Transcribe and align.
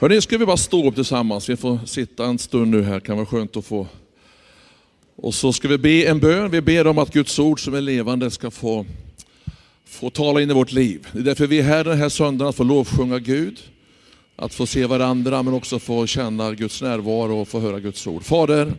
Hörrni, 0.00 0.20
ska 0.20 0.38
vi 0.38 0.46
bara 0.46 0.56
stå 0.56 0.88
upp 0.88 0.94
tillsammans? 0.94 1.48
Vi 1.48 1.56
får 1.56 1.78
sitta 1.86 2.24
en 2.24 2.38
stund 2.38 2.70
nu 2.70 2.82
här, 2.82 3.00
kan 3.00 3.16
vara 3.16 3.26
skönt 3.26 3.56
att 3.56 3.64
få. 3.64 3.86
Och 5.16 5.34
så 5.34 5.52
ska 5.52 5.68
vi 5.68 5.78
be 5.78 6.04
en 6.04 6.20
bön. 6.20 6.50
Vi 6.50 6.60
ber 6.60 6.86
om 6.86 6.98
att 6.98 7.12
Guds 7.12 7.38
ord 7.38 7.64
som 7.64 7.74
är 7.74 7.80
levande 7.80 8.30
ska 8.30 8.50
få, 8.50 8.86
få 9.86 10.10
tala 10.10 10.40
in 10.40 10.50
i 10.50 10.54
vårt 10.54 10.72
liv. 10.72 11.08
Det 11.12 11.18
är 11.18 11.22
därför 11.22 11.46
vi 11.46 11.58
är 11.58 11.62
här 11.62 11.84
den 11.84 11.98
här 11.98 12.08
söndagen, 12.08 12.48
att 12.48 12.56
få 12.56 12.64
lovsjunga 12.64 13.18
Gud, 13.18 13.60
att 14.36 14.54
få 14.54 14.66
se 14.66 14.86
varandra, 14.86 15.42
men 15.42 15.54
också 15.54 15.78
få 15.78 16.06
känna 16.06 16.52
Guds 16.52 16.82
närvaro 16.82 17.40
och 17.40 17.48
få 17.48 17.60
höra 17.60 17.80
Guds 17.80 18.06
ord. 18.06 18.24
Fader, 18.24 18.72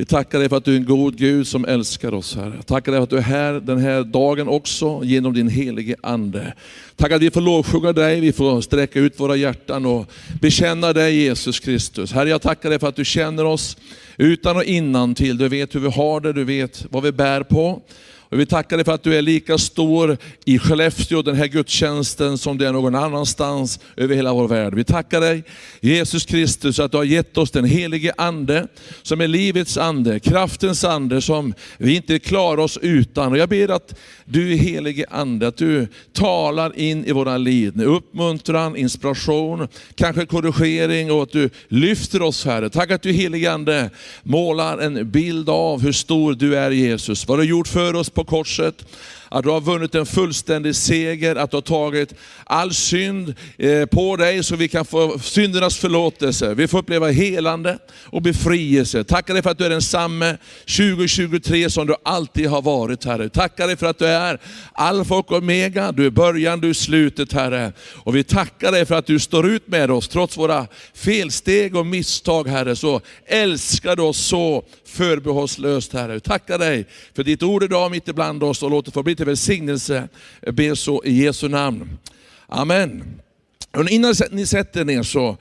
vi 0.00 0.06
tackar 0.06 0.38
dig 0.38 0.48
för 0.48 0.56
att 0.56 0.64
du 0.64 0.72
är 0.72 0.76
en 0.76 0.84
god 0.84 1.16
Gud 1.16 1.46
som 1.46 1.64
älskar 1.64 2.14
oss, 2.14 2.36
Herre. 2.36 2.62
Tackar 2.62 2.92
dig 2.92 2.98
för 2.98 3.02
att 3.02 3.10
du 3.10 3.16
är 3.16 3.20
här 3.20 3.52
den 3.52 3.78
här 3.78 4.02
dagen 4.02 4.48
också, 4.48 5.00
genom 5.04 5.34
din 5.34 5.48
helige 5.48 5.96
Ande. 6.02 6.54
Tack 6.96 7.12
att 7.12 7.22
vi 7.22 7.30
får 7.30 7.40
lovsjunga 7.40 7.92
dig, 7.92 8.20
vi 8.20 8.32
får 8.32 8.60
sträcka 8.60 9.00
ut 9.00 9.20
våra 9.20 9.36
hjärtan 9.36 9.86
och 9.86 10.10
bekänna 10.40 10.92
dig 10.92 11.14
Jesus 11.14 11.60
Kristus. 11.60 12.12
Herre, 12.12 12.28
jag 12.28 12.42
tackar 12.42 12.70
dig 12.70 12.78
för 12.78 12.88
att 12.88 12.96
du 12.96 13.04
känner 13.04 13.44
oss 13.44 13.76
utan 14.16 14.56
och 14.56 14.64
innan 14.64 15.14
till. 15.14 15.38
Du 15.38 15.48
vet 15.48 15.74
hur 15.74 15.80
vi 15.80 15.90
har 15.90 16.20
det, 16.20 16.32
du 16.32 16.44
vet 16.44 16.86
vad 16.90 17.02
vi 17.02 17.12
bär 17.12 17.42
på. 17.42 17.82
Och 18.30 18.40
vi 18.40 18.46
tackar 18.46 18.76
dig 18.76 18.84
för 18.84 18.92
att 18.92 19.02
du 19.02 19.14
är 19.14 19.22
lika 19.22 19.58
stor 19.58 20.16
i 20.44 20.58
Skellefteå, 20.58 21.22
den 21.22 21.36
här 21.36 21.46
gudstjänsten, 21.46 22.38
som 22.38 22.58
du 22.58 22.66
är 22.66 22.72
någon 22.72 22.94
annanstans 22.94 23.80
över 23.96 24.14
hela 24.14 24.32
vår 24.32 24.48
värld. 24.48 24.74
Vi 24.74 24.84
tackar 24.84 25.20
dig 25.20 25.44
Jesus 25.80 26.26
Kristus 26.26 26.78
att 26.78 26.90
du 26.90 26.96
har 26.96 27.04
gett 27.04 27.38
oss 27.38 27.50
den 27.50 27.64
helige 27.64 28.12
Ande, 28.16 28.66
som 29.02 29.20
är 29.20 29.28
livets 29.28 29.76
ande, 29.76 30.20
kraftens 30.20 30.84
ande, 30.84 31.20
som 31.20 31.54
vi 31.78 31.96
inte 31.96 32.18
klarar 32.18 32.62
oss 32.62 32.78
utan. 32.82 33.32
Och 33.32 33.38
jag 33.38 33.48
ber 33.48 33.68
att 33.68 33.94
du 34.24 34.54
helige 34.54 35.06
Ande, 35.10 35.48
att 35.48 35.56
du 35.56 35.88
talar 36.12 36.78
in 36.78 37.04
i 37.04 37.12
våra 37.12 37.36
liv 37.36 37.76
med 37.76 37.86
uppmuntran, 37.86 38.76
inspiration, 38.76 39.68
kanske 39.94 40.26
korrigering 40.26 41.12
och 41.12 41.22
att 41.22 41.32
du 41.32 41.50
lyfter 41.68 42.22
oss 42.22 42.44
Herre. 42.44 42.70
Tack 42.70 42.90
att 42.90 43.02
du 43.02 43.12
helige 43.12 43.52
Ande 43.52 43.90
målar 44.22 44.78
en 44.78 45.10
bild 45.10 45.48
av 45.48 45.80
hur 45.82 45.92
stor 45.92 46.34
du 46.34 46.56
är 46.56 46.70
Jesus, 46.70 47.28
vad 47.28 47.38
du 47.38 47.40
har 47.40 47.48
gjort 47.48 47.68
för 47.68 47.94
oss 47.94 48.10
på 48.20 48.24
korset, 48.24 48.84
att 49.32 49.44
du 49.44 49.50
har 49.50 49.60
vunnit 49.60 49.94
en 49.94 50.06
fullständig 50.06 50.76
seger, 50.76 51.36
att 51.36 51.50
du 51.50 51.56
har 51.56 51.62
tagit 51.62 52.14
all 52.44 52.74
synd 52.74 53.34
eh, 53.58 53.86
på 53.86 54.16
dig 54.16 54.42
så 54.42 54.56
vi 54.56 54.68
kan 54.68 54.84
få 54.84 55.18
syndernas 55.18 55.76
förlåtelse. 55.76 56.54
Vi 56.54 56.68
får 56.68 56.78
uppleva 56.78 57.08
helande 57.08 57.78
och 58.04 58.22
befrielse. 58.22 59.04
Tackar 59.04 59.34
dig 59.34 59.42
för 59.42 59.50
att 59.50 59.58
du 59.58 59.64
är 59.64 59.70
densamme 59.70 60.36
2023 60.60 61.70
som 61.70 61.86
du 61.86 61.94
alltid 62.02 62.48
har 62.48 62.62
varit 62.62 63.04
Herre. 63.04 63.28
Tackar 63.28 63.66
dig 63.66 63.76
för 63.76 63.86
att 63.86 63.98
du 63.98 64.06
är 64.06 64.38
alfa 64.72 65.14
och 65.14 65.32
omega, 65.32 65.92
du 65.92 66.06
är 66.06 66.10
början, 66.10 66.60
du 66.60 66.68
är 66.68 66.74
slutet 66.74 67.32
Herre. 67.32 67.72
Och 67.96 68.16
vi 68.16 68.24
tackar 68.24 68.72
dig 68.72 68.86
för 68.86 68.94
att 68.94 69.06
du 69.06 69.18
står 69.18 69.46
ut 69.46 69.68
med 69.68 69.90
oss 69.90 70.08
trots 70.08 70.38
våra 70.38 70.66
felsteg 70.94 71.76
och 71.76 71.86
misstag 71.86 72.48
Herre. 72.48 72.76
Så 72.76 73.00
älskar 73.26 73.96
du 73.96 74.02
oss 74.02 74.18
så 74.18 74.64
förbehållslöst 74.84 75.92
Herre. 75.92 76.14
Vi 76.14 76.20
tackar 76.20 76.58
dig 76.58 76.86
för 77.14 77.24
ditt 77.24 77.42
ord 77.42 77.62
idag 77.62 77.90
mitt 77.90 78.08
ibland 78.08 78.42
oss 78.42 78.62
och 78.62 78.70
låt 78.70 78.84
det 78.84 78.90
få 78.90 79.02
bli 79.02 79.16
till 79.20 79.26
välsignelse. 79.26 80.08
Jag 80.40 80.54
ber 80.54 80.74
så 80.74 81.04
i 81.04 81.24
Jesu 81.24 81.48
namn. 81.48 81.98
Amen. 82.46 83.20
Och 83.70 83.88
innan 83.90 84.14
ni 84.30 84.46
sätter 84.46 84.80
er 84.80 84.84
ner 84.84 85.02
så, 85.02 85.36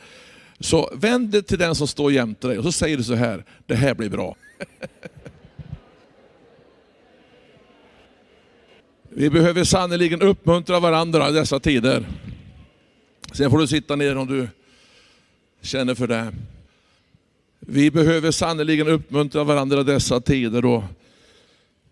så 0.59 0.91
vänd 0.95 1.29
dig 1.29 1.43
till 1.43 1.57
den 1.57 1.75
som 1.75 1.87
står 1.87 2.11
jämte 2.11 2.47
dig 2.47 2.57
och 2.57 2.63
så 2.63 2.71
säger 2.71 2.97
du 2.97 3.03
så 3.03 3.13
här, 3.15 3.43
det 3.65 3.75
här 3.75 3.93
blir 3.93 4.09
bra. 4.09 4.35
Vi 9.09 9.29
behöver 9.29 9.63
sannerligen 9.63 10.21
uppmuntra 10.21 10.79
varandra 10.79 11.29
i 11.29 11.31
dessa 11.31 11.59
tider. 11.59 12.05
Sen 13.33 13.51
får 13.51 13.57
du 13.57 13.67
sitta 13.67 13.95
ner 13.95 14.17
om 14.17 14.27
du 14.27 14.47
känner 15.61 15.95
för 15.95 16.07
det. 16.07 16.33
Vi 17.59 17.91
behöver 17.91 18.31
sannerligen 18.31 18.87
uppmuntra 18.87 19.43
varandra 19.43 19.81
i 19.81 19.83
dessa 19.83 20.21
tider. 20.21 20.61
Då. 20.61 20.83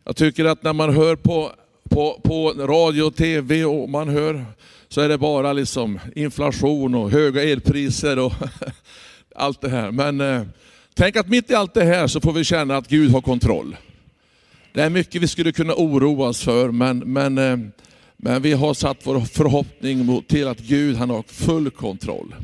jag 0.04 0.16
tycker 0.16 0.46
att 0.46 0.64
när 0.64 0.74
man 0.74 0.94
hör 0.94 1.16
på, 1.16 1.54
på, 1.90 2.22
på 2.24 2.54
radio 2.58 3.04
och 3.04 3.16
tv 3.16 3.66
och 3.66 3.90
man 3.90 4.10
hör 4.10 4.46
så 4.90 5.02
är 5.02 5.10
det 5.10 5.18
bara 5.18 5.54
liksom 5.54 6.00
inflation 6.16 6.96
och 6.96 7.12
höga 7.12 7.44
elpriser 7.44 8.20
och 8.20 8.34
allt 9.36 9.62
det 9.62 9.70
här. 9.70 9.92
Men 9.92 10.22
eh, 10.22 10.42
tänk 10.94 11.16
att 11.16 11.28
mitt 11.28 11.52
i 11.52 11.56
allt 11.56 11.74
det 11.74 11.84
här 11.84 12.08
så 12.08 12.22
får 12.22 12.34
vi 12.34 12.44
känna 12.44 12.78
att 12.78 12.88
Gud 12.88 13.12
har 13.12 13.22
kontroll. 13.22 13.76
Det 14.74 14.82
är 14.82 14.90
mycket 14.90 15.22
vi 15.22 15.28
skulle 15.28 15.52
kunna 15.52 15.74
oroa 15.74 16.28
oss 16.28 16.44
för, 16.44 16.72
men, 16.72 17.00
men, 17.00 17.38
eh, 17.38 17.58
men 18.18 18.42
vi 18.42 18.54
har 18.54 18.74
satt 18.74 18.98
vår 19.04 19.20
förhoppning 19.20 20.06
mot, 20.06 20.28
till 20.28 20.48
att 20.48 20.60
Gud 20.60 20.96
han 20.96 21.10
har 21.10 21.24
full 21.28 21.70
kontroll. 21.70 22.36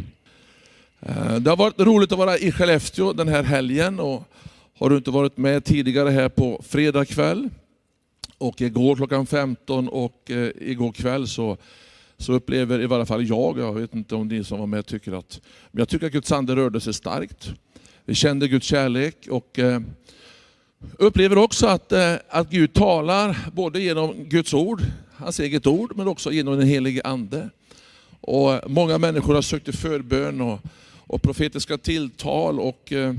Eh, 1.01 1.35
det 1.35 1.49
har 1.49 1.57
varit 1.57 1.79
roligt 1.79 2.11
att 2.11 2.17
vara 2.17 2.37
i 2.37 2.51
Skellefteå 2.51 3.13
den 3.13 3.27
här 3.27 3.43
helgen. 3.43 3.99
Och 3.99 4.23
har 4.79 4.89
du 4.89 4.97
inte 4.97 5.11
varit 5.11 5.37
med 5.37 5.65
tidigare 5.65 6.09
här 6.09 6.29
på 6.29 6.63
fredag 6.67 7.05
kväll 7.05 7.49
och 8.43 8.61
igår 8.61 8.95
klockan 8.95 9.25
15 9.25 9.87
och 9.87 10.31
eh, 10.31 10.49
igår 10.61 10.91
kväll 10.91 11.27
så, 11.27 11.57
så 12.17 12.33
upplever 12.33 12.81
i 12.81 12.85
varje 12.85 13.05
fall 13.05 13.27
jag, 13.27 13.59
jag 13.59 13.73
vet 13.73 13.95
inte 13.95 14.15
om 14.15 14.27
ni 14.27 14.43
som 14.43 14.59
var 14.59 14.67
med 14.67 14.85
tycker 14.85 15.11
att, 15.11 15.41
men 15.71 15.79
jag 15.79 15.89
tycker 15.89 16.05
att 16.05 16.11
Guds 16.11 16.31
ande 16.31 16.55
rörde 16.55 16.81
sig 16.81 16.93
starkt. 16.93 17.53
Vi 18.05 18.15
kände 18.15 18.47
Guds 18.47 18.65
kärlek 18.65 19.27
och 19.29 19.59
eh, 19.59 19.81
upplever 20.97 21.37
också 21.37 21.67
att, 21.67 21.91
eh, 21.91 22.15
att 22.29 22.49
Gud 22.49 22.73
talar 22.73 23.37
både 23.53 23.81
genom 23.81 24.23
Guds 24.23 24.53
ord, 24.53 24.81
hans 25.15 25.39
eget 25.39 25.67
ord, 25.67 25.93
men 25.95 26.07
också 26.07 26.31
genom 26.31 26.57
den 26.57 26.67
helige 26.67 27.01
Ande. 27.03 27.49
Och 28.21 28.71
många 28.71 28.97
människor 28.97 29.35
har 29.35 29.41
sökt 29.41 29.67
i 29.67 29.71
förbön 29.71 30.41
och 30.41 30.59
och 31.07 31.21
profetiska 31.21 31.77
tilltal. 31.77 32.59
och 32.59 32.93
eh, 32.93 33.13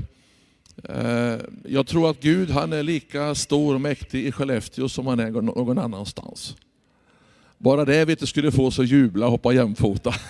Eh, 0.83 1.37
jag 1.63 1.87
tror 1.87 2.09
att 2.09 2.21
Gud 2.21 2.49
han 2.49 2.73
är 2.73 2.83
lika 2.83 3.35
stor 3.35 3.75
och 3.75 3.81
mäktig 3.81 4.25
i 4.25 4.31
Skellefteå 4.31 4.89
som 4.89 5.07
han 5.07 5.19
är 5.19 5.31
någon 5.31 5.77
annanstans. 5.77 6.55
Bara 7.57 7.85
det 7.85 8.05
vet 8.05 8.19
du, 8.19 8.25
skulle 8.25 8.51
få 8.51 8.65
oss 8.65 8.79
att 8.79 8.87
jubla 8.87 9.25
och 9.25 9.31
hoppa 9.31 9.53
jämfota. 9.53 10.13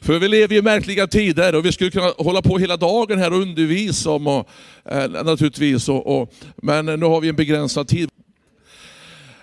För 0.00 0.18
vi 0.18 0.28
lever 0.28 0.56
i 0.56 0.62
märkliga 0.62 1.06
tider 1.06 1.54
och 1.54 1.64
vi 1.64 1.72
skulle 1.72 1.90
kunna 1.90 2.12
hålla 2.18 2.42
på 2.42 2.58
hela 2.58 2.76
dagen 2.76 3.18
här 3.18 3.32
och 3.32 3.38
undervisa 3.38 4.10
om, 4.10 4.26
och, 4.26 4.48
eh, 4.84 5.10
naturligtvis. 5.10 5.88
Och, 5.88 6.20
och, 6.20 6.34
men 6.56 6.86
nu 6.86 7.06
har 7.06 7.20
vi 7.20 7.28
en 7.28 7.36
begränsad 7.36 7.88
tid. 7.88 8.10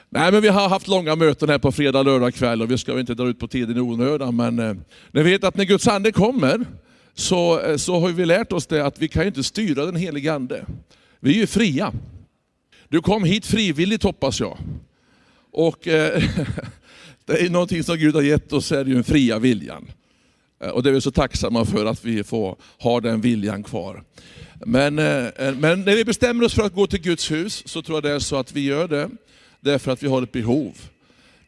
Nej, 0.10 0.32
men 0.32 0.42
vi 0.42 0.48
har 0.48 0.70
haft 0.70 0.88
långa 0.88 1.16
möten 1.16 1.50
här 1.50 1.58
på 1.60 1.72
fredag, 1.72 2.04
lördag 2.04 2.34
kväll 2.34 2.62
och 2.62 2.72
vi 2.72 2.78
ska 2.78 3.00
inte 3.00 3.14
dra 3.14 3.28
ut 3.28 3.40
på 3.40 3.48
tiden 3.48 3.78
i 3.78 3.80
onödan. 3.80 4.36
Men 4.36 4.60
eh, 4.60 4.74
ni 5.12 5.24
vet 5.24 5.44
att 5.44 5.58
när 5.58 5.66
Guds 5.66 5.88
ande 5.88 6.12
kommer 6.12 6.66
så, 7.18 7.60
eh, 7.60 7.78
så 7.78 8.00
har 8.00 8.10
vi 8.10 8.26
lärt 8.26 8.52
oss 8.52 8.68
det 8.68 8.86
att 8.86 9.00
vi 9.00 9.08
kan 9.08 9.28
inte 9.28 9.44
styra 9.44 9.86
den 9.86 9.96
helige 9.96 10.34
ande. 10.34 10.66
Vi 11.20 11.36
är 11.36 11.40
ju 11.40 11.48
fria. 11.48 11.94
Du 12.90 13.02
kom 13.02 13.24
hit 13.24 13.46
frivilligt 13.46 14.04
hoppas 14.04 14.40
jag. 14.40 14.58
Och 15.52 15.88
eh, 15.88 16.24
det 17.26 17.34
är 17.34 17.50
någonting 17.50 17.84
som 17.84 17.98
Gud 17.98 18.16
har 18.16 18.22
gett 18.22 18.54
oss, 18.54 18.72
är 18.72 18.86
ju 18.86 18.94
den 18.94 19.04
fria 19.04 19.40
viljan. 19.40 19.92
Eh, 20.64 20.70
och 20.70 20.84
det 20.84 20.90
är 20.90 20.94
vi 20.94 21.02
så 21.02 21.12
tacksamma 21.12 21.66
för 21.66 21.86
att 21.86 22.06
vi 22.06 22.24
får 22.24 22.58
ha 22.80 23.02
den 23.02 23.22
viljan 23.22 23.64
kvar. 23.64 24.04
Men, 24.66 25.00
eh, 25.00 25.26
eh, 25.26 25.56
men 25.56 25.82
när 25.82 25.96
vi 25.96 26.06
bestämmer 26.06 26.44
oss 26.44 26.54
för 26.54 26.64
att 26.64 26.74
gå 26.74 26.88
till 26.88 27.02
Guds 27.02 27.32
hus 27.32 27.64
så 27.68 27.82
tror 27.82 27.96
jag 27.96 28.04
det 28.04 28.12
är 28.12 28.20
så 28.20 28.36
att 28.36 28.52
vi 28.52 28.62
gör 28.62 28.88
det 28.88 29.10
Därför 29.60 29.92
att 29.92 30.04
vi 30.04 30.08
har 30.08 30.22
ett 30.22 30.32
behov. 30.32 30.78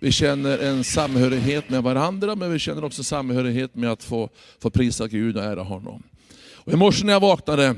Vi 0.01 0.11
känner 0.11 0.57
en 0.57 0.83
samhörighet 0.83 1.69
med 1.69 1.83
varandra, 1.83 2.35
men 2.35 2.51
vi 2.51 2.59
känner 2.59 2.83
också 2.83 3.03
samhörighet 3.03 3.75
med 3.75 3.91
att 3.91 4.03
få, 4.03 4.29
få 4.59 4.69
prisa 4.69 5.07
Gud 5.07 5.37
och 5.37 5.43
ära 5.43 5.63
honom. 5.63 6.03
Och 6.53 6.73
I 6.73 6.75
morse 6.75 7.05
när 7.05 7.13
jag 7.13 7.19
vaknade, 7.19 7.75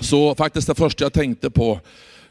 så 0.00 0.34
faktiskt 0.34 0.66
det 0.66 0.74
första 0.74 1.04
jag 1.04 1.12
tänkte 1.12 1.50
på, 1.50 1.80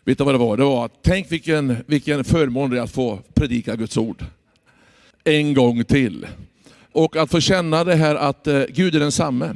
vet 0.04 0.18
du 0.18 0.24
vad 0.24 0.34
det 0.34 0.38
var? 0.38 0.58
Det 0.58 0.64
var 0.64 0.86
att 0.86 0.92
tänk 1.02 1.32
vilken, 1.32 1.76
vilken 1.86 2.24
förmån 2.24 2.70
det 2.70 2.78
är 2.78 2.82
att 2.82 2.92
få 2.92 3.20
predika 3.34 3.76
Guds 3.76 3.98
ord. 3.98 4.26
En 5.24 5.54
gång 5.54 5.84
till. 5.84 6.28
Och 6.92 7.16
att 7.16 7.32
få 7.32 7.40
känna 7.40 7.84
det 7.84 7.96
här 7.96 8.16
att 8.16 8.48
eh, 8.48 8.64
Gud 8.70 8.96
är 8.96 9.00
densamme. 9.00 9.56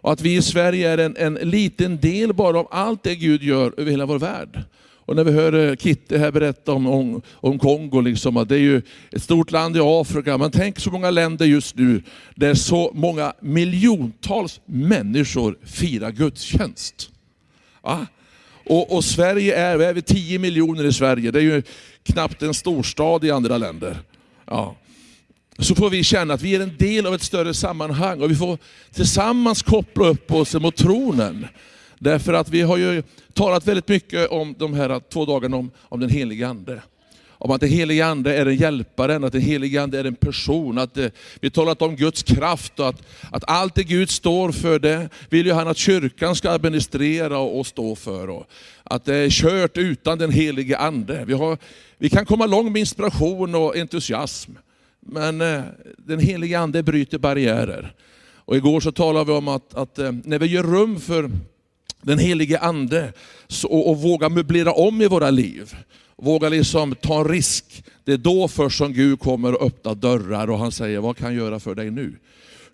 Och 0.00 0.12
att 0.12 0.20
vi 0.20 0.36
i 0.36 0.42
Sverige 0.42 0.90
är 0.90 0.98
en, 0.98 1.16
en 1.16 1.34
liten 1.34 2.00
del 2.00 2.32
bara 2.32 2.58
av 2.58 2.68
allt 2.70 3.02
det 3.02 3.14
Gud 3.14 3.42
gör 3.42 3.74
över 3.76 3.90
hela 3.90 4.06
vår 4.06 4.18
värld. 4.18 4.64
Och 5.08 5.16
när 5.16 5.24
vi 5.24 5.32
hör 5.32 5.68
eh, 5.68 5.76
Kitte 5.76 6.18
här 6.18 6.32
berätta 6.32 6.72
om, 6.72 6.86
om, 6.86 7.22
om 7.32 7.58
Kongo, 7.58 8.00
liksom, 8.00 8.36
att 8.36 8.48
det 8.48 8.54
är 8.54 8.60
ju 8.60 8.82
ett 9.12 9.22
stort 9.22 9.50
land 9.50 9.76
i 9.76 9.80
Afrika, 9.82 10.38
men 10.38 10.50
tänk 10.50 10.80
så 10.80 10.90
många 10.90 11.10
länder 11.10 11.46
just 11.46 11.76
nu 11.76 12.02
där 12.34 12.54
så 12.54 12.90
många 12.94 13.32
miljontals 13.40 14.60
människor 14.64 15.58
firar 15.64 16.10
gudstjänst. 16.10 17.10
Ja? 17.82 18.06
Och, 18.64 18.96
och, 18.96 19.04
Sverige 19.04 19.56
är, 19.56 19.76
vi 19.76 19.84
är 19.84 20.00
10 20.00 20.38
miljoner 20.38 20.84
i 20.84 20.92
Sverige, 20.92 21.30
det 21.30 21.38
är 21.38 21.42
ju 21.42 21.62
knappt 22.02 22.42
en 22.42 22.54
storstad 22.54 23.24
i 23.24 23.30
andra 23.30 23.58
länder. 23.58 23.96
Ja. 24.46 24.76
Så 25.58 25.74
får 25.74 25.90
vi 25.90 26.04
känna 26.04 26.34
att 26.34 26.42
vi 26.42 26.54
är 26.54 26.60
en 26.60 26.76
del 26.76 27.06
av 27.06 27.14
ett 27.14 27.22
större 27.22 27.54
sammanhang 27.54 28.22
och 28.22 28.30
vi 28.30 28.34
får 28.34 28.58
tillsammans 28.92 29.62
koppla 29.62 30.06
upp 30.06 30.32
oss 30.32 30.54
mot 30.54 30.76
tronen. 30.76 31.46
Därför 31.98 32.32
att 32.32 32.48
vi 32.48 32.62
har 32.62 32.76
ju 32.76 33.02
talat 33.32 33.66
väldigt 33.66 33.88
mycket 33.88 34.28
om 34.28 34.54
de 34.58 34.74
här 34.74 35.00
två 35.12 35.24
dagarna 35.24 35.56
om, 35.56 35.70
om 35.80 36.00
den 36.00 36.10
helige 36.10 36.48
Ande. 36.48 36.82
om 37.40 37.50
att 37.50 37.60
den 37.60 37.70
helige 37.70 38.06
Ande 38.06 38.36
är 38.36 38.46
en 38.46 38.56
hjälpare, 38.56 39.26
att 39.26 39.32
den 39.32 39.40
helige 39.40 39.82
Ande 39.82 40.00
är 40.00 40.04
en 40.04 40.14
person. 40.14 40.78
Att 40.78 40.94
det, 40.94 41.10
vi 41.40 41.50
talat 41.50 41.82
om 41.82 41.96
Guds 41.96 42.22
kraft 42.22 42.80
och 42.80 42.88
att, 42.88 43.02
att 43.32 43.44
allt 43.46 43.74
det 43.74 43.84
Gud 43.84 44.10
står 44.10 44.52
för, 44.52 44.78
det 44.78 45.08
vill 45.30 45.46
ju 45.46 45.52
han 45.52 45.68
att 45.68 45.76
kyrkan 45.76 46.36
ska 46.36 46.50
administrera 46.50 47.38
och, 47.38 47.58
och 47.58 47.66
stå 47.66 47.96
för. 47.96 48.30
Och 48.30 48.46
att 48.84 49.04
det 49.04 49.14
är 49.14 49.30
kört 49.30 49.76
utan 49.76 50.18
den 50.18 50.32
helige 50.32 50.78
Ande. 50.78 51.24
Vi, 51.26 51.32
har, 51.32 51.58
vi 51.98 52.10
kan 52.10 52.26
komma 52.26 52.46
långt 52.46 52.72
med 52.72 52.80
inspiration 52.80 53.54
och 53.54 53.76
entusiasm, 53.76 54.52
men 55.00 55.40
eh, 55.40 55.60
den 55.98 56.18
helige 56.18 56.58
Ande 56.58 56.82
bryter 56.82 57.18
barriärer. 57.18 57.92
Och 58.48 58.56
igår 58.56 58.80
så 58.80 58.92
talade 58.92 59.24
vi 59.24 59.32
om 59.32 59.48
att, 59.48 59.74
att 59.74 59.98
eh, 59.98 60.12
när 60.24 60.38
vi 60.38 60.46
gör 60.46 60.62
rum 60.62 61.00
för 61.00 61.30
den 62.02 62.18
helige 62.18 62.58
Ande 62.58 63.12
och, 63.64 63.90
och 63.90 64.02
våga 64.02 64.28
möblera 64.28 64.72
om 64.72 65.02
i 65.02 65.06
våra 65.06 65.30
liv, 65.30 65.74
våga 66.16 66.48
liksom 66.48 66.94
ta 66.94 67.20
en 67.20 67.28
risk. 67.28 67.84
Det 68.04 68.12
är 68.12 68.16
då 68.16 68.48
först 68.48 68.78
som 68.78 68.92
Gud 68.92 69.20
kommer 69.20 69.54
och 69.54 69.66
öppna 69.66 69.94
dörrar 69.94 70.50
och 70.50 70.58
han 70.58 70.72
säger, 70.72 70.98
vad 70.98 71.16
kan 71.16 71.34
jag 71.34 71.44
göra 71.44 71.60
för 71.60 71.74
dig 71.74 71.90
nu? 71.90 72.14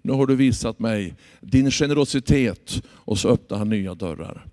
Nu 0.03 0.13
har 0.13 0.27
du 0.27 0.37
visat 0.37 0.79
mig 0.79 1.15
din 1.41 1.71
generositet 1.71 2.83
och 2.89 3.19
så 3.19 3.29
öppnar 3.29 3.59
han 3.59 3.69
nya 3.69 3.95
dörrar. 3.95 4.47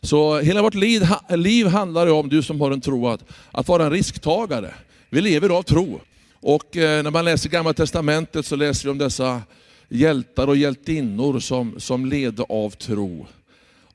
Så 0.00 0.38
hela 0.40 0.62
vårt 0.62 0.74
liv, 0.74 1.02
liv 1.28 1.66
handlar 1.66 2.06
om, 2.06 2.28
du 2.28 2.42
som 2.42 2.60
har 2.60 2.70
en 2.70 2.80
tro, 2.80 3.08
att, 3.08 3.24
att 3.50 3.68
vara 3.68 3.84
en 3.84 3.90
risktagare. 3.90 4.74
Vi 5.10 5.20
lever 5.20 5.48
av 5.48 5.62
tro. 5.62 6.00
Och 6.40 6.76
eh, 6.76 7.02
när 7.02 7.10
man 7.10 7.24
läser 7.24 7.48
Gamla 7.48 7.72
Testamentet 7.72 8.46
så 8.46 8.56
läser 8.56 8.84
vi 8.84 8.90
om 8.90 8.98
dessa 8.98 9.42
hjältar 9.88 10.46
och 10.46 10.56
hjältinnor 10.56 11.40
som, 11.40 11.80
som 11.80 12.06
levde 12.06 12.42
av 12.42 12.70
tro. 12.70 13.26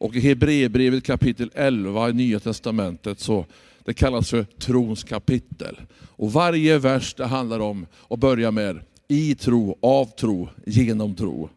Och 0.02 0.16
i 0.16 0.20
Hebreerbrevet 0.20 1.04
kapitel 1.04 1.52
11 1.56 2.10
i 2.10 2.14
Nya 2.14 2.40
Testamentet 2.40 3.20
så 3.20 3.46
det 3.86 3.94
kallas 3.94 4.30
för 4.30 4.44
trons 4.44 5.04
kapitel. 5.04 5.82
Och 6.02 6.34
varje 6.34 6.78
vers 6.78 7.14
det 7.14 7.26
handlar 7.26 7.60
om 7.60 7.86
att 8.10 8.20
börja 8.20 8.52
med 8.52 8.80
i 9.08 9.36
tro, 9.36 9.78
av 9.82 10.06
tro, 10.06 10.50
genom 10.66 11.16
tro. 11.16 11.50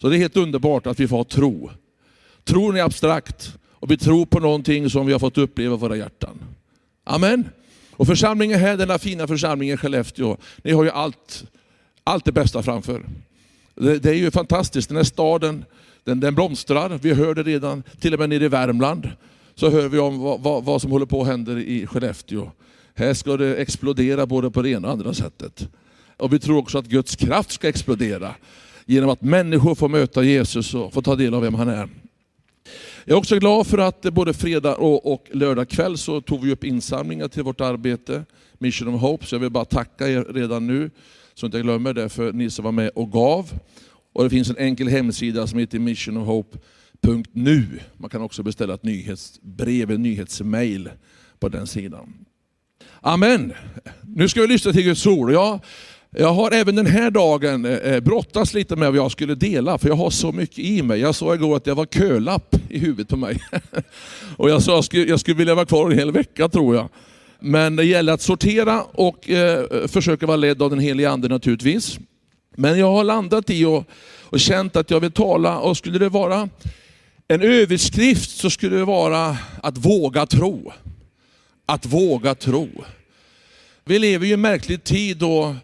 Så 0.00 0.08
det 0.08 0.16
är 0.16 0.18
helt 0.18 0.36
underbart 0.36 0.86
att 0.86 1.00
vi 1.00 1.08
får 1.08 1.16
ha 1.16 1.24
tro. 1.24 1.70
Tron 2.44 2.76
är 2.76 2.82
abstrakt 2.82 3.54
och 3.70 3.90
vi 3.90 3.96
tror 3.96 4.26
på 4.26 4.40
någonting 4.40 4.90
som 4.90 5.06
vi 5.06 5.12
har 5.12 5.20
fått 5.20 5.38
uppleva 5.38 5.74
i 5.74 5.78
våra 5.78 5.96
hjärtan. 5.96 6.38
Amen. 7.04 7.48
Och 7.92 8.06
församlingen 8.06 8.60
här, 8.60 8.76
denna 8.76 8.98
fina 8.98 9.26
församling 9.26 9.70
i 9.70 9.76
Skellefteå, 9.76 10.36
ni 10.62 10.72
har 10.72 10.84
ju 10.84 10.90
allt, 10.90 11.44
allt 12.04 12.24
det 12.24 12.32
bästa 12.32 12.62
framför. 12.62 13.06
Det, 13.74 13.98
det 13.98 14.10
är 14.10 14.14
ju 14.14 14.30
fantastiskt, 14.30 14.88
den 14.88 14.96
här 14.96 15.04
staden 15.04 15.64
den, 16.08 16.20
den 16.20 16.34
blomstrar, 16.34 16.98
vi 17.02 17.14
hör 17.14 17.34
det 17.34 17.42
redan, 17.42 17.82
till 18.00 18.14
och 18.14 18.20
med 18.20 18.28
nere 18.28 18.44
i 18.44 18.48
Värmland 18.48 19.10
så 19.54 19.70
hör 19.70 19.88
vi 19.88 19.98
om 19.98 20.18
vad, 20.18 20.40
vad, 20.40 20.64
vad 20.64 20.82
som 20.82 20.90
håller 20.90 21.06
på 21.06 21.20
att 21.20 21.26
hända 21.26 21.52
i 21.52 21.86
Skellefteå. 21.86 22.50
Här 22.94 23.14
ska 23.14 23.36
det 23.36 23.56
explodera 23.56 24.26
både 24.26 24.50
på 24.50 24.62
det 24.62 24.70
ena 24.70 24.88
och 24.88 24.92
andra 24.92 25.14
sättet. 25.14 25.68
Och 26.16 26.32
vi 26.32 26.38
tror 26.38 26.58
också 26.58 26.78
att 26.78 26.86
Guds 26.86 27.16
kraft 27.16 27.50
ska 27.50 27.68
explodera 27.68 28.34
genom 28.86 29.10
att 29.10 29.22
människor 29.22 29.74
får 29.74 29.88
möta 29.88 30.22
Jesus 30.22 30.74
och 30.74 30.92
får 30.92 31.02
ta 31.02 31.16
del 31.16 31.34
av 31.34 31.42
vem 31.42 31.54
han 31.54 31.68
är. 31.68 31.88
Jag 33.04 33.14
är 33.14 33.18
också 33.18 33.38
glad 33.38 33.66
för 33.66 33.78
att 33.78 34.02
både 34.02 34.34
fredag 34.34 34.74
och, 34.74 35.12
och 35.12 35.26
lördag 35.32 35.68
kväll 35.68 35.98
så 35.98 36.20
tog 36.20 36.44
vi 36.44 36.52
upp 36.52 36.64
insamlingar 36.64 37.28
till 37.28 37.42
vårt 37.42 37.60
arbete, 37.60 38.24
Mission 38.58 38.94
of 38.94 39.00
Hope. 39.00 39.26
Så 39.26 39.34
jag 39.34 39.40
vill 39.40 39.50
bara 39.50 39.64
tacka 39.64 40.08
er 40.08 40.26
redan 40.34 40.66
nu, 40.66 40.90
så 41.34 41.46
inte 41.46 41.58
jag 41.58 41.64
glömmer 41.64 41.94
det, 41.94 42.08
för 42.08 42.32
ni 42.32 42.50
som 42.50 42.64
var 42.64 42.72
med 42.72 42.90
och 42.94 43.12
gav. 43.12 43.50
Och 44.12 44.24
det 44.24 44.30
finns 44.30 44.50
en 44.50 44.56
enkel 44.56 44.88
hemsida 44.88 45.46
som 45.46 45.58
heter 45.58 45.78
missionofhope.nu. 45.78 47.66
Man 47.96 48.10
kan 48.10 48.22
också 48.22 48.42
beställa 48.42 48.74
ett 48.74 48.82
nyhetsbrev, 48.82 49.90
en 49.90 50.02
nyhetsmail 50.02 50.90
på 51.38 51.48
den 51.48 51.66
sidan. 51.66 52.14
Amen. 53.00 53.52
Nu 54.02 54.28
ska 54.28 54.40
vi 54.40 54.46
lyssna 54.46 54.72
till 54.72 54.82
Guds 54.82 55.06
ord. 55.06 55.32
Jag, 55.32 55.60
jag 56.10 56.32
har 56.32 56.50
även 56.50 56.74
den 56.74 56.86
här 56.86 57.10
dagen 57.10 57.64
eh, 57.64 57.72
eh 57.72 58.00
brottats 58.00 58.54
lite 58.54 58.76
med 58.76 58.88
vad 58.88 58.96
jag 58.96 59.12
skulle 59.12 59.34
dela, 59.34 59.78
för 59.78 59.88
jag 59.88 59.96
har 59.96 60.10
så 60.10 60.32
mycket 60.32 60.58
i 60.58 60.82
mig. 60.82 61.00
Jag 61.00 61.14
sa 61.14 61.34
igår 61.34 61.56
att 61.56 61.66
jag 61.66 61.74
var 61.74 61.86
kölapp 61.86 62.56
i 62.68 62.78
huvudet 62.78 63.08
på 63.08 63.16
mig. 63.16 63.40
Och 64.36 64.50
jag 64.50 64.62
sa 64.62 64.72
att 64.72 64.76
jag 64.76 64.84
skulle, 64.84 65.04
jag 65.04 65.20
skulle 65.20 65.36
vilja 65.36 65.54
vara 65.54 65.66
kvar 65.66 65.90
en 65.90 65.98
hel 65.98 66.12
vecka 66.12 66.48
tror 66.48 66.74
jag. 66.76 66.88
Men 67.40 67.76
det 67.76 67.84
gäller 67.84 68.12
att 68.12 68.22
sortera 68.22 68.82
och 68.82 69.30
eh, 69.30 69.86
försöka 69.88 70.26
vara 70.26 70.36
ledd 70.36 70.62
av 70.62 70.70
den 70.70 70.78
helige 70.78 71.10
Ande 71.10 71.28
naturligtvis. 71.28 71.98
Men 72.60 72.78
jag 72.78 72.92
har 72.92 73.04
landat 73.04 73.50
i 73.50 73.64
och, 73.64 73.84
och 74.22 74.40
känt 74.40 74.76
att 74.76 74.90
jag 74.90 75.00
vill 75.00 75.12
tala, 75.12 75.58
och 75.58 75.76
skulle 75.76 75.98
det 75.98 76.08
vara 76.08 76.48
en 77.28 77.42
överskrift 77.42 78.30
så 78.30 78.50
skulle 78.50 78.76
det 78.76 78.84
vara 78.84 79.36
att 79.62 79.78
våga 79.78 80.26
tro. 80.26 80.72
Att 81.66 81.86
våga 81.86 82.34
tro. 82.34 82.68
Vi 83.84 83.98
lever 83.98 84.26
i 84.26 84.32
en 84.32 84.40
märklig 84.40 84.84
tid 84.84 85.16
då, 85.16 85.56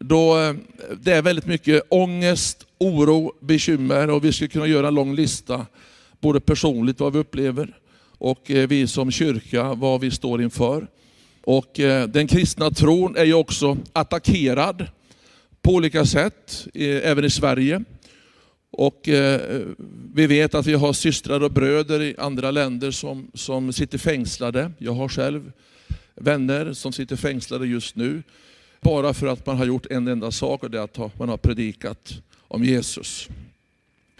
då 0.00 0.54
det 1.00 1.12
är 1.12 1.22
väldigt 1.22 1.46
mycket 1.46 1.82
ångest, 1.88 2.66
oro, 2.78 3.32
bekymmer 3.40 4.10
och 4.10 4.24
vi 4.24 4.32
skulle 4.32 4.48
kunna 4.48 4.66
göra 4.66 4.88
en 4.88 4.94
lång 4.94 5.14
lista, 5.14 5.66
både 6.20 6.40
personligt 6.40 7.00
vad 7.00 7.12
vi 7.12 7.18
upplever 7.18 7.78
och 8.18 8.50
eh, 8.50 8.68
vi 8.68 8.86
som 8.86 9.10
kyrka 9.10 9.74
vad 9.74 10.00
vi 10.00 10.10
står 10.10 10.42
inför. 10.42 10.86
Och 11.44 11.80
eh, 11.80 12.08
den 12.08 12.26
kristna 12.26 12.70
tron 12.70 13.16
är 13.16 13.24
ju 13.24 13.34
också 13.34 13.76
attackerad 13.92 14.86
på 15.68 15.74
olika 15.74 16.06
sätt, 16.06 16.66
även 16.74 17.24
i 17.24 17.30
Sverige. 17.30 17.84
Och 18.70 19.08
eh, 19.08 19.62
vi 20.14 20.26
vet 20.26 20.54
att 20.54 20.66
vi 20.66 20.74
har 20.74 20.92
systrar 20.92 21.42
och 21.42 21.50
bröder 21.50 22.02
i 22.02 22.14
andra 22.18 22.50
länder 22.50 22.90
som, 22.90 23.30
som 23.34 23.72
sitter 23.72 23.98
fängslade. 23.98 24.72
Jag 24.78 24.92
har 24.92 25.08
själv 25.08 25.52
vänner 26.14 26.72
som 26.72 26.92
sitter 26.92 27.16
fängslade 27.16 27.66
just 27.66 27.96
nu. 27.96 28.22
Bara 28.80 29.14
för 29.14 29.26
att 29.26 29.46
man 29.46 29.56
har 29.56 29.64
gjort 29.64 29.86
en 29.90 30.08
enda 30.08 30.30
sak 30.30 30.62
och 30.62 30.70
det 30.70 30.78
är 30.78 30.82
att 30.82 31.18
man 31.18 31.28
har 31.28 31.36
predikat 31.36 32.12
om 32.48 32.64
Jesus. 32.64 33.28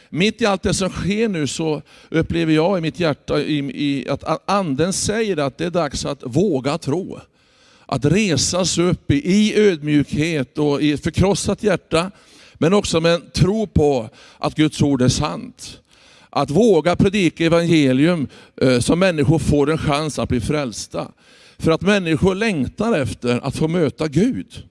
Mitt 0.09 0.43
i 0.43 0.47
allt 0.47 0.63
det 0.63 0.75
som 0.75 0.91
sker 0.91 1.29
nu 1.29 1.47
så 1.47 1.83
upplever 2.09 2.53
jag 2.53 2.79
i 2.79 2.81
mitt 2.81 3.01
hjärta 3.01 3.41
i, 3.41 3.59
i, 3.59 4.09
att 4.09 4.51
anden 4.51 4.93
säger 4.93 5.37
att 5.37 5.59
det 5.59 5.65
är 5.65 5.71
dags 5.71 6.05
att 6.05 6.23
våga 6.23 6.79
tro 6.79 7.21
att 7.89 8.05
resas 8.05 8.79
upp 8.79 9.11
i 9.11 9.55
ödmjukhet 9.57 10.59
och 10.59 10.83
i 10.83 10.93
ett 10.93 11.03
förkrossat 11.03 11.63
hjärta, 11.63 12.11
men 12.55 12.75
också 12.75 13.01
med 13.01 13.15
en 13.15 13.31
tro 13.31 13.67
på 13.67 14.11
att 14.39 14.55
Guds 14.55 14.83
ord 14.83 15.03
är 15.03 15.09
sant. 15.09 15.81
Att 16.31 16.51
våga 16.51 16.97
predika 16.97 17.45
evangelium 17.45 18.29
eh, 18.63 18.79
så 18.79 18.97
människor 18.97 19.39
får 19.39 19.71
en 19.71 19.79
chans 19.79 20.19
att 20.19 20.29
bli 20.29 20.41
frälsta. 20.41 21.13
För 21.59 21.71
att 21.71 21.83
människor 21.83 22.35
längtar 22.35 22.99
efter 22.99 23.41
att 23.41 23.57
få 23.57 23.69
möta 23.69 24.09
Gud. 24.09 24.63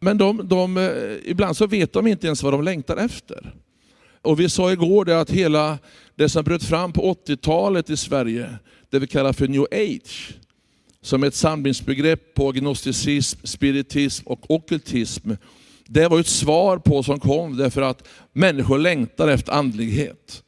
Men 0.00 0.18
de, 0.18 0.48
de, 0.48 0.76
eh, 0.76 0.90
ibland 1.24 1.56
så 1.56 1.66
vet 1.66 1.92
de 1.92 2.06
inte 2.06 2.26
ens 2.26 2.42
vad 2.42 2.52
de 2.52 2.62
längtar 2.62 2.96
efter. 2.96 3.54
Och 4.22 4.40
Vi 4.40 4.48
sa 4.48 4.72
igår 4.72 5.04
det 5.04 5.20
att 5.20 5.30
hela 5.30 5.78
det 6.14 6.28
som 6.28 6.44
bröt 6.44 6.64
fram 6.64 6.92
på 6.92 7.14
80-talet 7.26 7.90
i 7.90 7.96
Sverige, 7.96 8.50
det 8.90 8.98
vi 8.98 9.06
kallar 9.06 9.32
för 9.32 9.48
new 9.48 9.66
age, 9.72 10.34
som 11.08 11.24
ett 11.24 11.34
samlingsbegrepp 11.34 12.34
på 12.34 12.52
gnosticism, 12.52 13.38
spiritism 13.44 14.26
och 14.26 14.50
ockultism. 14.50 15.30
Det 15.86 16.08
var 16.08 16.20
ett 16.20 16.26
svar 16.26 16.78
på 16.78 17.02
som 17.02 17.20
kom 17.20 17.56
därför 17.56 17.82
att 17.82 18.08
människor 18.32 18.78
längtar 18.78 19.28
efter 19.28 19.52
andlighet. 19.52 20.42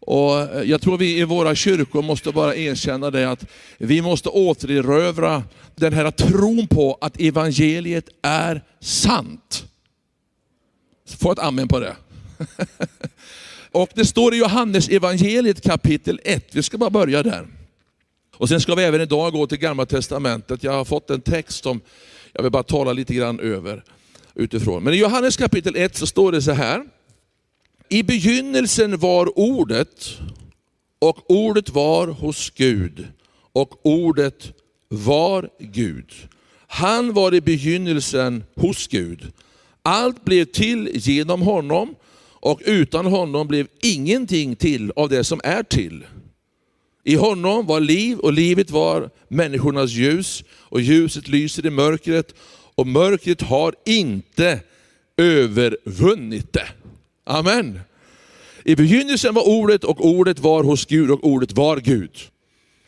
Och 0.00 0.40
eh, 0.40 0.62
jag 0.62 0.80
tror 0.80 0.98
vi 0.98 1.18
i 1.18 1.24
våra 1.24 1.54
kyrkor 1.54 2.02
måste 2.02 2.32
bara 2.32 2.56
erkänna 2.56 3.10
det 3.10 3.30
att 3.30 3.44
vi 3.78 4.02
måste 4.02 4.28
återerövra 4.28 5.42
den 5.74 5.92
här 5.92 6.10
tron 6.10 6.66
på 6.66 6.98
att 7.00 7.20
evangeliet 7.20 8.08
är 8.22 8.64
sant. 8.80 9.64
Få 11.18 11.32
ett 11.32 11.38
amen 11.38 11.68
på 11.68 11.80
det. 11.80 11.96
Och 13.72 13.90
det 13.94 14.04
står 14.04 14.34
i 14.34 14.38
Johannes 14.38 14.88
evangeliet 14.88 15.62
kapitel 15.62 16.20
1, 16.24 16.48
vi 16.52 16.62
ska 16.62 16.78
bara 16.78 16.90
börja 16.90 17.22
där. 17.22 17.59
Och 18.40 18.48
Sen 18.48 18.60
ska 18.60 18.74
vi 18.74 18.82
även 18.82 19.00
idag 19.00 19.32
gå 19.32 19.46
till 19.46 19.58
Gamla 19.58 19.86
Testamentet. 19.86 20.62
Jag 20.62 20.72
har 20.72 20.84
fått 20.84 21.10
en 21.10 21.20
text 21.20 21.62
som 21.62 21.80
jag 22.32 22.42
vill 22.42 22.52
bara 22.52 22.62
tala 22.62 22.92
lite 22.92 23.14
grann 23.14 23.40
över 23.40 23.84
utifrån. 24.34 24.82
Men 24.82 24.94
i 24.94 24.96
Johannes 24.96 25.36
kapitel 25.36 25.76
1 25.76 25.96
så 25.96 26.06
står 26.06 26.32
det 26.32 26.42
så 26.42 26.52
här. 26.52 26.84
I 27.88 28.02
begynnelsen 28.02 28.98
var 28.98 29.38
ordet 29.38 30.18
och 30.98 31.30
ordet 31.30 31.70
var 31.70 32.06
hos 32.06 32.50
Gud 32.50 33.08
och 33.52 33.86
ordet 33.86 34.52
var 34.88 35.50
Gud. 35.58 36.12
Han 36.66 37.12
var 37.12 37.34
i 37.34 37.40
begynnelsen 37.40 38.44
hos 38.56 38.88
Gud. 38.88 39.32
Allt 39.82 40.24
blev 40.24 40.44
till 40.44 40.90
genom 40.94 41.42
honom 41.42 41.94
och 42.22 42.60
utan 42.64 43.06
honom 43.06 43.48
blev 43.48 43.66
ingenting 43.82 44.56
till 44.56 44.92
av 44.96 45.08
det 45.08 45.24
som 45.24 45.40
är 45.44 45.62
till. 45.62 46.04
I 47.04 47.14
honom 47.14 47.66
var 47.66 47.80
liv 47.80 48.18
och 48.18 48.32
livet 48.32 48.70
var 48.70 49.10
människornas 49.28 49.90
ljus 49.90 50.44
och 50.50 50.80
ljuset 50.80 51.28
lyser 51.28 51.66
i 51.66 51.70
mörkret 51.70 52.34
och 52.74 52.86
mörkret 52.86 53.42
har 53.42 53.74
inte 53.86 54.60
övervunnit 55.16 56.52
det. 56.52 56.68
Amen. 57.24 57.80
I 58.64 58.76
begynnelsen 58.76 59.34
var 59.34 59.48
ordet 59.48 59.84
och 59.84 60.06
ordet 60.06 60.38
var 60.38 60.64
hos 60.64 60.86
Gud 60.86 61.10
och 61.10 61.24
ordet 61.24 61.52
var 61.52 61.76
Gud. 61.76 62.18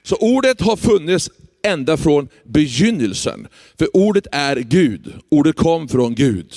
Så 0.02 0.16
ordet 0.16 0.60
har 0.60 0.76
funnits 0.76 1.30
ända 1.62 1.96
från 1.96 2.28
begynnelsen. 2.44 3.48
För 3.78 3.96
ordet 3.96 4.26
är 4.32 4.56
Gud, 4.56 5.12
ordet 5.28 5.56
kom 5.56 5.88
från 5.88 6.14
Gud. 6.14 6.52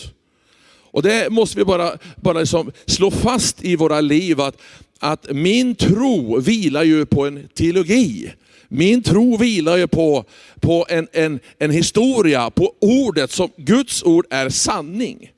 Och 0.91 1.03
det 1.03 1.29
måste 1.31 1.57
vi 1.57 1.65
bara, 1.65 1.97
bara 2.15 2.39
liksom 2.39 2.71
slå 2.85 3.11
fast 3.11 3.63
i 3.63 3.75
våra 3.75 4.01
liv, 4.01 4.41
att, 4.41 4.61
att 4.99 5.31
min 5.31 5.75
tro 5.75 6.39
vilar 6.39 6.83
ju 6.83 7.05
på 7.05 7.25
en 7.25 7.47
teologi. 7.47 8.33
Min 8.67 9.03
tro 9.03 9.37
vilar 9.37 9.77
ju 9.77 9.87
på, 9.87 10.25
på 10.59 10.85
en, 10.89 11.07
en, 11.11 11.39
en 11.59 11.71
historia, 11.71 12.49
på 12.49 12.75
ordet, 12.79 13.31
som 13.31 13.49
Guds 13.57 14.03
ord 14.03 14.25
är 14.29 14.49
sanning. 14.49 15.31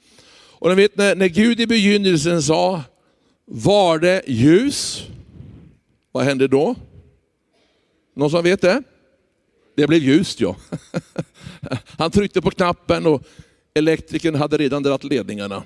Och 0.59 0.69
ni 0.69 0.75
vet 0.75 0.97
när, 0.97 1.15
när 1.15 1.27
Gud 1.27 1.59
i 1.59 1.67
begynnelsen 1.67 2.43
sa, 2.43 2.83
var 3.45 3.99
det 3.99 4.21
ljus? 4.27 5.03
Vad 6.11 6.23
hände 6.23 6.47
då? 6.47 6.75
Någon 8.15 8.31
som 8.31 8.43
vet 8.43 8.61
det? 8.61 8.83
Det 9.75 9.87
blev 9.87 10.03
ljust 10.03 10.39
ja. 10.39 10.55
Han 11.97 12.11
tryckte 12.11 12.41
på 12.41 12.51
knappen 12.51 13.05
och 13.05 13.23
elektrikern 13.73 14.35
hade 14.35 14.57
redan 14.57 14.83
dragit 14.83 15.03
ledningarna. 15.03 15.63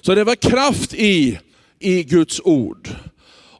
Så 0.00 0.14
det 0.14 0.24
var 0.24 0.34
kraft 0.34 0.94
i, 0.94 1.38
i 1.78 2.02
Guds 2.02 2.40
ord. 2.44 2.88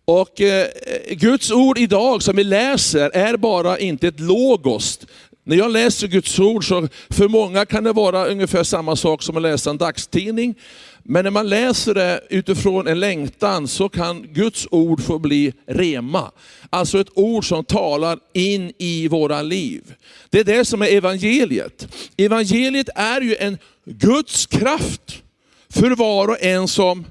Och 0.04 0.40
eh, 0.40 0.66
Guds 1.10 1.50
ord 1.50 1.78
idag 1.78 2.22
som 2.22 2.36
vi 2.36 2.44
läser 2.44 3.10
är 3.10 3.36
bara 3.36 3.78
inte 3.78 4.08
ett 4.08 4.20
logos. 4.20 4.98
När 5.44 5.56
jag 5.56 5.70
läser 5.70 6.08
Guds 6.08 6.38
ord 6.38 6.68
så 6.68 6.88
för 7.10 7.28
många 7.28 7.66
kan 7.66 7.84
det 7.84 7.92
vara 7.92 8.26
ungefär 8.26 8.62
samma 8.62 8.96
sak 8.96 9.22
som 9.22 9.36
att 9.36 9.42
läsa 9.42 9.70
en 9.70 9.78
dagstidning. 9.78 10.54
Men 11.02 11.24
när 11.24 11.30
man 11.30 11.48
läser 11.48 11.94
det 11.94 12.20
utifrån 12.30 12.86
en 12.86 13.00
längtan 13.00 13.68
så 13.68 13.88
kan 13.88 14.22
Guds 14.22 14.66
ord 14.70 15.02
få 15.02 15.18
bli 15.18 15.52
rema. 15.66 16.30
Alltså 16.70 17.00
ett 17.00 17.10
ord 17.14 17.48
som 17.48 17.64
talar 17.64 18.18
in 18.34 18.72
i 18.78 19.08
våra 19.08 19.42
liv. 19.42 19.94
Det 20.30 20.40
är 20.40 20.44
det 20.44 20.64
som 20.64 20.82
är 20.82 20.86
evangeliet. 20.86 21.88
Evangeliet 22.16 22.88
är 22.94 23.20
ju 23.20 23.36
en 23.36 23.58
Guds 23.84 24.46
kraft 24.46 25.22
för 25.68 25.90
var 25.90 26.28
och 26.28 26.42
en 26.42 26.68
som 26.68 27.04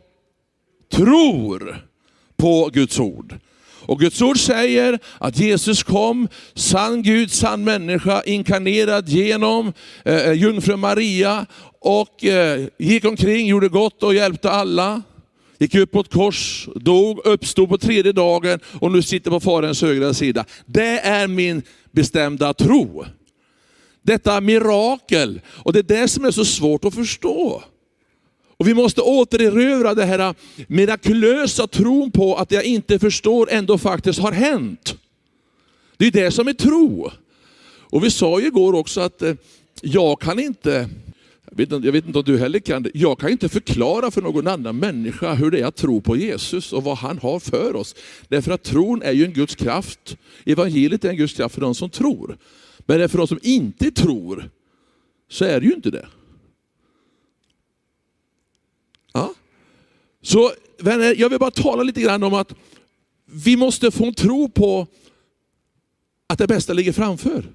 tror 0.91 1.85
på 2.37 2.69
Guds 2.73 2.99
ord. 2.99 3.39
Och 3.87 3.99
Guds 3.99 4.21
ord 4.21 4.39
säger 4.39 4.99
att 5.17 5.39
Jesus 5.39 5.83
kom, 5.83 6.27
sann 6.53 7.03
Gud, 7.03 7.31
sann 7.31 7.63
människa, 7.63 8.23
inkarnerad 8.23 9.09
genom 9.09 9.73
eh, 10.05 10.15
eh 10.15 10.33
jungfru 10.33 10.75
Maria 10.75 11.45
och 11.79 12.25
eh, 12.25 12.67
gick 12.77 13.05
omkring, 13.05 13.47
gjorde 13.47 13.69
gott 13.69 14.03
och 14.03 14.15
hjälpte 14.15 14.51
alla. 14.51 15.01
Gick 15.57 15.75
upp 15.75 15.91
på 15.91 15.99
ett 15.99 16.11
kors, 16.11 16.69
dog, 16.75 17.19
uppstod 17.25 17.69
på 17.69 17.77
tredje 17.77 18.11
dagen 18.11 18.59
och 18.79 18.91
nu 18.91 19.01
sitter 19.01 19.31
på 19.31 19.39
Faderns 19.39 19.81
högra 19.81 20.13
sida. 20.13 20.45
Det 20.65 20.99
är 20.99 21.27
min 21.27 21.61
bestämda 21.91 22.53
tro. 22.53 23.05
Detta 24.01 24.41
mirakel, 24.41 25.41
och 25.47 25.73
det 25.73 25.79
är 25.79 26.01
det 26.01 26.07
som 26.07 26.25
är 26.25 26.31
så 26.31 26.45
svårt 26.45 26.85
att 26.85 26.95
förstå. 26.95 27.63
Och 28.57 28.67
Vi 28.67 28.73
måste 28.73 29.01
återerövra 29.01 29.93
det 29.93 30.05
här 30.05 30.35
mirakulösa 30.67 31.67
tron 31.67 32.11
på 32.11 32.35
att 32.35 32.49
det 32.49 32.55
jag 32.55 32.63
inte 32.63 32.99
förstår 32.99 33.51
ändå 33.51 33.77
faktiskt 33.77 34.19
har 34.19 34.31
hänt. 34.31 34.97
Det 35.97 36.07
är 36.07 36.11
det 36.11 36.31
som 36.31 36.47
är 36.47 36.53
tro. 36.53 37.11
Och 37.95 38.03
vi 38.03 38.11
sa 38.11 38.39
ju 38.39 38.47
igår 38.47 38.73
också 38.73 39.01
att 39.01 39.21
eh, 39.21 39.33
jag 39.81 40.21
kan 40.21 40.39
inte, 40.39 40.89
jag 41.49 41.57
vet, 41.57 41.71
inte, 41.71 41.87
jag 41.87 41.93
vet 41.93 42.07
inte 42.07 42.19
om 42.19 42.25
du 42.25 42.37
heller 42.37 42.59
kan 42.59 42.83
det, 42.83 42.91
jag 42.93 43.19
kan 43.19 43.29
inte 43.29 43.49
förklara 43.49 44.11
för 44.11 44.21
någon 44.21 44.47
annan 44.47 44.77
människa 44.77 45.33
hur 45.33 45.51
det 45.51 45.59
är 45.59 45.65
att 45.65 45.75
tro 45.75 46.01
på 46.01 46.17
Jesus 46.17 46.73
och 46.73 46.83
vad 46.83 46.97
han 46.97 47.17
har 47.17 47.39
för 47.39 47.75
oss. 47.75 47.95
Därför 48.27 48.51
att 48.51 48.63
tron 48.63 49.01
är 49.01 49.11
ju 49.11 49.25
en 49.25 49.33
Guds 49.33 49.55
kraft. 49.55 50.17
Evangeliet 50.45 51.05
är 51.05 51.09
en 51.09 51.17
Guds 51.17 51.33
kraft 51.33 51.55
för 51.55 51.61
de 51.61 51.75
som 51.75 51.89
tror. 51.89 52.37
Men 52.85 53.09
för 53.09 53.17
de 53.17 53.27
som 53.27 53.39
inte 53.41 53.91
tror 53.91 54.49
så 55.29 55.45
är 55.45 55.59
det 55.59 55.65
ju 55.65 55.73
inte 55.73 55.91
det. 55.91 56.07
Så 60.35 60.51
vänner, 60.77 61.15
jag 61.17 61.29
vill 61.29 61.39
bara 61.39 61.51
tala 61.51 61.83
lite 61.83 62.01
grann 62.01 62.23
om 62.23 62.33
att 62.33 62.53
vi 63.25 63.57
måste 63.57 63.91
få 63.91 64.05
en 64.05 64.13
tro 64.13 64.49
på 64.49 64.87
att 66.27 66.37
det 66.37 66.47
bästa 66.47 66.73
ligger 66.73 66.91
framför. 66.91 67.45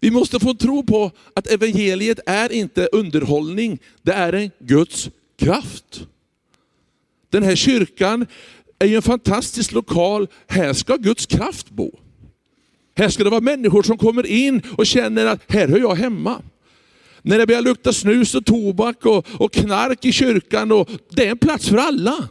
Vi 0.00 0.10
måste 0.10 0.40
få 0.40 0.50
en 0.50 0.56
tro 0.56 0.82
på 0.82 1.10
att 1.34 1.46
evangeliet 1.46 2.20
är 2.26 2.52
inte 2.52 2.88
underhållning, 2.92 3.78
det 4.02 4.12
är 4.12 4.32
en 4.32 4.50
Guds 4.58 5.10
kraft. 5.38 6.06
Den 7.30 7.42
här 7.42 7.56
kyrkan 7.56 8.26
är 8.78 8.86
ju 8.86 8.96
en 8.96 9.02
fantastisk 9.02 9.72
lokal, 9.72 10.26
här 10.46 10.72
ska 10.72 10.96
Guds 10.96 11.26
kraft 11.26 11.70
bo. 11.70 11.98
Här 12.96 13.08
ska 13.08 13.24
det 13.24 13.30
vara 13.30 13.40
människor 13.40 13.82
som 13.82 13.98
kommer 13.98 14.26
in 14.26 14.62
och 14.78 14.86
känner 14.86 15.26
att 15.26 15.42
här 15.46 15.68
hör 15.68 15.78
jag 15.78 15.94
hemma. 15.94 16.42
När 17.28 17.38
det 17.38 17.46
börjar 17.46 17.62
lukta 17.62 17.92
snus 17.92 18.34
och 18.34 18.46
tobak 18.46 19.06
och, 19.06 19.26
och 19.40 19.52
knark 19.52 20.04
i 20.04 20.12
kyrkan, 20.12 20.72
och 20.72 20.88
det 21.10 21.26
är 21.26 21.30
en 21.30 21.38
plats 21.38 21.68
för 21.68 21.76
alla. 21.76 22.28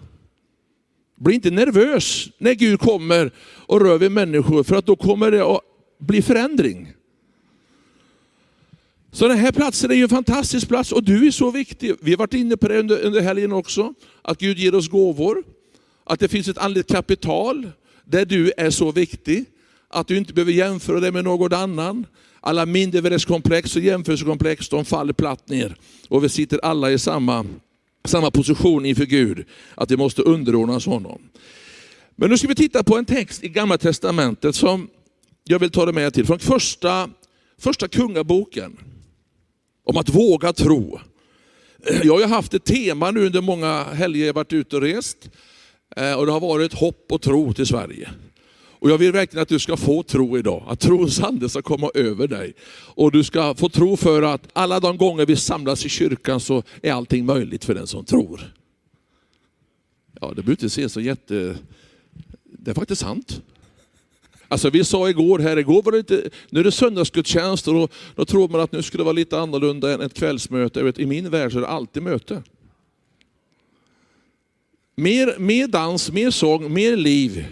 Bli 1.15 1.35
inte 1.35 1.51
nervös 1.51 2.29
när 2.37 2.53
Gud 2.53 2.79
kommer 2.79 3.31
och 3.39 3.81
rör 3.81 3.97
vid 3.97 4.11
människor, 4.11 4.63
för 4.63 4.75
att 4.75 4.85
då 4.85 4.95
kommer 4.95 5.31
det 5.31 5.45
att 5.45 5.61
bli 5.99 6.21
förändring. 6.21 6.93
Så 9.11 9.27
den 9.27 9.37
här 9.37 9.51
platsen 9.51 9.91
är 9.91 9.95
ju 9.95 10.03
en 10.03 10.09
fantastisk 10.09 10.67
plats 10.67 10.91
och 10.91 11.03
du 11.03 11.27
är 11.27 11.31
så 11.31 11.51
viktig. 11.51 11.95
Vi 12.01 12.11
har 12.11 12.17
varit 12.17 12.33
inne 12.33 12.57
på 12.57 12.67
det 12.67 12.79
under, 12.79 13.05
under 13.05 13.21
helgen 13.21 13.51
också, 13.51 13.93
att 14.21 14.39
Gud 14.39 14.57
ger 14.57 14.75
oss 14.75 14.89
gåvor. 14.89 15.43
Att 16.03 16.19
det 16.19 16.27
finns 16.27 16.47
ett 16.47 16.57
andligt 16.57 16.91
kapital 16.91 17.71
där 18.05 18.25
du 18.25 18.51
är 18.57 18.69
så 18.69 18.91
viktig. 18.91 19.45
Att 19.87 20.07
du 20.07 20.17
inte 20.17 20.33
behöver 20.33 20.51
jämföra 20.51 20.99
dig 20.99 21.11
med 21.11 21.23
någon 21.23 21.53
annan. 21.53 22.05
Alla 22.47 22.65
mindervärdeskomplex 22.65 23.75
och 23.75 23.81
jämförelsekomplex 23.81 24.69
de 24.69 24.85
faller 24.85 25.13
platt 25.13 25.49
ner. 25.49 25.75
Och 26.09 26.23
vi 26.23 26.29
sitter 26.29 26.59
alla 26.63 26.91
i 26.91 26.99
samma, 26.99 27.45
samma 28.05 28.31
position 28.31 28.85
inför 28.85 29.05
Gud, 29.05 29.45
att 29.75 29.91
vi 29.91 29.97
måste 29.97 30.21
underordnas 30.21 30.85
honom. 30.85 31.21
Men 32.15 32.29
nu 32.29 32.37
ska 32.37 32.47
vi 32.47 32.55
titta 32.55 32.83
på 32.83 32.97
en 32.97 33.05
text 33.05 33.43
i 33.43 33.49
Gamla 33.49 33.77
Testamentet 33.77 34.55
som 34.55 34.89
jag 35.43 35.59
vill 35.59 35.69
ta 35.69 35.85
dig 35.85 35.93
med 35.93 36.13
till, 36.13 36.25
från 36.25 36.39
första, 36.39 37.09
första 37.59 37.87
kungaboken. 37.87 38.77
Om 39.83 39.97
att 39.97 40.09
våga 40.09 40.53
tro. 40.53 40.99
Jag 42.03 42.19
har 42.19 42.27
haft 42.27 42.53
ett 42.53 42.65
tema 42.65 43.11
nu 43.11 43.25
under 43.25 43.41
många 43.41 43.83
helger 43.83 44.25
jag 44.25 44.33
varit 44.33 44.53
ute 44.53 44.75
och 44.75 44.81
rest. 44.81 45.29
Eh, 45.95 46.13
och 46.13 46.25
det 46.25 46.31
har 46.31 46.39
varit 46.39 46.73
hopp 46.73 47.05
och 47.11 47.21
tro 47.21 47.53
till 47.53 47.65
Sverige. 47.65 48.09
Och 48.79 48.89
jag 48.89 48.97
vill 48.97 49.11
verkligen 49.11 49.41
att 49.41 49.49
du 49.49 49.59
ska 49.59 49.77
få 49.77 50.03
tro 50.03 50.37
idag, 50.37 50.63
att 50.67 50.79
trons 50.79 51.19
ande 51.19 51.49
ska 51.49 51.61
komma 51.61 51.91
över 51.93 52.27
dig. 52.27 52.53
Och 52.95 53.11
du 53.11 53.23
ska 53.23 53.55
få 53.55 53.69
tro 53.69 53.97
för 53.97 54.21
att 54.21 54.47
alla 54.53 54.79
de 54.79 54.97
gånger 54.97 55.25
vi 55.25 55.35
samlas 55.35 55.85
i 55.85 55.89
kyrkan 55.89 56.39
så 56.39 56.63
är 56.81 56.93
allting 56.93 57.25
möjligt 57.25 57.65
för 57.65 57.73
den 57.73 57.87
som 57.87 58.05
tror. 58.05 58.53
Ja, 60.21 60.27
det 60.27 60.35
behöver 60.35 60.51
inte 60.51 60.69
se 60.69 60.89
så 60.89 61.01
jätte... 61.01 61.57
Det 62.43 62.71
är 62.71 62.75
faktiskt 62.75 63.01
sant. 63.01 63.41
Alltså 64.47 64.69
vi 64.69 64.83
sa 64.83 65.09
igår 65.09 65.39
här, 65.39 65.57
igår 65.57 65.81
var 65.81 65.91
det 65.91 65.97
inte, 65.97 66.29
nu 66.49 66.59
är 66.59 66.63
det 66.63 66.71
söndagsgudstjänst 66.71 67.67
och 67.67 67.73
då, 67.73 67.87
då 68.15 68.25
tror 68.25 68.49
man 68.49 68.61
att 68.61 68.71
nu 68.71 68.81
skulle 68.81 69.01
det 69.01 69.05
vara 69.05 69.13
lite 69.13 69.39
annorlunda 69.39 69.93
än 69.93 70.01
ett 70.01 70.13
kvällsmöte. 70.13 70.83
Vet, 70.83 70.99
I 70.99 71.05
min 71.05 71.29
värld 71.29 71.51
så 71.51 71.57
är 71.57 71.61
det 71.61 71.67
alltid 71.67 72.03
möte. 72.03 72.43
Mer, 74.95 75.35
mer 75.39 75.67
dans, 75.67 76.11
mer 76.11 76.31
sång, 76.31 76.73
mer 76.73 76.95
liv 76.95 77.45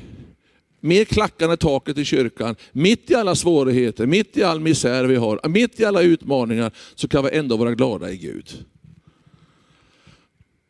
mer 0.86 1.54
i 1.54 1.58
taket 1.58 1.98
i 1.98 2.06
kyrkan. 2.06 2.56
Mitt 2.72 3.12
i 3.12 3.16
alla 3.16 3.36
svårigheter, 3.36 4.06
mitt 4.06 4.38
i 4.38 4.44
all 4.44 4.60
misär 4.60 5.04
vi 5.04 5.16
har, 5.16 5.50
mitt 5.50 5.80
i 5.80 5.86
alla 5.86 6.02
utmaningar, 6.02 6.72
så 6.96 7.08
kan 7.08 7.24
vi 7.24 7.30
ändå 7.38 7.58
vara 7.58 7.76
glada 7.76 8.12
i 8.12 8.18
Gud. 8.18 8.66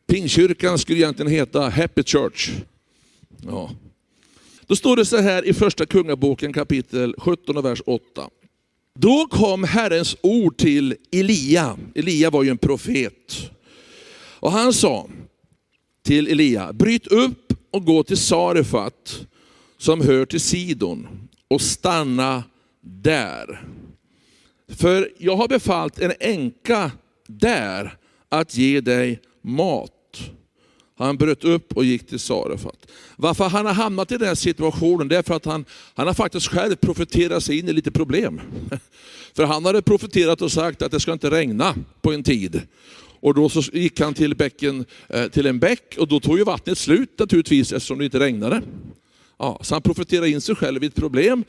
Pingkyrkan 0.08 0.78
skulle 0.78 1.00
egentligen 1.00 1.32
heta 1.32 1.70
Happy 1.70 2.04
Church. 2.04 2.52
Ja. 3.46 3.72
Då 4.68 4.76
står 4.76 4.96
det 4.96 5.06
så 5.06 5.18
här 5.18 5.46
i 5.46 5.54
första 5.54 5.86
kungaboken 5.86 6.54
kapitel 6.54 7.16
17 7.18 7.64
vers 7.64 7.82
8. 7.86 8.30
Då 9.00 9.28
kom 9.32 9.64
Herrens 9.64 10.18
ord 10.22 10.58
till 10.58 10.96
Elia. 11.12 11.78
Elia 11.96 12.30
var 12.30 12.44
ju 12.44 12.50
en 12.50 12.58
profet. 12.58 13.52
Och 14.40 14.52
han 14.52 14.74
sa 14.74 15.10
till 16.06 16.28
Elia, 16.28 16.74
bryt 16.74 17.08
upp 17.08 17.54
och 17.72 17.86
gå 17.86 18.04
till 18.04 18.18
Sarefat 18.18 19.28
som 19.86 20.02
hör 20.02 20.26
till 20.26 20.42
Sidon 20.42 21.08
och 21.48 21.62
stanna 21.62 22.44
där. 22.82 23.68
För 24.70 25.12
jag 25.18 25.36
har 25.36 25.48
befallt 25.48 26.00
en 26.00 26.14
änka 26.20 26.92
där 27.28 27.98
att 28.30 28.58
ge 28.58 28.82
dig 28.82 29.20
mat. 29.42 29.92
Han 30.98 31.18
bröt 31.18 31.44
upp 31.44 31.78
och 31.78 31.86
gick 31.86 32.08
till 32.08 32.20
Sarefat. 32.20 32.92
Varför 33.16 33.50
han 33.50 33.66
har 33.66 33.74
hamnat 33.74 34.12
i 34.12 34.18
den 34.18 34.28
här 34.28 34.36
situationen, 34.36 35.08
det 35.08 35.18
är 35.18 35.24
för 35.24 35.36
att 35.36 35.46
han, 35.46 35.66
han 35.94 36.08
har 36.08 36.14
faktiskt 36.14 36.48
själv 36.48 36.76
profeterat 36.76 37.44
sig 37.44 37.60
in 37.60 37.70
i 37.70 37.74
lite 37.74 37.92
problem. 37.92 38.42
För 39.36 39.44
han 39.44 39.66
hade 39.66 39.82
profeterat 39.82 40.42
och 40.42 40.52
sagt 40.52 40.82
att 40.82 40.92
det 40.92 41.00
ska 41.00 41.14
inte 41.14 41.30
regna 41.30 41.76
på 42.02 42.14
en 42.14 42.24
tid. 42.24 42.62
Och 43.20 43.34
då 43.34 43.50
så 43.50 43.62
gick 43.62 44.00
han 44.00 44.14
till, 44.14 44.36
bäcken, 44.36 44.86
eh, 45.10 45.28
till 45.28 45.46
en 45.46 45.60
bäck 45.60 45.96
och 46.00 46.08
då 46.08 46.20
tog 46.20 46.38
ju 46.38 46.44
vattnet 46.44 46.78
slut 46.78 47.20
naturligtvis 47.20 47.72
eftersom 47.72 47.98
det 47.98 48.06
inte 48.06 48.20
regnade. 48.20 48.62
Ja, 49.38 49.60
så 49.62 49.76
han 49.76 49.82
profeterar 49.82 50.26
in 50.26 50.42
sig 50.42 50.56
själv 50.56 50.84
i 50.84 50.88
ett 50.88 50.96
problem. 50.96 51.44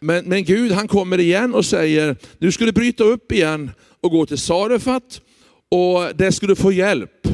Men, 0.00 0.24
men 0.24 0.44
Gud 0.44 0.72
han 0.72 0.88
kommer 0.88 1.20
igen 1.20 1.54
och 1.54 1.64
säger, 1.64 2.16
nu 2.38 2.52
ska 2.52 2.64
du 2.64 2.72
bryta 2.72 3.04
upp 3.04 3.32
igen 3.32 3.70
och 4.00 4.10
gå 4.10 4.26
till 4.26 4.38
Sarefat 4.38 5.20
och 5.68 6.16
där 6.16 6.30
skulle 6.30 6.52
du 6.52 6.56
få 6.56 6.72
hjälp. 6.72 7.28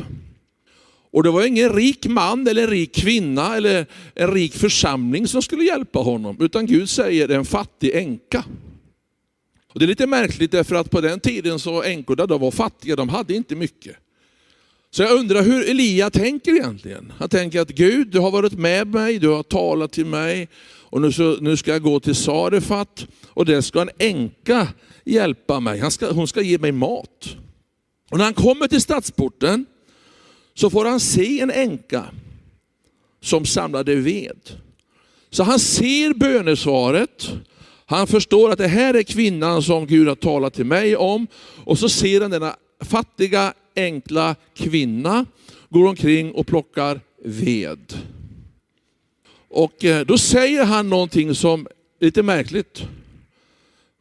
Och 1.12 1.22
det 1.22 1.30
var 1.30 1.46
ingen 1.46 1.72
rik 1.72 2.06
man 2.06 2.48
eller 2.48 2.62
en 2.62 2.70
rik 2.70 2.94
kvinna 2.94 3.56
eller 3.56 3.86
en 4.14 4.32
rik 4.34 4.54
församling 4.54 5.28
som 5.28 5.42
skulle 5.42 5.64
hjälpa 5.64 5.98
honom, 5.98 6.36
utan 6.40 6.66
Gud 6.66 6.88
säger 6.88 7.28
en 7.28 7.44
fattig 7.44 7.90
änka. 7.94 8.44
Och 9.72 9.80
det 9.80 9.84
är 9.84 9.86
lite 9.86 10.06
märkligt 10.06 10.50
därför 10.50 10.74
att 10.74 10.90
på 10.90 11.00
den 11.00 11.20
tiden 11.20 11.58
så 11.58 11.82
änkorna 11.82 12.26
de 12.26 12.40
var 12.40 12.50
fattiga, 12.50 12.96
de 12.96 13.08
hade 13.08 13.34
inte 13.34 13.56
mycket. 13.56 13.96
Så 14.94 15.02
jag 15.02 15.12
undrar 15.12 15.42
hur 15.42 15.70
Elia 15.70 16.10
tänker 16.10 16.52
egentligen. 16.52 17.12
Han 17.18 17.28
tänker 17.28 17.60
att 17.60 17.68
Gud, 17.68 18.08
du 18.08 18.18
har 18.18 18.30
varit 18.30 18.52
med 18.52 18.86
mig, 18.86 19.18
du 19.18 19.28
har 19.28 19.42
talat 19.42 19.92
till 19.92 20.06
mig 20.06 20.48
och 20.66 21.00
nu, 21.00 21.12
så, 21.12 21.36
nu 21.40 21.56
ska 21.56 21.70
jag 21.70 21.82
gå 21.82 22.00
till 22.00 22.14
Sarefat 22.14 23.06
och 23.26 23.44
där 23.44 23.60
ska 23.60 23.82
en 23.82 23.90
änka 23.98 24.68
hjälpa 25.04 25.60
mig. 25.60 25.78
Han 25.78 25.90
ska, 25.90 26.12
hon 26.12 26.28
ska 26.28 26.42
ge 26.42 26.58
mig 26.58 26.72
mat. 26.72 27.36
Och 28.10 28.18
när 28.18 28.24
han 28.24 28.34
kommer 28.34 28.68
till 28.68 28.80
stadsporten 28.80 29.66
så 30.54 30.70
får 30.70 30.84
han 30.84 31.00
se 31.00 31.40
en 31.40 31.50
änka 31.50 32.04
som 33.22 33.46
samlade 33.46 33.94
ved. 33.94 34.38
Så 35.30 35.42
han 35.42 35.58
ser 35.58 36.14
bönesvaret, 36.14 37.30
han 37.86 38.06
förstår 38.06 38.50
att 38.50 38.58
det 38.58 38.68
här 38.68 38.94
är 38.94 39.02
kvinnan 39.02 39.62
som 39.62 39.86
Gud 39.86 40.08
har 40.08 40.14
talat 40.14 40.54
till 40.54 40.66
mig 40.66 40.96
om. 40.96 41.26
Och 41.64 41.78
så 41.78 41.88
ser 41.88 42.20
han 42.20 42.30
denna 42.30 42.56
fattiga, 42.80 43.54
enkla 43.76 44.36
kvinna 44.54 45.26
går 45.70 45.88
omkring 45.88 46.32
och 46.32 46.46
plockar 46.46 47.00
ved. 47.24 47.94
Och 49.48 49.84
eh, 49.84 50.06
då 50.06 50.18
säger 50.18 50.64
han 50.64 50.88
någonting 50.88 51.34
som 51.34 51.66
är 52.00 52.04
lite 52.04 52.22
märkligt. 52.22 52.82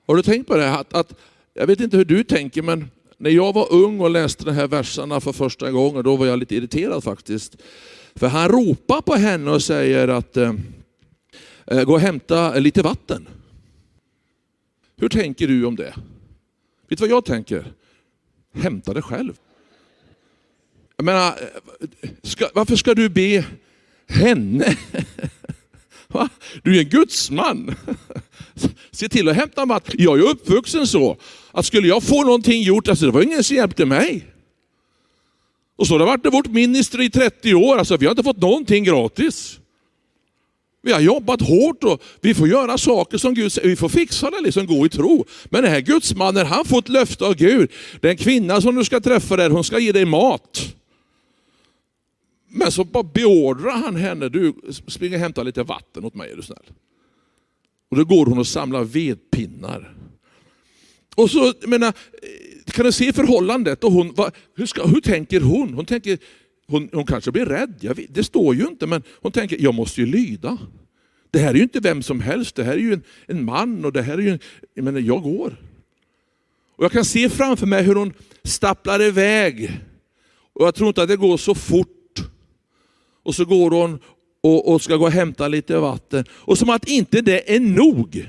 Har 0.08 0.15
du 0.15 0.24
tänkt 0.24 0.48
på 0.48 0.58
det? 0.58 0.72
Att, 0.72 0.94
att, 0.94 1.13
jag 1.53 1.68
vet 1.68 1.80
inte 1.80 1.98
hur 1.98 2.06
du 2.06 2.24
tänker, 2.24 2.62
men 2.62 2.89
när 3.18 3.30
jag 3.30 3.53
var 3.53 3.74
ung 3.74 4.00
och 4.00 4.10
läste 4.10 4.46
de 4.46 4.51
här 4.51 4.68
verserna 4.68 5.22
för 5.22 5.34
första 5.34 5.72
gången, 5.72 6.03
då 6.03 6.15
var 6.15 6.25
jag 6.25 6.39
lite 6.39 6.56
irriterad 6.56 7.03
faktiskt. 7.03 7.56
För 8.15 8.27
han 8.27 8.50
ropar 8.50 9.01
på 9.01 9.15
henne 9.15 9.51
och 9.51 9.63
säger 9.63 10.08
att 10.08 10.38
eh, 10.38 10.53
eh 11.68 11.84
gå 11.84 11.94
och 11.94 12.00
hämta 12.00 12.56
lite 12.60 12.82
vatten. 12.82 13.27
Hur 14.98 15.10
tänker 15.10 15.48
du 15.48 15.65
om 15.65 15.75
det? 15.75 15.94
Vet 16.88 17.00
du 17.00 17.03
vad 17.08 17.10
jag 17.10 17.25
tänker? 17.25 17.74
Hämta 18.53 18.94
det 18.94 19.01
själv. 19.01 19.34
Jag 20.97 21.05
menar, 21.05 21.39
ska, 22.23 22.50
varför 22.53 22.75
ska 22.75 22.93
du 22.93 23.09
be 23.09 23.45
henne? 24.07 24.77
Va? 26.07 26.29
Du 26.63 26.75
är 26.75 26.79
en 26.79 26.89
gudsman. 26.89 27.75
Se 28.91 29.09
till 29.09 29.29
att 29.29 29.35
hämta 29.35 29.65
mat. 29.65 29.89
Jag 29.93 30.19
är 30.19 30.23
uppvuxen 30.23 30.88
så, 30.88 31.17
att 31.51 31.65
skulle 31.65 31.88
jag 31.88 32.03
få 32.03 32.23
någonting 32.23 32.62
gjort, 32.62 32.88
alltså 32.88 33.05
det 33.05 33.12
var 33.12 33.21
ingen 33.21 33.43
som 33.43 33.55
hjälpte 33.55 33.85
mig. 33.85 34.25
Och 35.75 35.88
så 35.88 35.93
har 35.93 36.00
det 36.00 36.05
varit 36.05 36.25
i 36.25 36.29
vårt 36.29 36.47
minister 36.47 37.01
i 37.01 37.09
30 37.09 37.53
år, 37.53 37.77
alltså 37.77 37.97
vi 37.97 38.05
har 38.05 38.12
inte 38.12 38.23
fått 38.23 38.41
någonting 38.41 38.83
gratis. 38.83 39.59
Vi 40.85 40.91
har 40.91 41.00
jobbat 41.00 41.41
hårt 41.41 41.83
och 41.83 42.03
vi 42.21 42.33
får 42.33 42.47
göra 42.47 42.77
saker 42.77 43.17
som 43.17 43.33
Gud 43.33 43.51
säger, 43.51 43.67
vi 43.67 43.75
får 43.75 43.89
fixa 43.89 44.29
det, 44.29 44.41
liksom 44.41 44.67
gå 44.67 44.85
i 44.85 44.89
tro. 44.89 45.25
Men 45.45 45.63
den 45.63 45.71
här 45.71 45.81
gudsmannen, 45.81 46.45
han 46.45 46.65
får 46.65 46.79
ett 46.79 46.89
löfte 46.89 47.25
av 47.25 47.35
Gud. 47.35 47.71
Den 48.01 48.17
kvinna 48.17 48.62
som 48.62 48.75
du 48.75 48.85
ska 48.85 49.00
träffa 49.00 49.35
där, 49.35 49.50
hon 49.50 49.63
ska 49.63 49.79
ge 49.79 49.91
dig 49.91 50.05
mat. 50.05 50.75
Men 52.55 52.72
så 52.72 52.83
bara 52.83 53.03
beordrar 53.03 53.72
han 53.72 53.95
henne, 53.95 54.29
du 54.29 54.53
spring 54.88 55.13
och 55.13 55.19
hämta 55.19 55.43
lite 55.43 55.63
vatten 55.63 56.05
åt 56.05 56.15
mig 56.15 56.31
är 56.31 56.36
du 56.36 56.41
snäll. 56.41 56.65
Och 57.91 57.98
då 57.98 58.05
går 58.05 58.25
hon 58.25 58.38
och 58.38 58.48
samlar 58.48 58.83
vedpinnar. 58.83 59.95
Och 61.15 61.31
så, 61.31 61.53
menar, 61.67 61.93
kan 62.65 62.86
du 62.86 62.91
se 62.91 63.13
förhållandet? 63.13 63.83
Och 63.83 63.91
hon, 63.91 64.13
vad, 64.15 64.31
hur, 64.55 64.65
ska, 64.65 64.86
hur 64.86 65.01
tänker 65.01 65.41
hon? 65.41 65.74
Hon 65.74 65.86
tänker, 65.86 66.17
hon, 66.67 66.89
hon 66.93 67.05
kanske 67.05 67.31
blir 67.31 67.45
rädd, 67.45 67.75
vet, 67.95 68.15
det 68.15 68.24
står 68.24 68.55
ju 68.55 68.67
inte, 68.67 68.88
men 68.88 69.03
hon 69.22 69.31
tänker, 69.31 69.62
jag 69.62 69.74
måste 69.74 70.01
ju 70.01 70.07
lyda. 70.07 70.57
Det 71.31 71.39
här 71.39 71.50
är 71.50 71.55
ju 71.55 71.63
inte 71.63 71.79
vem 71.79 72.03
som 72.03 72.22
helst, 72.22 72.55
det 72.55 72.63
här 72.63 72.74
är 72.74 72.77
ju 72.77 72.94
en, 72.94 73.03
en 73.27 73.46
man 73.46 73.85
och 73.85 73.94
det 73.94 74.01
här 74.01 74.18
är 74.18 74.22
ju, 74.22 74.29
en, 74.29 74.39
jag 74.74 74.85
menar, 74.85 75.00
jag 75.00 75.24
går. 75.24 75.57
Och 76.75 76.83
jag 76.83 76.92
kan 76.92 77.05
se 77.05 77.29
framför 77.29 77.68
mig 77.68 77.83
hur 77.83 77.96
hon 77.96 78.13
stapplar 78.44 79.01
iväg. 79.01 79.81
Och 80.53 80.66
jag 80.66 80.75
tror 80.75 80.87
inte 80.87 81.01
att 81.01 81.09
det 81.09 81.16
går 81.16 81.37
så 81.37 81.55
fort. 81.55 81.93
Och 83.24 83.36
så 83.36 83.46
går 83.46 83.72
hon 83.72 84.00
och, 84.44 84.74
och 84.74 84.81
ska 84.81 84.96
gå 84.96 85.05
och 85.05 85.12
hämta 85.12 85.48
lite 85.48 85.77
vatten. 85.77 86.25
Och 86.31 86.57
som 86.57 86.70
att 86.70 86.88
inte 86.88 87.22
det 87.22 87.55
är 87.55 87.59
nog, 87.59 88.27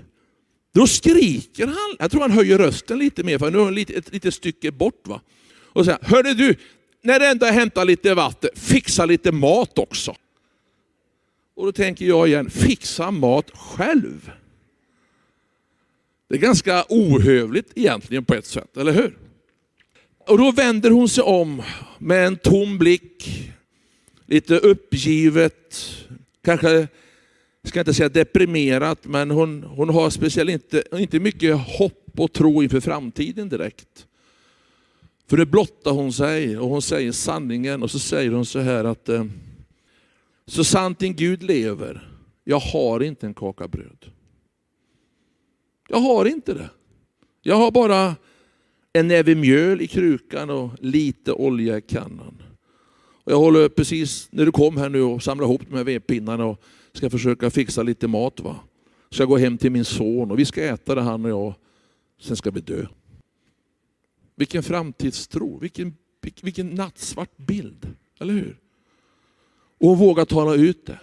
då 0.75 0.87
skriker 0.87 1.67
han. 1.67 1.97
Jag 1.99 2.11
tror 2.11 2.21
han 2.21 2.31
höjer 2.31 2.59
rösten 2.59 2.99
lite 2.99 3.23
mer, 3.23 3.39
för 3.39 3.51
nu 3.51 3.59
är 3.59 3.63
hon 3.63 3.75
lite, 3.75 3.93
ett 3.93 4.13
litet 4.13 4.35
stycke 4.35 4.73
bort. 4.73 5.09
Va? 5.09 5.21
Och 5.63 5.85
säger, 5.85 5.99
hörde 6.03 6.35
du, 6.35 6.57
när 7.03 7.21
du 7.21 7.27
ändå 7.27 7.47
hämtar 7.47 7.85
lite 7.85 8.15
vatten, 8.15 8.51
fixa 8.55 9.07
lite 9.07 9.33
mat 9.33 9.79
också. 9.79 10.17
Och 11.57 11.65
då 11.67 11.73
tänker 11.73 12.05
jag 12.05 12.29
igen, 12.29 12.51
fixa 12.51 13.11
mat 13.11 13.51
själv. 13.55 14.31
Det 16.29 16.35
är 16.35 16.39
ganska 16.39 16.85
ohövligt 16.89 17.73
egentligen 17.75 18.25
på 18.25 18.35
ett 18.35 18.47
sätt, 18.47 18.77
eller 18.77 18.93
hur? 18.93 19.19
Och 20.29 20.39
då 20.39 20.51
vänder 20.51 20.91
hon 20.91 21.09
sig 21.09 21.25
om 21.25 21.63
med 21.99 22.27
en 22.27 22.37
tom 22.37 22.79
blick, 22.79 23.29
lite 24.27 24.59
uppgivet, 24.59 25.85
kanske, 26.43 26.89
ska 27.65 27.79
inte 27.79 27.95
säga 27.95 28.09
deprimerat, 28.09 29.07
men 29.07 29.31
hon, 29.31 29.63
hon 29.63 29.89
har 29.89 30.11
speciellt 30.11 30.51
inte, 30.51 30.83
inte 30.93 31.21
mycket 31.21 31.59
hopp 31.59 32.11
och 32.17 32.33
tro 32.33 32.63
inför 32.63 32.81
framtiden 32.81 33.49
direkt. 33.49 34.07
För 35.27 35.37
det 35.37 35.47
blottar 35.47 35.91
hon 35.91 36.13
sig 36.13 36.59
och 36.59 36.69
hon 36.69 36.83
säger 36.83 37.13
sanningen 37.13 37.83
och 37.83 37.91
så 37.91 37.99
säger 37.99 38.31
hon 38.31 38.47
så 38.47 38.59
här 38.59 38.85
att 38.85 39.09
eh, 39.09 39.25
så 40.47 40.65
sant 40.65 40.99
din 40.99 41.15
Gud 41.17 41.43
lever, 41.43 42.09
jag 42.45 42.59
har 42.59 43.03
inte 43.03 43.27
en 43.27 43.35
kaka 43.35 43.69
bröd. 43.69 44.11
Jag 45.89 45.99
har 45.99 46.25
inte 46.25 46.55
det. 46.55 46.71
Jag 47.43 47.57
har 47.57 47.71
bara 47.71 48.17
en 48.93 49.09
näve 49.09 49.35
mjöl 49.35 49.81
i 49.81 49.87
krukan 49.87 50.51
och 50.51 50.71
lite 50.81 51.33
olja 51.33 51.79
i 51.79 51.83
kannan. 51.83 52.43
Och 53.25 53.33
jag 53.33 53.39
håller 53.39 53.69
precis 53.69 54.29
när 54.31 54.47
du 54.47 54.53
kom 54.53 54.77
här 54.77 54.89
nu 54.89 55.03
och 55.03 55.23
samlar 55.23 55.45
ihop 55.45 55.63
de 55.69 55.77
här 55.77 55.85
vedpinnarna 55.85 56.45
och 56.45 56.63
ska 56.93 57.11
försöka 57.11 57.51
fixa 57.51 57.83
lite 57.83 58.09
mat. 58.09 58.41
Va? 58.41 58.57
Så 59.11 59.23
jag 59.23 59.29
går 59.29 59.39
hem 59.39 59.59
till 59.59 59.71
min 59.71 59.85
son 59.85 60.31
och 60.31 60.39
vi 60.39 60.45
ska 60.45 60.65
äta 60.65 60.95
det 60.95 61.01
han 61.01 61.25
och 61.25 61.31
jag. 61.31 61.55
Sen 62.21 62.37
ska 62.37 62.51
vi 62.51 62.61
dö. 62.61 62.87
Vilken 64.37 64.63
framtidstro, 64.63 65.59
vilken, 65.59 65.97
vilken 66.43 66.69
nattsvart 66.69 67.37
bild, 67.37 67.95
eller 68.21 68.33
hur? 68.33 68.59
Och 69.81 69.99
våga 69.99 70.27
tala 70.27 70.55
ut 70.55 70.87
det. 70.87 70.99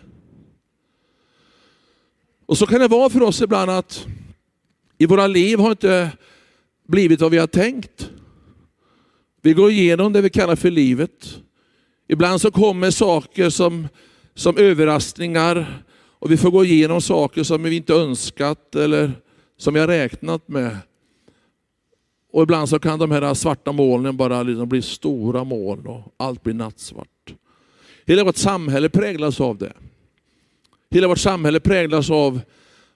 Och 2.46 2.58
så 2.58 2.66
kan 2.66 2.80
det 2.80 2.88
vara 2.88 3.10
för 3.10 3.22
oss 3.22 3.42
ibland 3.42 3.72
att 3.72 4.08
i 4.98 5.06
våra 5.06 5.28
liv 5.28 5.60
har 5.60 5.72
inte 5.72 6.12
blivit 6.88 7.22
vad 7.22 7.32
vi 7.32 7.38
har 7.38 7.48
tänkt. 7.48 8.12
Vi 9.42 9.54
går 9.54 9.72
igenom 9.72 10.14
det 10.14 10.22
vi 10.22 10.30
kallar 10.30 10.56
för 10.56 10.72
livet. 10.72 11.42
Ibland 12.12 12.42
så 12.42 12.52
kommer 12.52 12.92
saker 12.92 13.50
som, 13.50 13.88
som 14.36 14.58
överraskningar 14.58 15.84
och 16.20 16.32
vi 16.32 16.38
får 16.38 16.52
gå 16.52 16.66
igenom 16.66 17.02
saker 17.02 17.44
som 17.44 17.64
vi 17.64 17.76
inte 17.76 17.94
önskat 17.94 18.76
eller 18.76 19.12
som 19.58 19.74
vi 19.74 19.80
har 19.80 19.88
räknat 19.88 20.48
med. 20.48 20.78
Och 22.34 22.44
ibland 22.44 22.70
så 22.70 22.80
kan 22.80 23.00
de 23.00 23.12
här 23.12 23.34
svarta 23.34 23.72
molnen 23.72 24.18
bara 24.18 24.44
liksom 24.44 24.70
bli 24.70 24.82
stora 24.82 25.44
moln 25.44 25.88
och 25.88 26.14
allt 26.18 26.44
blir 26.44 26.54
nattsvart. 26.54 27.34
Hela 28.06 28.24
vårt 28.24 28.38
samhälle 28.38 28.90
präglas 28.90 29.42
av 29.42 29.58
det. 29.58 29.74
Hela 30.90 31.08
vårt 31.08 31.18
samhälle 31.18 31.60
präglas 31.60 32.10
av 32.10 32.42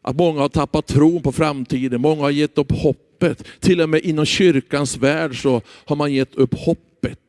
att 0.01 0.15
många 0.15 0.41
har 0.41 0.49
tappat 0.49 0.87
tron 0.87 1.21
på 1.21 1.31
framtiden, 1.31 2.01
många 2.01 2.21
har 2.21 2.29
gett 2.29 2.57
upp 2.57 2.71
hoppet. 2.71 3.43
Till 3.59 3.81
och 3.81 3.89
med 3.89 4.01
inom 4.01 4.25
kyrkans 4.25 4.97
värld 4.97 5.41
så 5.41 5.61
har 5.85 5.95
man 5.95 6.13
gett 6.13 6.35
upp 6.35 6.53
hoppet. 6.53 7.19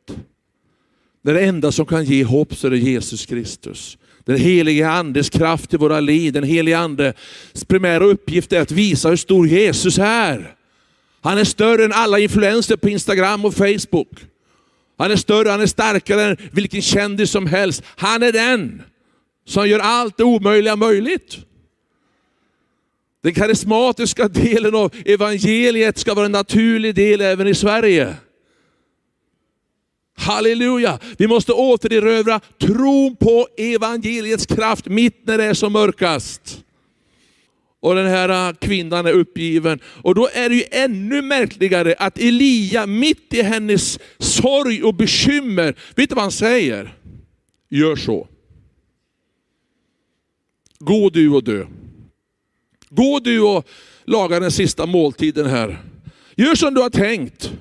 Den 1.27 1.37
enda 1.37 1.73
som 1.73 1.87
kan 1.87 2.05
ge 2.05 2.25
hopp 2.25 2.55
så 2.55 2.67
är 2.67 2.71
det 2.71 2.79
Jesus 2.79 3.27
Kristus. 3.27 3.99
Den 4.25 4.37
helige 4.37 4.89
Andes 4.89 5.31
kraft 5.31 5.75
i 5.75 5.77
våra 5.77 6.01
liv, 6.01 6.33
den 6.33 6.45
helige 6.45 6.79
Andes 6.79 7.15
primära 7.69 8.05
uppgift 8.05 8.53
är 8.53 8.61
att 8.61 8.71
visa 8.71 9.09
hur 9.09 9.17
stor 9.17 9.49
Jesus 9.49 9.99
är. 9.99 10.55
Han 11.21 11.39
är 11.39 11.45
större 11.45 11.85
än 11.85 11.93
alla 11.93 12.19
influenser 12.19 12.77
på 12.77 12.89
Instagram 12.89 13.45
och 13.45 13.55
Facebook. 13.55 14.11
Han 14.99 15.11
är 15.11 15.17
större, 15.17 15.49
han 15.49 15.61
är 15.61 15.67
starkare 15.67 16.23
än 16.23 16.37
vilken 16.53 16.83
kändis 16.83 17.31
som 17.31 17.47
helst. 17.47 17.83
Han 17.97 18.23
är 18.23 18.33
den 18.33 18.83
som 19.47 19.69
gör 19.69 19.79
allt 19.79 20.17
det 20.17 20.25
omöjliga 20.25 20.77
möjligt. 20.77 21.39
Den 23.23 23.35
karismatiska 23.35 24.29
delen 24.29 24.75
av 24.75 24.95
evangeliet 25.05 25.99
ska 25.99 26.15
vara 26.15 26.27
en 26.27 26.33
naturlig 26.33 26.95
del 26.95 27.21
även 27.21 27.47
i 27.47 27.55
Sverige. 27.55 28.15
Halleluja! 30.17 30.99
Vi 31.19 31.27
måste 31.27 31.53
återerövra 31.53 32.41
tron 32.59 33.17
på 33.17 33.49
evangeliets 33.57 34.47
kraft 34.47 34.87
mitt 34.87 35.27
när 35.27 35.39
det 35.39 35.45
är 35.45 35.55
som 35.55 35.73
mörkast. 35.73 36.63
och 37.81 37.95
den 37.95 38.07
här 38.07 38.49
äh, 38.49 38.55
kvinnan 38.55 39.07
är 39.07 39.13
uppgiven. 39.13 39.81
Och 39.85 40.15
då 40.15 40.29
är 40.33 40.49
det 40.49 40.55
ju 40.55 40.65
ännu 40.71 41.23
märkligare 41.23 41.95
att 41.99 42.19
Elia 42.19 42.87
mitt 42.87 43.35
i 43.35 43.43
hennes 43.43 43.99
sorg 44.19 44.83
och 44.83 44.95
bekymmer, 44.95 45.75
vet 45.95 46.09
du 46.09 46.15
vad 46.15 46.25
han 46.25 46.33
säger? 46.33 46.95
Gör 47.71 47.97
så. 47.97 48.29
Gå 50.79 51.11
du 51.11 51.29
och 51.29 51.45
dö. 51.45 51.67
Gå 52.91 53.21
du 53.21 53.41
och 53.41 53.69
laga 54.05 54.41
den 54.41 54.53
sista 54.53 54.87
måltiden 54.87 55.47
här. 55.47 55.83
Gör 56.37 56.55
som 56.55 56.75
du 56.75 56.81
har 56.83 56.91
tänkt. 56.91 57.53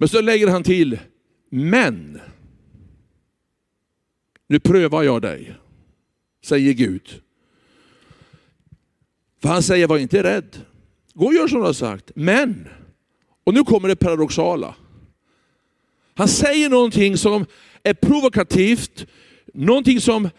Men 0.00 0.08
så 0.08 0.20
lägger 0.20 0.48
han 0.48 0.62
till, 0.62 0.98
men 1.50 2.20
nu 4.48 4.60
prövar 4.60 5.02
jag 5.02 5.22
dig, 5.22 5.54
säger 6.44 6.72
Gud. 6.72 7.22
För 9.42 9.48
han 9.48 9.62
säger, 9.62 9.86
var 9.86 9.98
inte 9.98 10.22
rädd. 10.22 10.56
Gå 11.14 11.26
och 11.26 11.34
gör 11.34 11.48
som 11.48 11.58
du 11.60 11.66
har 11.66 11.72
sagt. 11.72 12.10
Men, 12.14 12.68
och 13.44 13.54
nu 13.54 13.64
kommer 13.64 13.88
det 13.88 13.96
paradoxala. 13.96 14.74
Han 16.14 16.28
säger 16.28 16.68
någonting 16.68 17.16
som 17.16 17.46
är 17.82 17.94
provokativt, 17.94 19.06
någonting 19.54 20.00
som 20.00 20.30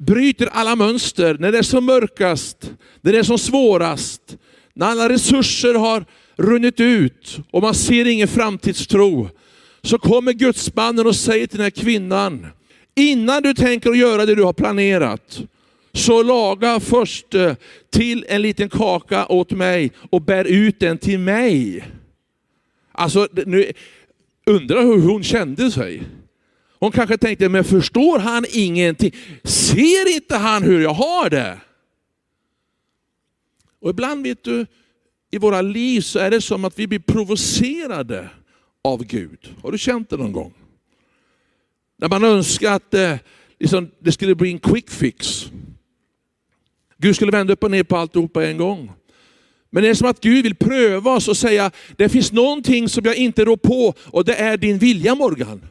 bryter 0.00 0.46
alla 0.46 0.76
mönster. 0.76 1.38
När 1.38 1.52
det 1.52 1.58
är 1.58 1.62
som 1.62 1.84
mörkast, 1.84 2.72
när 3.00 3.12
det 3.12 3.18
är 3.18 3.22
som 3.22 3.38
svårast, 3.38 4.38
när 4.74 4.86
alla 4.86 5.08
resurser 5.08 5.74
har 5.74 6.04
runnit 6.38 6.80
ut 6.80 7.38
och 7.50 7.62
man 7.62 7.74
ser 7.74 8.04
ingen 8.04 8.28
framtidstro, 8.28 9.30
så 9.82 9.98
kommer 9.98 10.32
gudsmannen 10.32 11.06
och 11.06 11.16
säger 11.16 11.46
till 11.46 11.58
den 11.58 11.64
här 11.64 11.70
kvinnan, 11.70 12.46
innan 12.94 13.42
du 13.42 13.54
tänker 13.54 13.90
att 13.90 13.98
göra 13.98 14.26
det 14.26 14.34
du 14.34 14.44
har 14.44 14.52
planerat, 14.52 15.40
så 15.92 16.22
laga 16.22 16.80
först 16.80 17.34
eh, 17.34 17.54
till 17.90 18.26
en 18.28 18.42
liten 18.42 18.68
kaka 18.68 19.26
åt 19.26 19.50
mig 19.50 19.92
och 20.10 20.22
bär 20.22 20.44
ut 20.44 20.80
den 20.80 20.98
till 20.98 21.18
mig. 21.18 21.84
Alltså, 22.92 23.28
nu 23.46 23.72
undrar 24.46 24.82
hur 24.82 25.00
hon 25.02 25.22
kände 25.22 25.70
sig. 25.70 26.02
Hon 26.80 26.92
kanske 26.92 27.18
tänkte, 27.18 27.48
men 27.48 27.64
förstår 27.64 28.18
han 28.18 28.44
ingenting? 28.52 29.12
Ser 29.44 30.14
inte 30.14 30.36
han 30.36 30.62
hur 30.62 30.80
jag 30.80 30.94
har 30.94 31.30
det? 31.30 31.58
Och 33.80 33.90
ibland 33.90 34.22
vet 34.22 34.44
du, 34.44 34.66
i 35.30 35.38
våra 35.38 35.62
liv 35.62 36.00
så 36.00 36.18
är 36.18 36.30
det 36.30 36.40
som 36.40 36.64
att 36.64 36.78
vi 36.78 36.86
blir 36.86 36.98
provocerade 36.98 38.30
av 38.84 39.04
Gud. 39.04 39.54
Har 39.62 39.72
du 39.72 39.78
känt 39.78 40.10
det 40.10 40.16
någon 40.16 40.32
gång? 40.32 40.54
När 41.98 42.08
man 42.08 42.24
önskar 42.24 42.72
att 42.72 42.90
det, 42.90 43.20
liksom, 43.58 43.90
det 43.98 44.12
skulle 44.12 44.34
bli 44.34 44.50
en 44.50 44.58
quick 44.58 44.90
fix. 44.90 45.46
Gud 46.98 47.16
skulle 47.16 47.32
vända 47.32 47.52
upp 47.52 47.64
och 47.64 47.70
ner 47.70 47.84
på 47.84 47.96
alltihopa 47.96 48.46
en 48.46 48.56
gång. 48.56 48.92
Men 49.70 49.82
det 49.82 49.88
är 49.88 49.94
som 49.94 50.08
att 50.08 50.20
Gud 50.20 50.42
vill 50.42 50.54
pröva 50.54 51.10
oss 51.10 51.28
och 51.28 51.36
säga, 51.36 51.70
det 51.96 52.08
finns 52.08 52.32
någonting 52.32 52.88
som 52.88 53.04
jag 53.04 53.16
inte 53.16 53.44
rår 53.44 53.56
på 53.56 53.94
och 54.06 54.24
det 54.24 54.34
är 54.34 54.56
din 54.56 54.78
vilja 54.78 55.14
Morgan. 55.14 55.62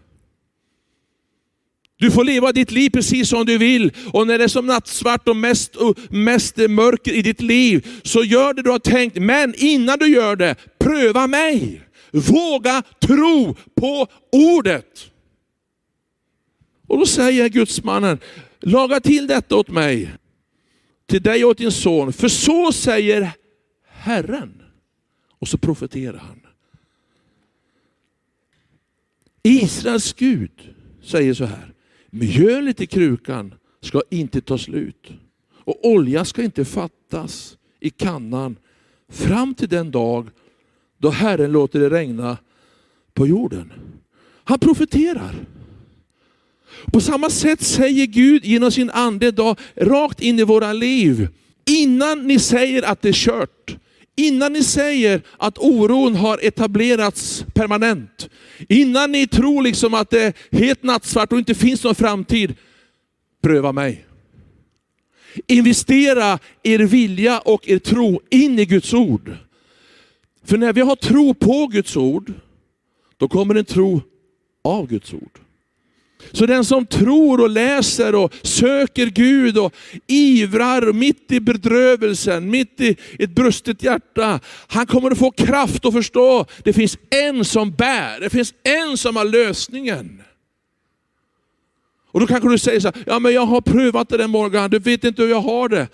Du 2.00 2.12
får 2.12 2.24
leva 2.24 2.52
ditt 2.52 2.72
liv 2.72 2.90
precis 2.90 3.30
som 3.30 3.46
du 3.46 3.58
vill. 3.58 3.92
Och 4.14 4.28
när 4.28 4.38
det 4.38 4.44
är 4.44 4.48
som 4.48 4.66
nattsvart 4.66 5.28
och 5.28 5.36
mest, 5.36 5.76
och 5.76 5.98
mest 6.10 6.58
mörker 6.58 7.12
i 7.12 7.22
ditt 7.22 7.42
liv, 7.42 7.88
så 8.04 8.24
gör 8.24 8.54
det 8.54 8.62
du 8.62 8.70
har 8.70 8.80
tänkt. 8.80 9.18
Men 9.18 9.54
innan 9.58 10.00
du 10.00 10.08
gör 10.08 10.36
det, 10.36 10.56
pröva 10.80 11.28
mig. 11.28 11.82
Våga 12.12 12.84
tro 13.02 13.56
på 13.76 14.08
ordet. 14.32 15.12
Och 16.88 16.98
då 16.98 17.06
säger 17.06 17.50
gudsmannen, 17.50 18.20
laga 18.60 19.00
till 19.00 19.28
detta 19.28 19.56
åt 19.56 19.70
mig, 19.70 20.12
till 21.06 21.22
dig 21.22 21.46
och 21.46 21.56
din 21.56 21.72
son. 21.72 22.14
För 22.14 22.28
så 22.28 22.72
säger 22.72 23.32
Herren. 23.88 24.62
Och 25.40 25.48
så 25.48 25.58
profeterar 25.58 26.18
han. 26.18 26.42
Israels 29.44 30.14
Gud 30.14 30.52
säger 31.04 31.34
så 31.34 31.46
här. 31.46 31.74
Mjölet 32.20 32.82
i 32.82 32.88
krukan 32.88 33.54
ska 33.82 34.02
inte 34.10 34.42
ta 34.42 34.58
slut 34.58 35.12
och 35.54 35.88
olja 35.88 36.26
ska 36.26 36.44
inte 36.44 36.66
fattas 36.66 37.58
i 37.80 37.90
kannan 37.90 38.56
fram 39.10 39.54
till 39.54 39.70
den 39.70 39.92
dag 39.92 40.30
då 40.98 41.10
Herren 41.10 41.52
låter 41.52 41.80
det 41.80 41.90
regna 41.90 42.38
på 43.14 43.28
jorden. 43.28 43.74
Han 44.44 44.60
profeterar. 44.60 45.36
På 46.86 47.02
samma 47.02 47.30
sätt 47.30 47.62
säger 47.62 48.06
Gud 48.06 48.46
genom 48.46 48.72
sin 48.72 48.90
ande 48.90 49.28
idag 49.28 49.60
rakt 49.76 50.22
in 50.22 50.40
i 50.40 50.44
våra 50.44 50.74
liv. 50.74 51.28
Innan 51.66 52.28
ni 52.28 52.40
säger 52.40 52.84
att 52.84 53.02
det 53.02 53.10
är 53.10 53.14
kört, 53.14 53.78
Innan 54.20 54.54
ni 54.54 54.64
säger 54.64 55.22
att 55.38 55.58
oron 55.58 56.16
har 56.16 56.40
etablerats 56.42 57.46
permanent, 57.54 58.30
innan 58.70 59.12
ni 59.12 59.28
tror 59.28 59.62
liksom 59.64 59.94
att 59.94 60.10
det 60.10 60.24
är 60.24 60.34
helt 60.52 60.84
nattsvart 60.84 61.32
och 61.32 61.38
inte 61.38 61.56
finns 61.56 61.84
någon 61.84 61.96
framtid, 61.96 62.56
pröva 63.44 63.72
mig. 63.72 64.06
Investera 65.48 66.40
er 66.64 66.80
vilja 66.80 67.40
och 67.40 67.70
er 67.70 67.80
tro 67.80 68.22
in 68.30 68.60
i 68.60 68.66
Guds 68.66 68.94
ord. 68.94 69.38
För 70.44 70.58
när 70.58 70.74
vi 70.74 70.82
har 70.82 70.96
tro 70.96 71.34
på 71.34 71.68
Guds 71.68 71.98
ord, 71.98 72.34
då 73.18 73.28
kommer 73.28 73.56
en 73.56 73.66
tro 73.66 74.02
av 74.64 74.88
Guds 74.88 75.14
ord. 75.14 75.40
Så 76.32 76.46
den 76.46 76.66
som 76.66 76.86
tror 76.86 77.42
och 77.42 77.50
läser 77.50 78.16
och 78.16 78.34
söker 78.42 79.06
Gud 79.06 79.58
och 79.58 79.76
ivrar 80.08 80.94
mitt 80.94 81.32
i 81.32 81.40
bedrövelsen, 81.40 82.50
mitt 82.50 82.82
i 82.82 82.96
ett 83.20 83.30
brustet 83.30 83.84
hjärta, 83.84 84.40
han 84.68 84.86
kommer 84.86 85.12
att 85.12 85.18
få 85.18 85.32
kraft 85.32 85.86
att 85.86 85.94
förstå, 85.94 86.46
det 86.64 86.74
finns 86.74 86.98
en 87.10 87.46
som 87.46 87.72
bär, 87.72 88.20
det 88.20 88.30
finns 88.30 88.54
en 88.64 88.98
som 88.98 89.16
har 89.16 89.26
lösningen. 89.26 90.22
Och 92.12 92.20
då 92.20 92.28
kanske 92.28 92.50
du 92.50 92.58
säger 92.58 92.80
så 92.80 92.88
här, 92.88 93.04
ja 93.06 93.20
men 93.20 93.34
jag 93.34 93.46
har 93.46 93.62
prövat 93.62 94.10
det 94.10 94.18
där 94.18 94.28
Morgan, 94.28 94.70
du 94.70 94.80
vet 94.80 95.04
inte 95.04 95.22
hur 95.22 95.30
jag 95.30 95.42
har 95.42 95.70
det. 95.70 95.88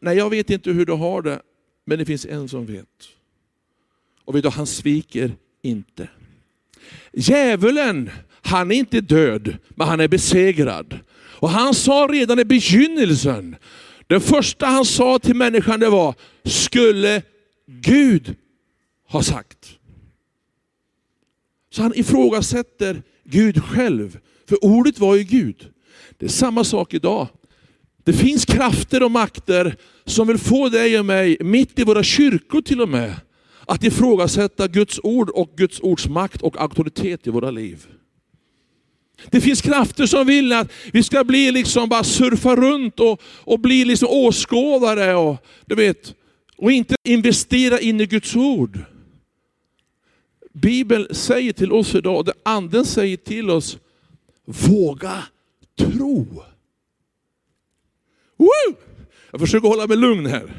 Nej, 0.00 0.16
jag 0.16 0.30
vet 0.30 0.50
inte 0.50 0.70
hur 0.70 0.86
du 0.86 0.92
har 0.92 1.22
det, 1.22 1.40
men 1.84 1.98
det 1.98 2.04
finns 2.04 2.26
en 2.26 2.48
som 2.48 2.66
vet. 2.66 2.86
Och 4.24 4.34
vet 4.34 4.42
du, 4.42 4.48
han 4.48 4.66
sviker 4.66 5.32
inte. 5.62 6.08
Djävulen 7.12 8.10
han 8.42 8.70
är 8.70 8.76
inte 8.76 9.00
död, 9.00 9.56
men 9.68 9.88
han 9.88 10.00
är 10.00 10.08
besegrad. 10.08 10.98
Och 11.12 11.50
han 11.50 11.74
sa 11.74 12.08
redan 12.10 12.38
i 12.38 12.44
begynnelsen, 12.44 13.56
det 14.06 14.20
första 14.20 14.66
han 14.66 14.84
sa 14.84 15.18
till 15.18 15.36
människan 15.36 15.80
det 15.80 15.90
var, 15.90 16.14
skulle 16.44 17.22
Gud 17.66 18.36
ha 19.08 19.22
sagt. 19.22 19.78
Så 21.72 21.82
han 21.82 21.92
ifrågasätter 21.94 23.02
Gud 23.24 23.64
själv, 23.64 24.18
för 24.48 24.64
ordet 24.64 24.98
var 24.98 25.16
ju 25.16 25.22
Gud. 25.22 25.68
Det 26.18 26.26
är 26.26 26.30
samma 26.30 26.64
sak 26.64 26.94
idag. 26.94 27.28
Det 28.04 28.12
finns 28.12 28.44
krafter 28.44 29.02
och 29.02 29.10
makter 29.10 29.76
som 30.04 30.28
vill 30.28 30.38
få 30.38 30.68
dig 30.68 30.98
och 30.98 31.06
mig, 31.06 31.36
mitt 31.40 31.78
i 31.78 31.84
våra 31.84 32.02
kyrkor 32.02 32.62
till 32.62 32.80
och 32.80 32.88
med, 32.88 33.14
att 33.66 33.84
ifrågasätta 33.84 34.68
Guds 34.68 35.00
ord 35.02 35.30
och 35.30 35.52
Guds 35.56 35.80
ords 35.80 36.08
makt 36.08 36.42
och 36.42 36.60
auktoritet 36.60 37.26
i 37.26 37.30
våra 37.30 37.50
liv. 37.50 37.86
Det 39.30 39.40
finns 39.40 39.60
krafter 39.62 40.06
som 40.06 40.26
vill 40.26 40.52
att 40.52 40.72
vi 40.92 41.02
ska 41.02 41.24
bli 41.24 41.52
liksom 41.52 41.88
bara 41.88 42.04
surfa 42.04 42.56
runt 42.56 43.00
och, 43.00 43.22
och 43.24 43.60
bli 43.60 43.84
liksom 43.84 44.08
åskådare 44.08 45.14
och, 45.14 45.36
du 45.66 45.74
vet, 45.74 46.14
och 46.56 46.72
inte 46.72 46.94
investera 47.04 47.80
in 47.80 48.00
i 48.00 48.06
Guds 48.06 48.36
ord. 48.36 48.78
Bibeln 50.52 51.14
säger 51.14 51.52
till 51.52 51.72
oss 51.72 51.94
idag, 51.94 52.28
och 52.28 52.34
anden 52.42 52.84
säger 52.84 53.16
till 53.16 53.50
oss, 53.50 53.78
våga 54.44 55.22
tro. 55.78 56.44
Woo! 58.36 58.76
Jag 59.30 59.40
försöker 59.40 59.68
hålla 59.68 59.86
mig 59.86 59.96
lugn 59.96 60.26
här. 60.26 60.42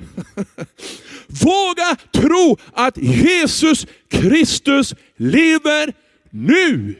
Våga 1.28 1.96
tro 2.12 2.58
att 2.74 2.98
Jesus 2.98 3.88
Kristus 4.10 4.96
lever 5.18 5.94
nu. 6.30 6.96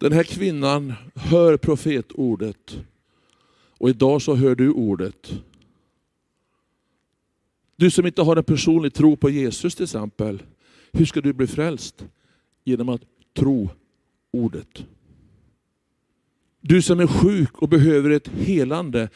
Den 0.00 0.12
här 0.12 0.22
kvinnan 0.22 0.92
hör 1.14 1.56
profetordet. 1.56 2.78
Och 3.78 3.90
idag 3.90 4.22
så 4.22 4.34
hör 4.34 4.54
du 4.54 4.70
ordet. 4.70 5.32
Du 7.76 7.90
som 7.90 8.06
inte 8.06 8.22
har 8.22 8.36
en 8.36 8.44
personlig 8.44 8.94
tro 8.94 9.16
på 9.16 9.30
Jesus 9.30 9.74
till 9.74 9.84
exempel. 9.84 10.42
Hur 10.92 11.04
ska 11.04 11.20
du 11.20 11.32
bli 11.32 11.46
frälst? 11.46 12.04
Genom 12.64 12.88
att 12.88 13.02
tro 13.36 13.68
ordet. 14.30 14.84
Du 16.60 16.82
som 16.82 17.00
är 17.00 17.06
sjuk 17.06 17.58
och 17.62 17.68
behöver 17.68 18.10
ett 18.10 18.28
helande 18.28 19.08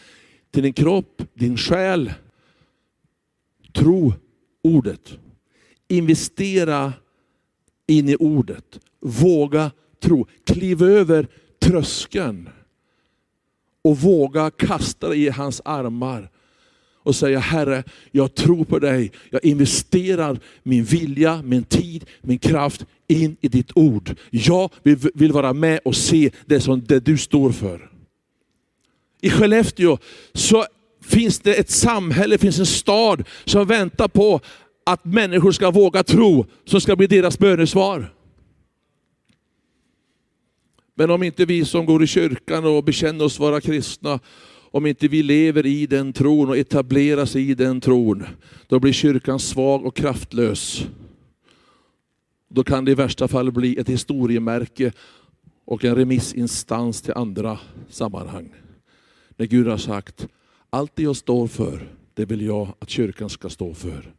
till 0.51 0.63
din 0.63 0.73
kropp, 0.73 1.23
din 1.35 1.57
själ. 1.57 2.13
Tro 3.73 4.13
ordet. 4.63 5.19
Investera 5.89 6.93
in 7.87 8.09
i 8.09 8.17
ordet. 8.17 8.81
Våga 9.01 9.71
tro. 10.05 10.27
Kliv 10.47 10.83
över 10.83 11.29
tröskeln 11.61 12.49
och 13.83 13.99
våga 13.99 14.51
kasta 14.51 15.09
dig 15.09 15.25
i 15.25 15.29
hans 15.29 15.63
armar 15.65 16.31
och 17.05 17.17
säga 17.17 17.39
Herre, 17.39 17.85
jag 18.11 18.35
tror 18.35 18.65
på 18.65 18.79
dig. 18.79 19.13
Jag 19.31 19.45
investerar 19.45 20.41
min 20.63 20.85
vilja, 20.85 21.43
min 21.43 21.65
tid, 21.65 22.05
min 22.21 22.39
kraft 22.39 22.87
in 23.09 23.37
i 23.41 23.49
ditt 23.49 23.71
ord. 23.75 24.17
Jag 24.31 24.71
vill, 24.83 24.97
vill 25.15 25.33
vara 25.33 25.53
med 25.53 25.81
och 25.85 25.97
se 25.97 26.31
det 26.47 26.61
som 26.61 26.85
det 26.85 27.01
du 27.01 27.19
står 27.19 27.53
för. 27.53 27.91
I 29.21 29.31
Skellefteå 29.31 29.99
så 30.33 30.65
finns 31.03 31.41
det 31.41 31.55
ett 31.55 31.71
samhälle, 31.71 32.39
finns 32.39 32.59
en 32.59 32.67
stad 32.67 33.25
som 33.45 33.67
väntar 33.67 34.09
på 34.09 34.41
att 34.87 35.05
människor 35.05 35.53
ska 35.53 35.71
våga 35.71 36.03
tro, 36.03 36.47
som 36.65 36.81
ska 36.81 36.97
bli 36.97 37.07
deras 37.07 37.39
bönesvar. 37.39 38.14
Men 40.95 41.11
om 41.11 41.23
inte 41.23 41.45
vi 41.45 41.65
som 41.65 41.87
går 41.87 42.03
i 42.03 42.07
kyrkan 42.07 42.65
och 42.65 42.85
bekänner 42.85 43.25
oss 43.25 43.39
vara 43.39 43.61
kristna, 43.61 44.21
om 44.71 44.87
inte 44.87 45.09
vi 45.09 45.23
lever 45.23 45.67
i 45.67 45.87
den 45.87 46.13
tron 46.13 46.49
och 46.49 46.59
etableras 46.59 47.37
i 47.37 47.55
den 47.55 47.81
tron, 47.81 48.25
då 48.67 48.81
blir 48.81 48.93
kyrkan 48.93 49.39
svag 49.39 49.87
och 49.87 49.97
kraftlös. 49.97 50.87
Då 52.49 52.65
kan 52.65 52.85
det 52.85 52.91
i 52.91 52.95
värsta 52.95 53.29
fall 53.29 53.53
bli 53.53 53.79
ett 53.79 53.89
historiemärke 53.89 54.93
och 55.65 55.85
en 55.85 55.95
remissinstans 55.95 57.03
till 57.03 57.15
andra 57.15 57.59
sammanhang. 57.89 58.55
När 59.37 59.47
Gud 59.47 59.67
har 59.67 59.77
sagt, 59.77 60.29
allt 60.71 60.97
det 60.97 61.03
jag 61.03 61.17
står 61.17 61.47
för, 61.47 61.89
det 62.15 62.25
vill 62.25 62.41
jag 62.41 62.69
att 62.79 62.91
kyrkan 62.91 63.31
ska 63.31 63.49
stå 63.49 63.75
för. 63.75 64.15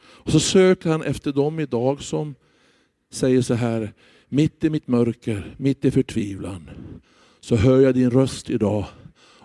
Och 0.00 0.32
så 0.32 0.40
söker 0.40 0.90
han 0.90 1.02
efter 1.02 1.32
dem 1.32 1.60
idag 1.60 2.02
som 2.02 2.34
säger 3.10 3.42
så 3.42 3.54
här, 3.54 3.92
mitt 4.28 4.64
i 4.64 4.70
mitt 4.70 4.88
mörker, 4.88 5.54
mitt 5.56 5.84
i 5.84 5.90
förtvivlan, 5.90 6.70
så 7.40 7.56
hör 7.56 7.80
jag 7.80 7.94
din 7.94 8.10
röst 8.10 8.50
idag 8.50 8.84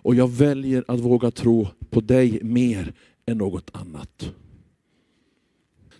och 0.03 0.15
jag 0.15 0.31
väljer 0.31 0.83
att 0.87 0.99
våga 0.99 1.31
tro 1.31 1.67
på 1.89 2.01
dig 2.01 2.39
mer 2.43 2.93
än 3.25 3.37
något 3.37 3.69
annat. 3.73 4.33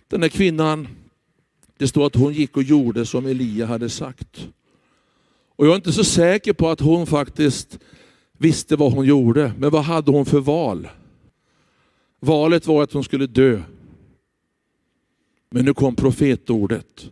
Den 0.08 0.22
här 0.22 0.28
kvinnan, 0.28 0.88
det 1.76 1.88
står 1.88 2.06
att 2.06 2.16
hon 2.16 2.32
gick 2.32 2.56
och 2.56 2.62
gjorde 2.62 3.06
som 3.06 3.26
Elia 3.26 3.66
hade 3.66 3.90
sagt. 3.90 4.48
Och 5.56 5.66
jag 5.66 5.72
är 5.72 5.76
inte 5.76 5.92
så 5.92 6.04
säker 6.04 6.52
på 6.52 6.68
att 6.68 6.80
hon 6.80 7.06
faktiskt 7.06 7.78
visste 8.38 8.76
vad 8.76 8.92
hon 8.92 9.06
gjorde, 9.06 9.52
men 9.58 9.70
vad 9.70 9.84
hade 9.84 10.10
hon 10.10 10.26
för 10.26 10.40
val? 10.40 10.88
Valet 12.20 12.66
var 12.66 12.82
att 12.82 12.92
hon 12.92 13.04
skulle 13.04 13.26
dö. 13.26 13.62
Men 15.50 15.64
nu 15.64 15.74
kom 15.74 15.96
profetordet. 15.96 17.10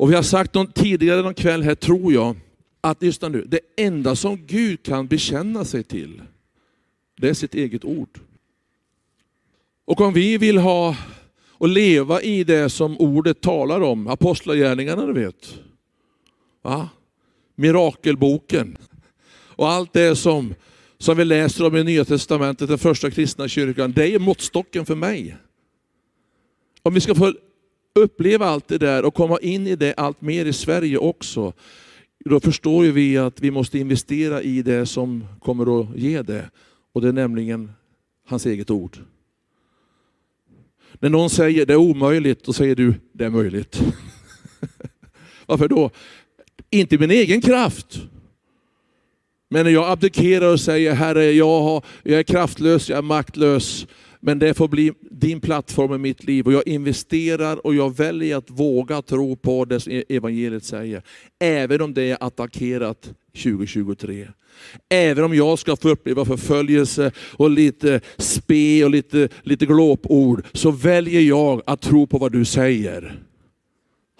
Och 0.00 0.10
vi 0.10 0.14
har 0.14 0.22
sagt 0.22 0.54
någon, 0.54 0.72
tidigare 0.72 1.22
någon 1.22 1.34
kväll 1.34 1.62
här, 1.62 1.74
tror 1.74 2.12
jag, 2.12 2.36
att 2.80 3.02
lyssna 3.02 3.28
nu, 3.28 3.44
det 3.48 3.60
enda 3.76 4.16
som 4.16 4.46
Gud 4.46 4.82
kan 4.82 5.06
bekänna 5.06 5.64
sig 5.64 5.84
till, 5.84 6.22
det 7.20 7.28
är 7.28 7.34
sitt 7.34 7.54
eget 7.54 7.84
ord. 7.84 8.20
Och 9.84 10.00
om 10.00 10.12
vi 10.12 10.38
vill 10.38 10.58
ha 10.58 10.96
och 11.48 11.68
leva 11.68 12.22
i 12.22 12.44
det 12.44 12.70
som 12.70 12.98
ordet 12.98 13.40
talar 13.40 13.80
om, 13.80 14.06
apostlagärningarna 14.08 15.06
du 15.06 15.12
vet, 15.12 15.58
va? 16.62 16.88
mirakelboken 17.54 18.78
och 19.32 19.68
allt 19.68 19.92
det 19.92 20.16
som, 20.16 20.54
som 20.98 21.16
vi 21.16 21.24
läser 21.24 21.66
om 21.66 21.76
i 21.76 21.84
Nya 21.84 22.04
Testamentet, 22.04 22.68
den 22.68 22.78
första 22.78 23.10
kristna 23.10 23.48
kyrkan, 23.48 23.92
det 23.92 24.14
är 24.14 24.18
måttstocken 24.18 24.86
för 24.86 24.94
mig. 24.94 25.36
Om 26.82 26.94
vi 26.94 27.00
ska 27.00 27.14
få 27.14 27.32
uppleva 27.94 28.46
allt 28.46 28.68
det 28.68 28.78
där 28.78 29.04
och 29.04 29.14
komma 29.14 29.38
in 29.38 29.66
i 29.66 29.76
det 29.76 29.94
allt 29.94 30.20
mer 30.20 30.44
i 30.46 30.52
Sverige 30.52 30.98
också, 30.98 31.52
då 32.24 32.40
förstår 32.40 32.84
ju 32.84 32.92
vi 32.92 33.18
att 33.18 33.40
vi 33.40 33.50
måste 33.50 33.78
investera 33.78 34.42
i 34.42 34.62
det 34.62 34.86
som 34.86 35.24
kommer 35.40 35.80
att 35.80 35.96
ge 35.96 36.22
det. 36.22 36.50
Och 36.92 37.00
det 37.00 37.08
är 37.08 37.12
nämligen 37.12 37.72
hans 38.26 38.46
eget 38.46 38.70
ord. 38.70 38.98
När 40.92 41.08
någon 41.08 41.30
säger 41.30 41.66
det 41.66 41.72
är 41.72 41.76
omöjligt, 41.76 42.44
då 42.44 42.52
säger 42.52 42.74
du 42.74 42.94
det 43.12 43.24
är 43.24 43.30
möjligt. 43.30 43.82
Varför 45.46 45.68
då? 45.68 45.90
Inte 46.70 46.98
min 46.98 47.10
egen 47.10 47.40
kraft. 47.40 48.00
Men 49.48 49.64
när 49.64 49.72
jag 49.72 49.90
abdikerar 49.90 50.52
och 50.52 50.60
säger 50.60 50.94
Herre, 50.94 51.24
jag, 51.24 51.60
har, 51.60 51.84
jag 52.02 52.18
är 52.18 52.22
kraftlös, 52.22 52.88
jag 52.88 52.98
är 52.98 53.02
maktlös. 53.02 53.86
Men 54.20 54.38
det 54.38 54.54
får 54.54 54.68
bli 54.68 54.92
din 55.10 55.40
plattform 55.40 55.94
i 55.94 55.98
mitt 55.98 56.24
liv 56.24 56.46
och 56.46 56.52
jag 56.52 56.68
investerar 56.68 57.66
och 57.66 57.74
jag 57.74 57.96
väljer 57.96 58.36
att 58.36 58.50
våga 58.50 59.02
tro 59.02 59.36
på 59.36 59.64
det 59.64 59.80
som 59.80 59.92
e- 59.92 60.04
evangeliet 60.08 60.64
säger. 60.64 61.02
Även 61.38 61.80
om 61.80 61.94
det 61.94 62.10
är 62.10 62.16
attackerat 62.20 63.12
2023. 63.42 64.28
Även 64.88 65.24
om 65.24 65.34
jag 65.34 65.58
ska 65.58 65.76
få 65.76 65.88
uppleva 65.88 66.24
förföljelse 66.24 67.12
och 67.18 67.50
lite 67.50 68.00
spe 68.18 68.84
och 68.84 68.90
lite, 68.90 69.28
lite 69.42 69.66
glåpord, 69.66 70.44
så 70.52 70.70
väljer 70.70 71.20
jag 71.20 71.62
att 71.66 71.80
tro 71.80 72.06
på 72.06 72.18
vad 72.18 72.32
du 72.32 72.44
säger. 72.44 73.29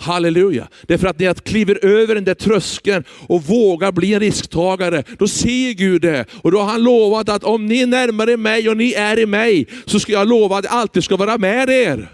Halleluja. 0.01 0.69
Därför 0.83 1.07
att 1.07 1.19
när 1.19 1.27
jag 1.27 1.37
kliver 1.37 1.85
över 1.85 2.15
den 2.15 2.25
där 2.25 2.35
tröskeln 2.35 3.05
och 3.27 3.43
vågar 3.43 3.93
bli 3.93 4.15
en 4.15 4.21
risktagare, 4.21 5.05
då 5.19 5.29
ser 5.29 5.73
Gud 5.73 6.03
det. 6.03 6.27
Och 6.43 6.53
då 6.53 6.59
har 6.59 6.67
han 6.67 6.83
lovat 6.83 7.29
att 7.29 7.45
om 7.45 7.67
ni 7.67 7.81
är 7.81 7.87
närmare 7.87 8.37
mig 8.37 8.69
och 8.69 8.77
ni 8.77 8.93
är 8.93 9.19
i 9.19 9.27
mig, 9.27 9.67
så 9.87 10.01
ska 10.01 10.13
jag 10.13 10.29
lova 10.29 10.59
att 10.59 10.65
jag 10.65 10.73
alltid 10.73 11.05
ska 11.05 11.17
vara 11.17 11.39
med 11.39 11.71
er. 11.71 12.11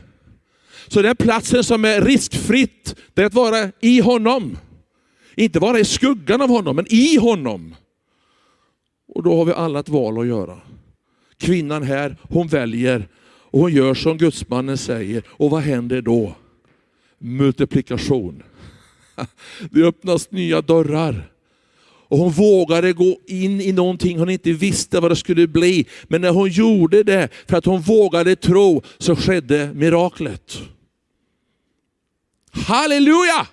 Så 0.88 1.02
den 1.02 1.16
platsen 1.16 1.64
som 1.64 1.84
är 1.84 2.00
riskfritt, 2.00 2.94
det 3.14 3.22
är 3.22 3.26
att 3.26 3.34
vara 3.34 3.70
i 3.80 4.00
honom. 4.00 4.58
Inte 5.36 5.58
vara 5.58 5.78
i 5.78 5.84
skuggan 5.84 6.42
av 6.42 6.48
honom, 6.48 6.76
men 6.76 6.86
i 6.88 7.16
honom. 7.16 7.74
Och 9.14 9.22
då 9.22 9.36
har 9.36 9.44
vi 9.44 9.52
alla 9.52 9.80
ett 9.80 9.88
val 9.88 10.20
att 10.20 10.26
göra. 10.26 10.58
Kvinnan 11.38 11.82
här, 11.82 12.16
hon 12.22 12.48
väljer 12.48 13.08
och 13.50 13.60
hon 13.60 13.72
gör 13.72 13.94
som 13.94 14.18
gudsmannen 14.18 14.78
säger. 14.78 15.22
Och 15.28 15.50
vad 15.50 15.62
händer 15.62 16.02
då? 16.02 16.34
Multiplikation. 17.18 18.42
Det 19.70 19.82
öppnas 19.82 20.30
nya 20.30 20.60
dörrar. 20.60 21.32
Och 22.08 22.18
hon 22.18 22.32
vågade 22.32 22.92
gå 22.92 23.20
in 23.26 23.60
i 23.60 23.72
någonting 23.72 24.18
hon 24.18 24.30
inte 24.30 24.52
visste 24.52 25.00
vad 25.00 25.10
det 25.10 25.16
skulle 25.16 25.46
bli. 25.46 25.86
Men 26.08 26.20
när 26.20 26.30
hon 26.30 26.48
gjorde 26.48 27.02
det, 27.02 27.28
för 27.48 27.56
att 27.56 27.64
hon 27.64 27.80
vågade 27.80 28.36
tro, 28.36 28.82
så 28.98 29.16
skedde 29.16 29.70
miraklet. 29.74 30.58
Halleluja! 32.50 33.46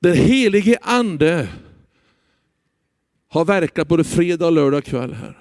Den 0.00 0.16
helige 0.16 0.78
ande 0.82 1.48
har 3.28 3.44
verkat 3.44 3.88
både 3.88 4.04
fredag 4.04 4.46
och 4.46 4.52
lördag 4.52 4.84
kväll 4.84 5.12
här. 5.12 5.38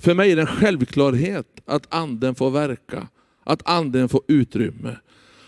För 0.00 0.14
mig 0.14 0.32
är 0.32 0.36
det 0.36 0.42
en 0.42 0.46
självklarhet 0.46 1.46
att 1.64 1.94
anden 1.94 2.34
får 2.34 2.50
verka. 2.50 3.08
Att 3.44 3.62
anden 3.64 4.08
får 4.08 4.20
utrymme. 4.28 4.96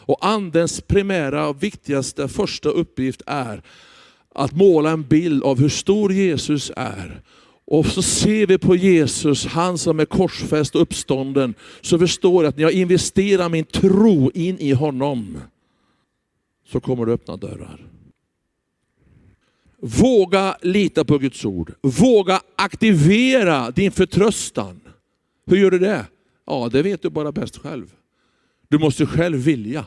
Och 0.06 0.26
andens 0.26 0.80
primära, 0.80 1.48
och 1.48 1.62
viktigaste, 1.62 2.28
första 2.28 2.68
uppgift 2.68 3.22
är 3.26 3.62
att 4.34 4.52
måla 4.52 4.90
en 4.90 5.02
bild 5.02 5.42
av 5.42 5.58
hur 5.58 5.68
stor 5.68 6.12
Jesus 6.12 6.72
är. 6.76 7.22
Och 7.66 7.86
så 7.86 8.02
ser 8.02 8.46
vi 8.46 8.58
på 8.58 8.76
Jesus, 8.76 9.46
han 9.46 9.78
som 9.78 10.00
är 10.00 10.04
korsfäst 10.04 10.74
och 10.74 10.82
uppstånden, 10.82 11.54
så 11.80 11.98
förstår 11.98 12.44
jag 12.44 12.48
att 12.48 12.56
när 12.56 12.62
jag 12.62 12.72
investerar 12.72 13.48
min 13.48 13.64
tro 13.64 14.30
in 14.34 14.58
i 14.58 14.72
honom, 14.72 15.38
så 16.68 16.80
kommer 16.80 17.06
det 17.06 17.12
öppna 17.12 17.36
dörrar. 17.36 17.86
Våga 19.80 20.56
lita 20.62 21.04
på 21.04 21.18
Guds 21.18 21.44
ord. 21.44 21.72
Våga 21.82 22.40
aktivera 22.56 23.70
din 23.70 23.92
förtröstan. 23.92 24.80
Hur 25.46 25.56
gör 25.56 25.70
du 25.70 25.78
det? 25.78 26.06
Ja, 26.46 26.68
det 26.72 26.82
vet 26.82 27.02
du 27.02 27.10
bara 27.10 27.32
bäst 27.32 27.56
själv. 27.56 27.94
Du 28.68 28.78
måste 28.78 29.06
själv 29.06 29.38
vilja. 29.38 29.86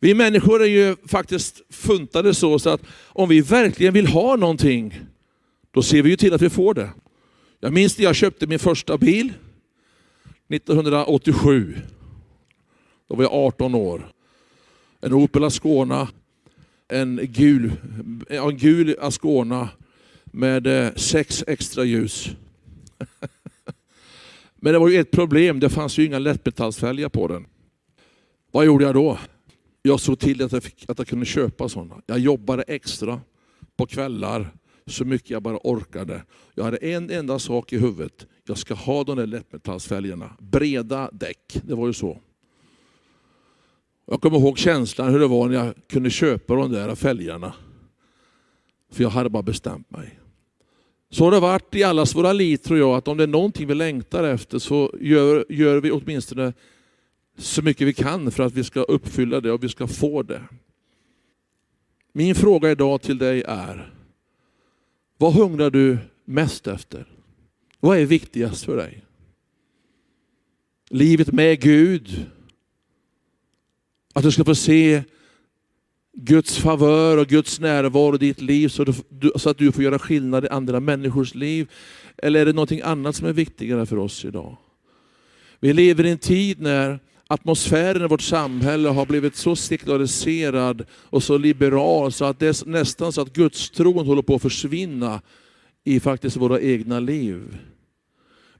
Vi 0.00 0.14
människor 0.14 0.62
är 0.62 0.66
ju 0.66 0.96
faktiskt 1.06 1.62
funtade 1.70 2.34
så, 2.34 2.58
så 2.58 2.70
att 2.70 2.80
om 3.06 3.28
vi 3.28 3.40
verkligen 3.40 3.94
vill 3.94 4.06
ha 4.06 4.36
någonting, 4.36 5.00
då 5.70 5.82
ser 5.82 6.02
vi 6.02 6.10
ju 6.10 6.16
till 6.16 6.34
att 6.34 6.42
vi 6.42 6.50
får 6.50 6.74
det. 6.74 6.90
Jag 7.60 7.72
minns 7.72 7.98
när 7.98 8.04
jag 8.04 8.16
köpte 8.16 8.46
min 8.46 8.58
första 8.58 8.98
bil 8.98 9.32
1987. 10.48 11.76
Då 13.08 13.14
var 13.14 13.24
jag 13.24 13.32
18 13.32 13.74
år. 13.74 14.12
En 15.00 15.12
Opel 15.12 15.44
Ascona, 15.44 16.08
en 16.88 17.20
gul, 17.22 17.72
en 18.28 18.56
gul 18.56 18.96
Ascona 19.00 19.68
med 20.24 20.66
eh, 20.66 20.94
sex 20.94 21.44
extra 21.46 21.84
ljus. 21.84 22.30
Men 24.60 24.72
det 24.72 24.78
var 24.78 24.88
ju 24.88 25.00
ett 25.00 25.10
problem, 25.10 25.60
det 25.60 25.68
fanns 25.68 25.98
ju 25.98 26.06
inga 26.06 26.18
lättmetallsfälgar 26.18 27.08
på 27.08 27.28
den. 27.28 27.46
Vad 28.50 28.66
gjorde 28.66 28.84
jag 28.84 28.94
då? 28.94 29.18
Jag 29.82 30.00
såg 30.00 30.18
till 30.18 30.42
att 30.42 30.52
jag, 30.52 30.62
fick, 30.62 30.84
att 30.88 30.98
jag 30.98 31.08
kunde 31.08 31.26
köpa 31.26 31.68
sådana. 31.68 32.02
Jag 32.06 32.18
jobbade 32.18 32.62
extra 32.62 33.20
på 33.76 33.86
kvällar, 33.86 34.52
så 34.86 35.04
mycket 35.04 35.30
jag 35.30 35.42
bara 35.42 35.58
orkade. 35.64 36.22
Jag 36.54 36.64
hade 36.64 36.76
en 36.76 37.10
enda 37.10 37.38
sak 37.38 37.72
i 37.72 37.78
huvudet. 37.78 38.26
Jag 38.46 38.58
ska 38.58 38.74
ha 38.74 39.04
de 39.04 39.16
där 39.16 39.26
lättmetallsfälgarna. 39.26 40.36
Breda 40.38 41.10
däck, 41.12 41.60
det 41.62 41.74
var 41.74 41.86
ju 41.86 41.92
så. 41.92 42.20
Jag 44.06 44.20
kommer 44.20 44.38
ihåg 44.38 44.58
känslan 44.58 45.12
hur 45.12 45.20
det 45.20 45.26
var 45.26 45.48
när 45.48 45.54
jag 45.54 45.74
kunde 45.88 46.10
köpa 46.10 46.54
de 46.54 46.72
där 46.72 46.94
fälgarna. 46.94 47.54
För 48.92 49.02
jag 49.02 49.10
hade 49.10 49.30
bara 49.30 49.42
bestämt 49.42 49.90
mig. 49.90 50.19
Så 51.10 51.24
har 51.24 51.30
det 51.30 51.40
varit 51.40 51.74
i 51.74 51.82
allas 51.82 52.14
våra 52.14 52.32
liv 52.32 52.56
tror 52.56 52.78
jag, 52.78 52.96
att 52.96 53.08
om 53.08 53.16
det 53.16 53.22
är 53.22 53.28
någonting 53.28 53.66
vi 53.66 53.74
längtar 53.74 54.24
efter 54.24 54.58
så 54.58 54.94
gör, 55.00 55.46
gör 55.48 55.80
vi 55.80 55.90
åtminstone 55.90 56.52
så 57.38 57.62
mycket 57.62 57.86
vi 57.86 57.92
kan 57.92 58.30
för 58.30 58.42
att 58.42 58.52
vi 58.52 58.64
ska 58.64 58.82
uppfylla 58.82 59.40
det 59.40 59.52
och 59.52 59.64
vi 59.64 59.68
ska 59.68 59.86
få 59.86 60.22
det. 60.22 60.42
Min 62.12 62.34
fråga 62.34 62.70
idag 62.70 63.02
till 63.02 63.18
dig 63.18 63.42
är, 63.42 63.94
vad 65.18 65.32
hungrar 65.32 65.70
du 65.70 65.98
mest 66.24 66.66
efter? 66.66 67.06
Vad 67.80 67.98
är 67.98 68.04
viktigast 68.04 68.64
för 68.64 68.76
dig? 68.76 69.04
Livet 70.90 71.32
med 71.32 71.60
Gud? 71.60 72.26
Att 74.12 74.22
du 74.22 74.32
ska 74.32 74.44
få 74.44 74.54
se 74.54 75.02
Guds 76.22 76.58
favör 76.58 77.16
och 77.16 77.26
Guds 77.26 77.60
närvaro 77.60 78.14
i 78.14 78.18
ditt 78.18 78.40
liv 78.40 78.68
så, 78.68 78.84
du, 79.08 79.32
så 79.36 79.50
att 79.50 79.58
du 79.58 79.72
får 79.72 79.84
göra 79.84 79.98
skillnad 79.98 80.44
i 80.44 80.48
andra 80.48 80.80
människors 80.80 81.34
liv? 81.34 81.70
Eller 82.16 82.40
är 82.40 82.46
det 82.46 82.52
någonting 82.52 82.80
annat 82.80 83.16
som 83.16 83.26
är 83.26 83.32
viktigare 83.32 83.86
för 83.86 83.96
oss 83.96 84.24
idag? 84.24 84.56
Vi 85.60 85.72
lever 85.72 86.06
i 86.06 86.10
en 86.10 86.18
tid 86.18 86.60
när 86.60 86.98
atmosfären 87.26 88.04
i 88.04 88.08
vårt 88.08 88.22
samhälle 88.22 88.88
har 88.88 89.06
blivit 89.06 89.36
så 89.36 89.56
sekulariserad 89.56 90.86
och 90.92 91.22
så 91.22 91.38
liberal 91.38 92.12
så 92.12 92.24
att 92.24 92.38
det 92.38 92.46
är 92.46 92.68
nästan 92.68 93.12
så 93.12 93.20
att 93.20 93.32
gudstron 93.32 94.06
håller 94.06 94.22
på 94.22 94.34
att 94.34 94.42
försvinna 94.42 95.22
i 95.84 96.00
faktiskt 96.00 96.36
våra 96.36 96.60
egna 96.60 97.00
liv. 97.00 97.58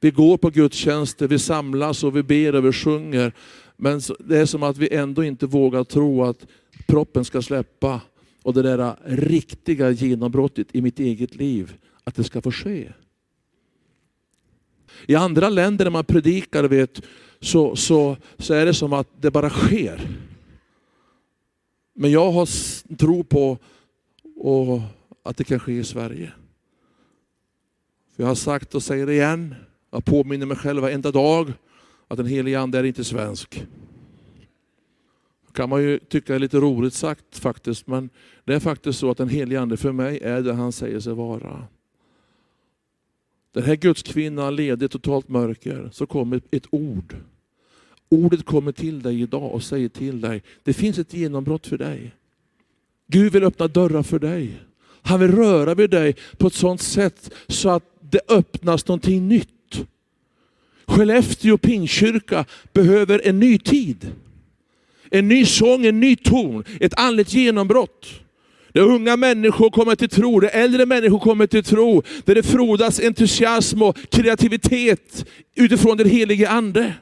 Vi 0.00 0.10
går 0.10 0.36
på 0.36 0.50
gudstjänster, 0.50 1.28
vi 1.28 1.38
samlas 1.38 2.04
och 2.04 2.16
vi 2.16 2.22
ber 2.22 2.54
och 2.54 2.66
vi 2.66 2.72
sjunger. 2.72 3.32
Men 3.76 4.00
det 4.18 4.38
är 4.38 4.46
som 4.46 4.62
att 4.62 4.78
vi 4.78 4.94
ändå 4.94 5.24
inte 5.24 5.46
vågar 5.46 5.84
tro 5.84 6.24
att 6.24 6.46
proppen 6.90 7.24
ska 7.24 7.42
släppa 7.42 8.00
och 8.42 8.54
det 8.54 8.62
där 8.62 8.96
riktiga 9.04 9.90
genombrottet 9.90 10.66
i 10.72 10.80
mitt 10.80 11.00
eget 11.00 11.34
liv, 11.34 11.74
att 12.04 12.14
det 12.14 12.24
ska 12.24 12.42
få 12.42 12.52
ske. 12.52 12.92
I 15.06 15.14
andra 15.14 15.48
länder 15.48 15.84
när 15.84 15.90
man 15.90 16.04
predikar 16.04 16.64
vet, 16.64 17.02
så, 17.40 17.76
så, 17.76 18.16
så 18.38 18.54
är 18.54 18.66
det 18.66 18.74
som 18.74 18.92
att 18.92 19.08
det 19.20 19.30
bara 19.30 19.50
sker. 19.50 20.08
Men 21.94 22.10
jag 22.10 22.32
har 22.32 22.48
tro 22.96 23.24
på 23.24 23.58
och 24.36 24.80
att 25.22 25.36
det 25.36 25.44
kan 25.44 25.60
ske 25.60 25.72
i 25.72 25.84
Sverige. 25.84 26.32
För 28.16 28.22
jag 28.22 28.28
har 28.28 28.34
sagt 28.34 28.74
och 28.74 28.82
säger 28.82 29.06
det 29.06 29.12
igen, 29.12 29.54
jag 29.90 30.04
påminner 30.04 30.46
mig 30.46 30.56
själv 30.56 30.82
varenda 30.82 31.10
dag 31.10 31.52
att 32.08 32.16
den 32.16 32.26
helige 32.26 32.60
Ande 32.60 32.78
är 32.78 32.84
inte 32.84 33.04
svensk. 33.04 33.66
Det 35.50 35.56
kan 35.56 35.68
man 35.68 35.82
ju 35.82 35.98
tycka 35.98 36.34
är 36.34 36.38
lite 36.38 36.56
roligt 36.56 36.94
sagt 36.94 37.38
faktiskt, 37.38 37.86
men 37.86 38.10
det 38.44 38.54
är 38.54 38.60
faktiskt 38.60 38.98
så 38.98 39.10
att 39.10 39.18
den 39.18 39.28
helige 39.28 39.60
Ande 39.60 39.76
för 39.76 39.92
mig 39.92 40.18
är 40.22 40.42
det 40.42 40.52
han 40.52 40.72
säger 40.72 41.00
sig 41.00 41.12
vara. 41.12 41.66
Den 43.52 43.62
här 43.62 43.76
gudskvinnan 43.76 44.56
led 44.56 44.82
i 44.82 44.88
totalt 44.88 45.28
mörker, 45.28 45.90
så 45.92 46.06
kom 46.06 46.32
ett, 46.32 46.44
ett 46.50 46.66
ord. 46.70 47.16
Ordet 48.08 48.44
kommer 48.44 48.72
till 48.72 49.02
dig 49.02 49.22
idag 49.22 49.52
och 49.52 49.62
säger 49.62 49.88
till 49.88 50.20
dig, 50.20 50.42
det 50.62 50.72
finns 50.72 50.98
ett 50.98 51.14
genombrott 51.14 51.66
för 51.66 51.78
dig. 51.78 52.14
Gud 53.06 53.32
vill 53.32 53.44
öppna 53.44 53.68
dörrar 53.68 54.02
för 54.02 54.18
dig. 54.18 54.60
Han 55.02 55.20
vill 55.20 55.32
röra 55.32 55.74
vid 55.74 55.90
dig 55.90 56.16
på 56.38 56.46
ett 56.46 56.54
sådant 56.54 56.82
sätt 56.82 57.30
så 57.48 57.68
att 57.68 57.84
det 58.00 58.20
öppnas 58.28 58.88
någonting 58.88 59.28
nytt. 59.28 59.86
Skellefteå 60.86 61.58
Pingstkyrka 61.58 62.44
behöver 62.72 63.20
en 63.24 63.40
ny 63.40 63.58
tid. 63.58 64.12
En 65.10 65.28
ny 65.28 65.46
sång, 65.46 65.86
en 65.86 66.00
ny 66.00 66.16
ton, 66.16 66.64
ett 66.80 66.98
andligt 66.98 67.32
genombrott. 67.32 68.06
Där 68.72 68.82
unga 68.82 69.16
människor 69.16 69.70
kommer 69.70 69.96
till 69.96 70.08
tro, 70.08 70.40
där 70.40 70.50
äldre 70.52 70.86
människor 70.86 71.18
kommer 71.18 71.46
till 71.46 71.64
tro, 71.64 72.02
där 72.24 72.34
det 72.34 72.42
frodas 72.42 73.00
entusiasm 73.00 73.82
och 73.82 73.96
kreativitet 74.10 75.26
utifrån 75.54 75.96
den 75.96 76.10
helige 76.10 76.50
Ande. 76.50 76.94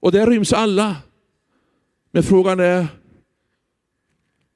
Och 0.00 0.12
där 0.12 0.26
ryms 0.26 0.52
alla. 0.52 0.96
Men 2.10 2.22
frågan 2.22 2.60
är, 2.60 2.86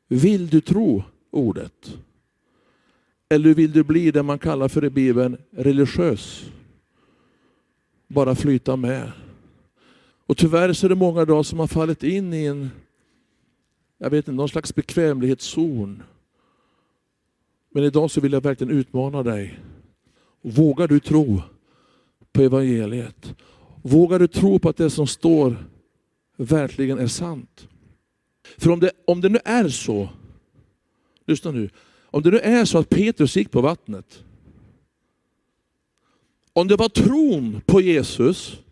vill 0.09 0.49
du 0.49 0.61
tro 0.61 1.05
ordet? 1.31 1.97
Eller 3.29 3.55
vill 3.55 3.73
du 3.73 3.85
bli 3.85 4.11
det 4.11 4.23
man 4.23 4.39
kallar 4.39 4.69
för 4.69 4.85
i 4.85 4.91
Bibeln 4.91 5.37
religiös? 5.51 6.45
Bara 8.09 8.35
flyta 8.35 8.77
med. 8.77 9.13
Och 10.27 10.37
tyvärr 10.37 10.73
så 10.73 10.87
är 10.87 10.89
det 10.89 10.95
många 10.95 11.23
idag 11.23 11.47
som 11.47 11.59
har 11.59 11.67
fallit 11.67 12.03
in 12.03 12.33
i 12.33 12.45
en, 12.45 12.71
jag 13.99 14.11
vet 14.11 14.19
inte, 14.19 14.33
någon 14.33 14.49
slags 14.49 14.75
bekvämlighetszon. 14.75 16.03
Men 17.71 17.85
idag 17.85 18.11
så 18.11 18.21
vill 18.21 18.33
jag 18.33 18.41
verkligen 18.41 18.79
utmana 18.79 19.23
dig. 19.23 19.61
Vågar 20.43 20.89
du 20.89 21.01
tro 21.01 21.43
på 22.33 22.43
evangeliet? 22.43 23.35
Vågar 23.83 24.19
du 24.19 24.27
tro 24.27 24.59
på 24.59 24.69
att 24.69 24.77
det 24.77 24.91
som 24.91 25.07
står 25.07 25.57
verkligen 26.37 26.99
är 26.99 27.07
sant? 27.07 27.69
För 28.59 28.71
om 28.71 28.81
det, 28.81 28.91
om 29.05 29.21
det 29.21 29.29
nu 29.29 29.39
är 29.45 29.69
så, 29.69 30.09
lyssna 31.27 31.51
nu, 31.51 31.71
om 32.07 32.23
det 32.23 32.31
nu 32.31 32.39
är 32.39 32.65
så 32.65 32.79
att 32.79 32.89
Petrus 32.89 33.37
gick 33.37 33.51
på 33.51 33.61
vattnet, 33.61 34.25
om 36.53 36.69
det 36.69 36.77
var 36.77 36.89
tron 36.89 37.61
på 37.67 37.81
Jesus, 37.81 38.64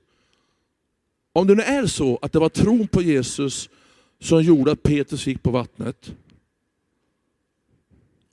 om 1.32 1.46
det 1.46 1.54
nu 1.54 1.62
är 1.62 1.86
så 1.86 2.18
att 2.22 2.32
det 2.32 2.38
var 2.38 2.48
tron 2.48 2.88
på 2.88 3.02
Jesus 3.02 3.68
som 4.20 4.42
gjorde 4.42 4.72
att 4.72 4.82
Petrus 4.82 5.26
gick 5.26 5.42
på 5.42 5.50
vattnet, 5.50 6.14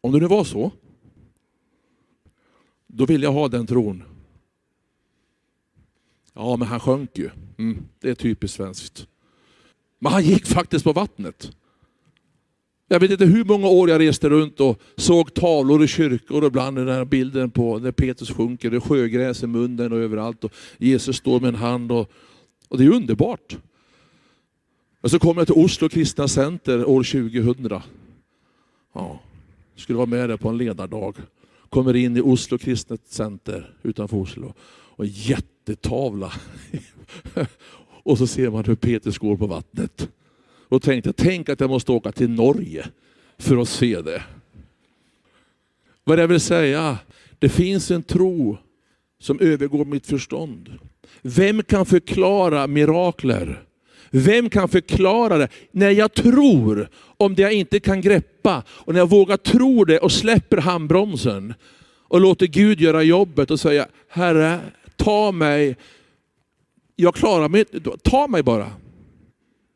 om 0.01 0.11
det 0.11 0.19
nu 0.19 0.27
var 0.27 0.43
så, 0.43 0.71
då 2.87 3.05
vill 3.05 3.23
jag 3.23 3.31
ha 3.31 3.47
den 3.47 3.67
tron. 3.67 4.03
Ja, 6.33 6.55
men 6.55 6.67
han 6.67 6.79
sjönk 6.79 7.17
ju. 7.17 7.29
Mm, 7.57 7.83
det 7.99 8.09
är 8.09 8.15
typiskt 8.15 8.57
svenskt. 8.57 9.07
Men 9.99 10.11
han 10.11 10.23
gick 10.23 10.45
faktiskt 10.45 10.85
på 10.85 10.93
vattnet. 10.93 11.51
Jag 12.87 12.99
vet 12.99 13.11
inte 13.11 13.25
hur 13.25 13.43
många 13.43 13.67
år 13.67 13.89
jag 13.89 13.99
reste 13.99 14.29
runt 14.29 14.59
och 14.59 14.81
såg 14.95 15.33
tavlor 15.33 15.83
i 15.83 15.87
kyrkor 15.87 16.41
och 16.41 16.47
ibland 16.47 16.77
den 16.77 16.87
här 16.87 17.05
bilden 17.05 17.51
på 17.51 17.79
när 17.79 17.91
Petrus 17.91 18.31
sjunker, 18.31 18.71
det 18.71 18.77
är 18.77 18.81
sjögräs 18.81 19.43
i 19.43 19.47
munnen 19.47 19.93
och 19.93 19.99
överallt 19.99 20.43
och 20.43 20.53
Jesus 20.77 21.17
står 21.17 21.39
med 21.39 21.47
en 21.47 21.55
hand 21.55 21.91
och, 21.91 22.11
och 22.69 22.77
det 22.77 22.85
är 22.85 22.89
underbart. 22.89 23.57
Och 25.01 25.11
så 25.11 25.19
kommer 25.19 25.41
jag 25.41 25.47
till 25.47 25.63
Oslo 25.63 25.89
Kristna 25.89 26.27
Center 26.27 26.85
år 26.85 27.03
2000. 27.03 27.81
Ja, 28.93 29.19
skulle 29.75 29.97
vara 29.97 30.07
med 30.07 30.29
där 30.29 30.37
på 30.37 30.49
en 30.49 30.57
ledardag. 30.57 31.15
Kommer 31.69 31.95
in 31.95 32.17
i 32.17 32.21
Oslo 32.21 32.57
Kristna 32.57 32.97
Center 33.05 33.75
utanför 33.83 34.17
Oslo 34.17 34.53
och 34.69 35.05
jättetavla. 35.05 36.33
och 38.03 38.17
så 38.17 38.27
ser 38.27 38.49
man 38.49 38.65
hur 38.65 38.75
Petrus 38.75 39.17
går 39.17 39.37
på 39.37 39.47
vattnet 39.47 40.09
och 40.69 40.81
tänkte, 40.81 41.13
tänk 41.13 41.49
att 41.49 41.59
jag 41.59 41.69
måste 41.69 41.91
åka 41.91 42.11
till 42.11 42.29
Norge 42.29 42.87
för 43.37 43.57
att 43.57 43.69
se 43.69 44.01
det. 44.01 44.23
Vad 46.03 46.19
jag 46.19 46.27
vill 46.27 46.39
säga, 46.39 46.97
det 47.39 47.49
finns 47.49 47.91
en 47.91 48.03
tro 48.03 48.57
som 49.19 49.39
övergår 49.39 49.85
mitt 49.85 50.07
förstånd. 50.07 50.79
Vem 51.21 51.63
kan 51.63 51.85
förklara 51.85 52.67
mirakler? 52.67 53.63
Vem 54.11 54.49
kan 54.49 54.69
förklara 54.69 55.37
det? 55.37 55.47
När 55.71 55.89
jag 55.89 56.13
tror 56.13 56.89
om 57.17 57.35
det 57.35 57.41
jag 57.41 57.53
inte 57.53 57.79
kan 57.79 58.01
greppa 58.01 58.63
och 58.69 58.93
när 58.93 58.99
jag 58.99 59.09
vågar 59.09 59.37
tro 59.37 59.85
det 59.85 59.99
och 59.99 60.11
släpper 60.11 60.57
handbromsen 60.57 61.53
och 62.07 62.21
låter 62.21 62.47
Gud 62.47 62.81
göra 62.81 63.03
jobbet 63.03 63.51
och 63.51 63.59
säga, 63.59 63.87
Herre, 64.09 64.59
ta 64.95 65.31
mig. 65.31 65.77
Jag 66.95 67.15
klarar 67.15 67.49
mig 67.49 67.65
ta 68.03 68.27
mig 68.27 68.43
bara. 68.43 68.71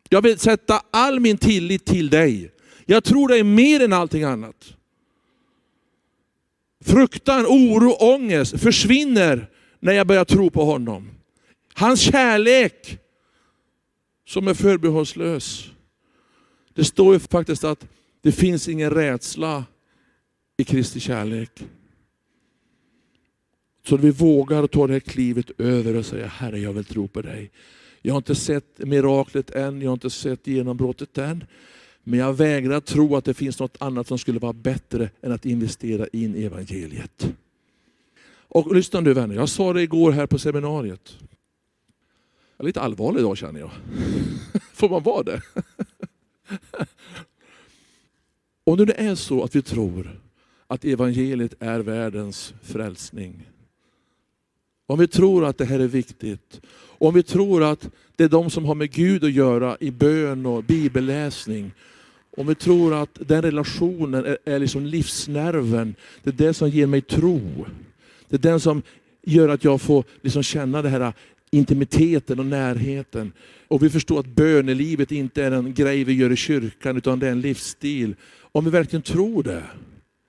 Jag 0.10 0.22
vill 0.22 0.40
sätta 0.40 0.82
all 0.92 1.20
min 1.20 1.38
tillit 1.38 1.86
till 1.86 2.10
dig. 2.10 2.52
Jag 2.86 3.04
tror 3.04 3.28
dig 3.28 3.44
mer 3.44 3.84
än 3.84 3.94
allting 3.94 4.24
annat. 4.24 4.74
Fruktan, 6.86 7.46
oro, 7.46 7.92
ångest 7.92 8.60
försvinner 8.60 9.50
när 9.80 9.94
jag 9.94 10.08
börjar 10.08 10.26
tro 10.26 10.50
på 10.50 10.66
honom. 10.66 11.13
Hans 11.76 12.00
kärlek 12.00 12.98
som 14.28 14.48
är 14.48 14.54
förbehållslös. 14.54 15.72
Det 16.74 16.84
står 16.84 17.14
ju 17.14 17.20
faktiskt 17.20 17.64
att 17.64 17.88
det 18.22 18.32
finns 18.32 18.68
ingen 18.68 18.90
rädsla 18.90 19.66
i 20.58 20.64
Kristi 20.64 21.00
kärlek. 21.00 21.64
Så 23.88 23.98
vi 23.98 24.12
vågar 24.12 24.68
ta 24.68 24.88
det 24.88 24.94
här 24.94 25.00
klivet 25.00 25.52
över 25.58 25.96
och 25.96 26.06
säga, 26.06 26.28
Herre 26.28 26.60
jag 26.60 26.74
vill 26.74 26.86
tro 26.86 27.08
på 27.08 27.22
dig. 27.22 27.52
Jag 28.02 28.14
har 28.14 28.18
inte 28.18 28.36
sett 28.36 28.78
miraklet 28.78 29.50
än, 29.50 29.82
jag 29.82 29.90
har 29.90 29.94
inte 29.94 30.10
sett 30.10 30.48
genombrottet 30.48 31.18
än. 31.18 31.44
Men 32.04 32.20
jag 32.20 32.34
vägrar 32.34 32.80
tro 32.80 33.16
att 33.16 33.26
det 33.26 33.34
finns 33.34 33.60
något 33.60 33.78
annat 33.80 34.08
som 34.08 34.18
skulle 34.18 34.40
vara 34.40 34.54
bättre 34.54 35.10
än 35.22 35.32
att 35.32 35.46
investera 35.46 36.08
in 36.08 36.36
i 36.36 36.44
evangeliet. 36.44 37.34
Och 38.48 38.76
lyssna 38.76 39.00
nu 39.00 39.14
vänner, 39.14 39.36
jag 39.36 39.50
sa 39.50 39.74
det 39.74 39.82
igår 39.82 40.12
här 40.12 40.26
på 40.26 40.40
seminariet. 40.40 41.18
Är 42.64 42.68
lite 42.68 42.82
allvarlig 42.82 43.20
idag 43.20 43.38
känner 43.38 43.60
jag. 43.60 43.72
Får 44.74 44.90
man 44.90 45.04
vara 45.04 45.24
det? 45.24 45.42
Om 48.64 48.78
det 48.78 49.02
är 49.02 49.16
så 49.16 49.44
att 49.44 49.56
vi 49.56 49.62
tror 49.62 50.20
att 50.68 50.86
evangeliet 50.86 51.54
är 51.60 51.80
världens 51.80 52.54
frälsning. 52.62 53.50
Om 54.86 55.00
vi 55.00 55.08
tror 55.08 55.46
att 55.46 55.58
det 55.58 55.66
här 55.66 55.80
är 55.80 55.88
viktigt. 55.88 56.62
Om 56.76 57.14
vi 57.14 57.24
tror 57.24 57.64
att 57.64 57.90
det 58.16 58.24
är 58.24 58.30
de 58.30 58.50
som 58.50 58.66
har 58.66 58.76
med 58.76 58.92
Gud 58.92 59.24
att 59.24 59.32
göra 59.32 59.78
i 59.80 59.92
bön 59.92 60.46
och 60.46 60.64
bibelläsning. 60.64 61.72
Om 62.38 62.48
vi 62.48 62.56
tror 62.56 62.94
att 62.94 63.20
den 63.28 63.42
relationen 63.42 64.26
är, 64.26 64.38
är 64.46 64.60
liksom 64.60 64.86
livsnerven, 64.86 65.96
det 66.24 66.30
är 66.30 66.48
det 66.48 66.54
som 66.54 66.70
ger 66.70 66.88
mig 66.88 67.02
tro. 67.02 67.66
Det 68.30 68.36
är 68.36 68.40
den 68.52 68.60
som 68.60 68.82
gör 69.24 69.50
att 69.50 69.64
jag 69.64 69.82
får 69.82 70.04
liksom 70.22 70.44
känna 70.44 70.82
det 70.82 70.90
här 70.90 71.14
intimiteten 71.54 72.40
och 72.40 72.46
närheten. 72.46 73.32
Och 73.68 73.84
vi 73.84 73.90
förstår 73.90 74.20
att 74.20 74.26
bönelivet 74.26 75.12
inte 75.12 75.44
är 75.44 75.52
en 75.52 75.74
grej 75.74 76.04
vi 76.04 76.14
gör 76.14 76.32
i 76.32 76.36
kyrkan, 76.36 76.98
utan 76.98 77.20
det 77.20 77.28
är 77.28 77.32
en 77.32 77.42
livsstil. 77.42 78.16
Om 78.52 78.66
vi 78.66 78.72
verkligen 78.72 79.02
tror 79.02 79.44
det, 79.44 79.64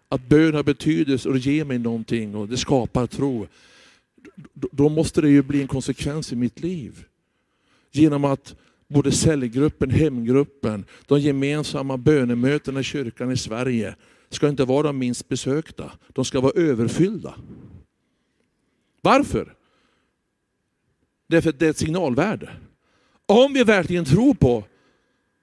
att 0.09 0.29
bön 0.29 0.55
har 0.55 0.63
betydelse 0.63 1.29
och 1.29 1.35
det 1.35 1.41
ger 1.41 1.65
mig 1.65 1.79
någonting 1.79 2.35
och 2.35 2.49
det 2.49 2.57
skapar 2.57 3.07
tro, 3.07 3.47
då 4.53 4.89
måste 4.89 5.21
det 5.21 5.29
ju 5.29 5.43
bli 5.43 5.61
en 5.61 5.69
konsekvens 5.69 6.33
i 6.33 6.37
mitt 6.37 6.61
liv. 6.61 7.05
Genom 7.93 8.25
att 8.25 8.55
både 8.89 9.13
cellgruppen, 9.13 9.91
hemgruppen, 9.91 10.85
de 11.07 11.21
gemensamma 11.21 11.97
bönemötena 11.97 12.81
i 12.81 12.83
kyrkan 12.83 13.33
i 13.33 13.37
Sverige 13.37 13.97
ska 14.31 14.49
inte 14.49 14.65
vara 14.65 14.83
de 14.83 14.99
minst 14.99 15.29
besökta, 15.29 15.93
de 16.09 16.25
ska 16.25 16.41
vara 16.41 16.61
överfyllda. 16.61 17.35
Varför? 19.01 19.55
Därför 21.29 21.51
att 21.51 21.59
det 21.59 21.67
är 21.67 21.71
ett 21.71 21.79
signalvärde. 21.79 22.51
Om 23.27 23.53
vi 23.53 23.65
verkligen 23.65 24.05
tror 24.05 24.35
på 24.35 24.65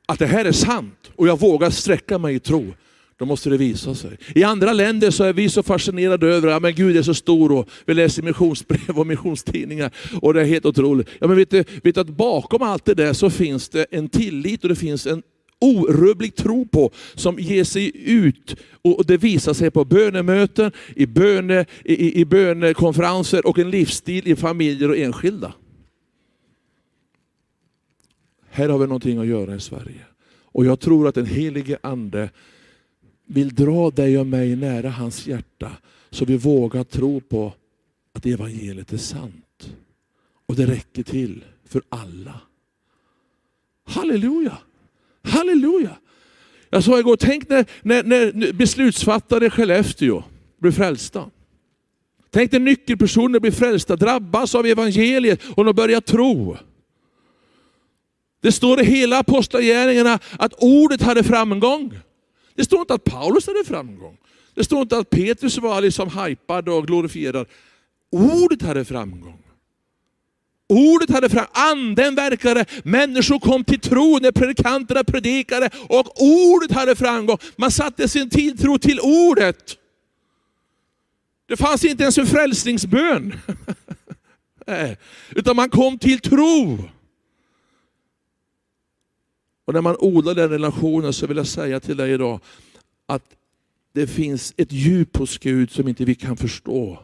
att 0.05 0.19
det 0.19 0.27
här 0.27 0.45
är 0.45 0.51
sant 0.51 1.11
och 1.15 1.27
jag 1.27 1.39
vågar 1.39 1.69
sträcka 1.69 2.17
mig 2.17 2.35
i 2.35 2.39
tro, 2.39 2.73
då 3.21 3.25
måste 3.25 3.49
det 3.49 3.57
visa 3.57 3.95
sig. 3.95 4.17
I 4.35 4.43
andra 4.43 4.73
länder 4.73 5.11
så 5.11 5.23
är 5.23 5.33
vi 5.33 5.49
så 5.49 5.63
fascinerade 5.63 6.27
över 6.27 6.47
att 6.47 6.63
ja, 6.63 6.69
Gud 6.69 6.97
är 6.97 7.01
så 7.01 7.13
stor 7.13 7.51
och 7.51 7.69
vi 7.85 7.93
läser 7.93 8.23
missionsbrev 8.23 8.99
och 8.99 9.07
missionstidningar 9.07 9.91
och 10.21 10.33
det 10.33 10.41
är 10.41 10.45
helt 10.45 10.65
otroligt. 10.65 11.07
Ja, 11.19 11.27
men 11.27 11.37
vet 11.37 11.49
du, 11.49 11.63
vet 11.83 11.95
du 11.95 12.01
att 12.01 12.07
bakom 12.07 12.61
allt 12.61 12.85
det 12.85 12.93
där 12.93 13.13
så 13.13 13.29
finns 13.29 13.69
det 13.69 13.85
en 13.91 14.09
tillit 14.09 14.63
och 14.63 14.69
det 14.69 14.75
finns 14.75 15.07
en 15.07 15.23
orubblig 15.61 16.35
tro 16.35 16.67
på 16.67 16.91
som 17.15 17.39
ger 17.39 17.63
sig 17.63 17.91
ut 18.11 18.55
och 18.81 19.05
det 19.05 19.17
visar 19.17 19.53
sig 19.53 19.71
på 19.71 19.85
bönemöten, 19.85 20.71
i, 20.95 21.05
böne, 21.05 21.65
i, 21.85 22.21
i 22.21 22.25
bönekonferenser 22.25 23.47
och 23.47 23.59
en 23.59 23.71
livsstil 23.71 24.27
i 24.27 24.35
familjer 24.35 24.89
och 24.89 24.97
enskilda. 24.97 25.53
Här 28.53 28.69
har 28.69 28.79
vi 28.79 28.85
någonting 28.87 29.17
att 29.17 29.27
göra 29.27 29.55
i 29.55 29.59
Sverige. 29.59 30.05
Och 30.43 30.65
jag 30.65 30.79
tror 30.79 31.07
att 31.07 31.15
den 31.15 31.25
helige 31.25 31.77
Ande 31.83 32.29
vill 33.25 33.55
dra 33.55 33.91
dig 33.91 34.19
och 34.19 34.27
mig 34.27 34.55
nära 34.55 34.89
hans 34.89 35.27
hjärta 35.27 35.71
så 36.09 36.25
vi 36.25 36.37
vågar 36.37 36.83
tro 36.83 37.21
på 37.21 37.53
att 38.13 38.25
evangeliet 38.25 38.93
är 38.93 38.97
sant. 38.97 39.75
Och 40.45 40.55
det 40.55 40.65
räcker 40.65 41.03
till 41.03 41.43
för 41.65 41.81
alla. 41.89 42.41
Halleluja! 43.83 44.57
Halleluja! 45.21 45.97
Jag 46.69 46.83
sa 46.83 46.99
igår, 46.99 47.15
tänk 47.15 47.49
när, 47.49 47.65
när, 47.83 48.03
när 48.03 48.53
beslutsfattare 48.53 49.45
i 49.45 49.49
Skellefteå 49.49 50.23
blir 50.59 50.71
frälsta. 50.71 51.29
Tänk 52.29 52.51
när 52.51 52.59
nyckelpersoner 52.59 53.39
blir 53.39 53.51
frälsta, 53.51 53.95
drabbas 53.95 54.55
av 54.55 54.65
evangeliet 54.65 55.41
och 55.55 55.65
de 55.65 55.75
börjar 55.75 56.01
tro. 56.01 56.57
Det 58.41 58.51
står 58.51 58.81
i 58.81 58.85
hela 58.85 59.19
apostlagärningarna 59.19 60.19
att 60.39 60.53
ordet 60.57 61.01
hade 61.01 61.23
framgång. 61.23 61.99
Det 62.55 62.63
står 62.63 62.79
inte 62.79 62.93
att 62.93 63.03
Paulus 63.03 63.47
hade 63.47 63.63
framgång. 63.65 64.17
Det 64.55 64.63
står 64.63 64.81
inte 64.81 64.97
att 64.97 65.09
Petrus 65.09 65.57
var 65.57 65.81
liksom 65.81 66.09
hypad 66.09 66.69
och 66.69 66.87
glorifierad. 66.87 67.47
Ordet 68.11 68.61
hade 68.61 68.85
framgång. 68.85 69.43
Ordet 70.69 71.09
hade 71.09 71.29
fram, 71.29 71.45
anden 71.51 72.15
verkade, 72.15 72.65
människor 72.83 73.39
kom 73.39 73.63
till 73.63 73.79
tro 73.79 74.19
när 74.21 74.31
predikanterna 74.31 75.03
predikade 75.03 75.69
och 75.89 76.21
ordet 76.21 76.71
hade 76.71 76.95
framgång. 76.95 77.37
Man 77.55 77.71
satte 77.71 78.07
sin 78.07 78.29
tilltro 78.29 78.77
till 78.77 78.99
ordet. 78.99 79.77
Det 81.47 81.57
fanns 81.57 81.85
inte 81.85 82.03
ens 82.03 82.17
en 82.17 82.27
frälsningsbön. 82.27 83.39
Utan 85.35 85.55
man 85.55 85.69
kom 85.69 85.99
till 85.99 86.19
tro. 86.19 86.77
Och 89.71 89.75
när 89.75 89.81
man 89.81 89.95
odlar 89.99 90.35
den 90.35 90.49
relationen 90.49 91.13
så 91.13 91.27
vill 91.27 91.37
jag 91.37 91.47
säga 91.47 91.79
till 91.79 91.97
dig 91.97 92.11
idag 92.11 92.39
att 93.05 93.23
det 93.93 94.07
finns 94.07 94.53
ett 94.57 94.71
djup 94.71 95.17
hos 95.17 95.37
Gud 95.37 95.71
som 95.71 95.87
inte 95.87 96.05
vi 96.05 96.15
kan 96.15 96.37
förstå. 96.37 96.99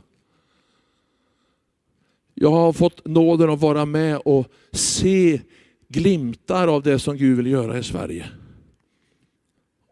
Jag 2.33 2.51
har 2.51 2.73
fått 2.73 3.05
nåden 3.05 3.49
att 3.49 3.59
vara 3.59 3.85
med 3.85 4.17
och 4.17 4.47
se 4.71 5.41
glimtar 5.87 6.67
av 6.67 6.83
det 6.83 6.99
som 6.99 7.17
Gud 7.17 7.37
vill 7.37 7.47
göra 7.47 7.77
i 7.77 7.83
Sverige. 7.83 8.29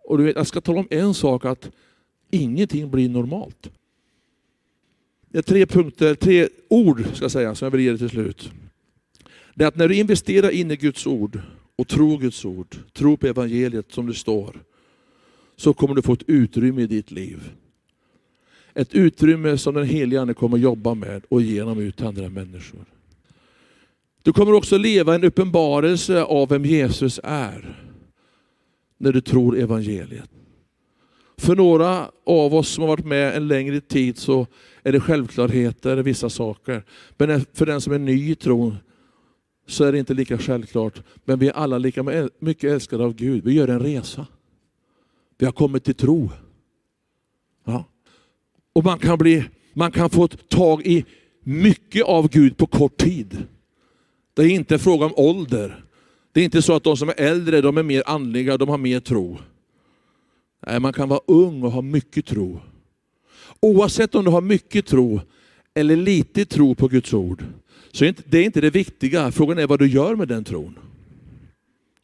Och 0.04 0.18
du 0.18 0.24
vet, 0.24 0.36
jag 0.36 0.48
ska 0.48 0.62
tala 0.62 0.80
om 0.80 0.88
en 0.90 1.14
sak, 1.14 1.46
att 1.46 1.72
ingenting 2.32 2.92
blir 2.92 3.10
normalt. 3.10 3.70
Det 5.30 5.38
är 5.38 5.42
tre 5.42 5.66
punkter, 5.66 6.16
tre 6.16 6.50
ord 6.70 7.06
ska 7.14 7.24
jag 7.24 7.32
säga, 7.32 7.56
som 7.56 7.66
jag 7.66 7.72
vill 7.72 7.82
ge 7.82 7.90
dig 7.90 7.98
till 7.98 8.10
slut. 8.10 8.52
Det 9.54 9.64
är 9.64 9.68
att 9.68 9.76
när 9.76 9.88
du 9.88 9.96
investerar 9.96 10.50
in 10.50 10.72
i 10.72 10.76
Guds 10.76 11.08
ord 11.08 11.42
och 11.76 11.88
tror 11.88 12.18
Guds 12.18 12.46
ord, 12.46 12.76
tro 12.94 13.18
på 13.18 13.28
evangeliet 13.28 13.92
som 13.92 14.08
det 14.08 14.14
står, 14.14 14.64
så 15.56 15.74
kommer 15.74 15.96
du 15.96 16.02
få 16.02 16.14
ett 16.14 16.24
utrymme 16.30 16.82
i 16.82 16.88
ditt 16.88 17.12
liv. 17.12 17.52
Ett 18.74 18.94
utrymme 18.94 19.58
som 19.58 19.76
den 19.76 19.86
helige 19.86 20.22
Ande 20.22 20.34
kommer 20.34 20.58
jobba 20.58 20.94
med 20.94 21.24
och 21.30 21.42
genom 21.42 21.80
ut 21.80 21.98
till 21.98 22.06
andra 22.06 22.30
människor. 22.30 22.86
Du 24.24 24.34
kommer 24.34 24.54
också 24.54 24.78
leva 24.78 25.16
en 25.16 25.24
uppenbarelse 25.24 26.24
av 26.24 26.50
vem 26.50 26.66
Jesus 26.66 27.20
är 27.24 27.86
när 28.98 29.12
du 29.12 29.22
tror 29.22 29.60
evangeliet. 29.60 30.30
För 31.38 31.56
några 31.56 32.12
av 32.26 32.56
oss 32.56 32.70
som 32.70 32.82
har 32.82 32.88
varit 32.88 33.06
med 33.06 33.36
en 33.36 33.48
längre 33.48 33.82
tid 33.82 34.18
så 34.18 34.48
är 34.84 34.92
det 34.92 35.00
självklarheter, 35.00 35.98
vissa 35.98 36.30
saker. 36.30 36.84
Men 37.18 37.46
för 37.54 37.66
den 37.66 37.82
som 37.82 37.94
är 37.94 38.00
ny 38.00 38.32
i 38.32 38.36
tron 38.36 38.78
så 39.68 39.84
är 39.84 39.92
det 39.92 40.00
inte 40.00 40.14
lika 40.14 40.38
självklart. 40.38 41.02
Men 41.26 41.40
vi 41.40 41.48
är 41.48 41.54
alla 41.54 41.78
lika 41.78 42.30
mycket 42.40 42.72
älskade 42.72 43.04
av 43.04 43.14
Gud. 43.16 43.44
Vi 43.44 43.54
gör 43.54 43.68
en 43.68 43.80
resa. 43.80 44.28
Vi 45.38 45.46
har 45.46 45.54
kommit 45.54 45.84
till 45.84 45.96
tro. 45.96 46.30
Ja. 47.64 47.86
Och 48.74 48.84
man 48.84 49.00
kan, 49.00 49.18
bli, 49.18 49.46
man 49.74 49.92
kan 49.92 50.10
få 50.10 50.28
tag 50.28 50.86
i 50.86 51.06
mycket 51.44 52.06
av 52.06 52.30
Gud 52.30 52.58
på 52.58 52.68
kort 52.68 52.98
tid. 52.98 53.44
Det 54.34 54.42
är 54.42 54.50
inte 54.50 54.80
fråga 54.80 55.06
om 55.06 55.14
ålder. 55.16 55.86
Det 56.32 56.42
är 56.42 56.46
inte 56.46 56.62
så 56.62 56.74
att 56.74 56.84
de 56.84 56.98
som 56.98 57.10
är 57.10 57.20
äldre 57.22 57.62
de 57.62 57.78
är 57.78 57.84
mer 57.84 58.04
andliga, 58.06 58.58
de 58.58 58.70
har 58.70 58.78
mer 58.78 59.00
tro. 59.00 59.38
Nej, 60.68 60.80
man 60.80 60.94
kan 60.94 61.10
vara 61.10 61.20
ung 61.28 61.64
och 61.64 61.72
ha 61.72 61.82
mycket 61.82 62.26
tro. 62.26 62.60
Oavsett 63.60 64.16
om 64.16 64.26
du 64.26 64.32
har 64.32 64.42
mycket 64.42 64.86
tro 64.86 65.22
eller 65.74 65.96
lite 65.96 66.46
tro 66.46 66.76
på 66.76 66.88
Guds 66.88 67.14
ord, 67.14 67.44
så 67.96 68.14
det 68.26 68.38
är 68.38 68.44
inte 68.44 68.62
det 68.62 68.70
viktiga. 68.70 69.32
Frågan 69.32 69.58
är 69.58 69.68
vad 69.68 69.80
du 69.80 69.88
gör 69.88 70.16
med 70.16 70.28
den 70.28 70.44
tron. 70.44 70.80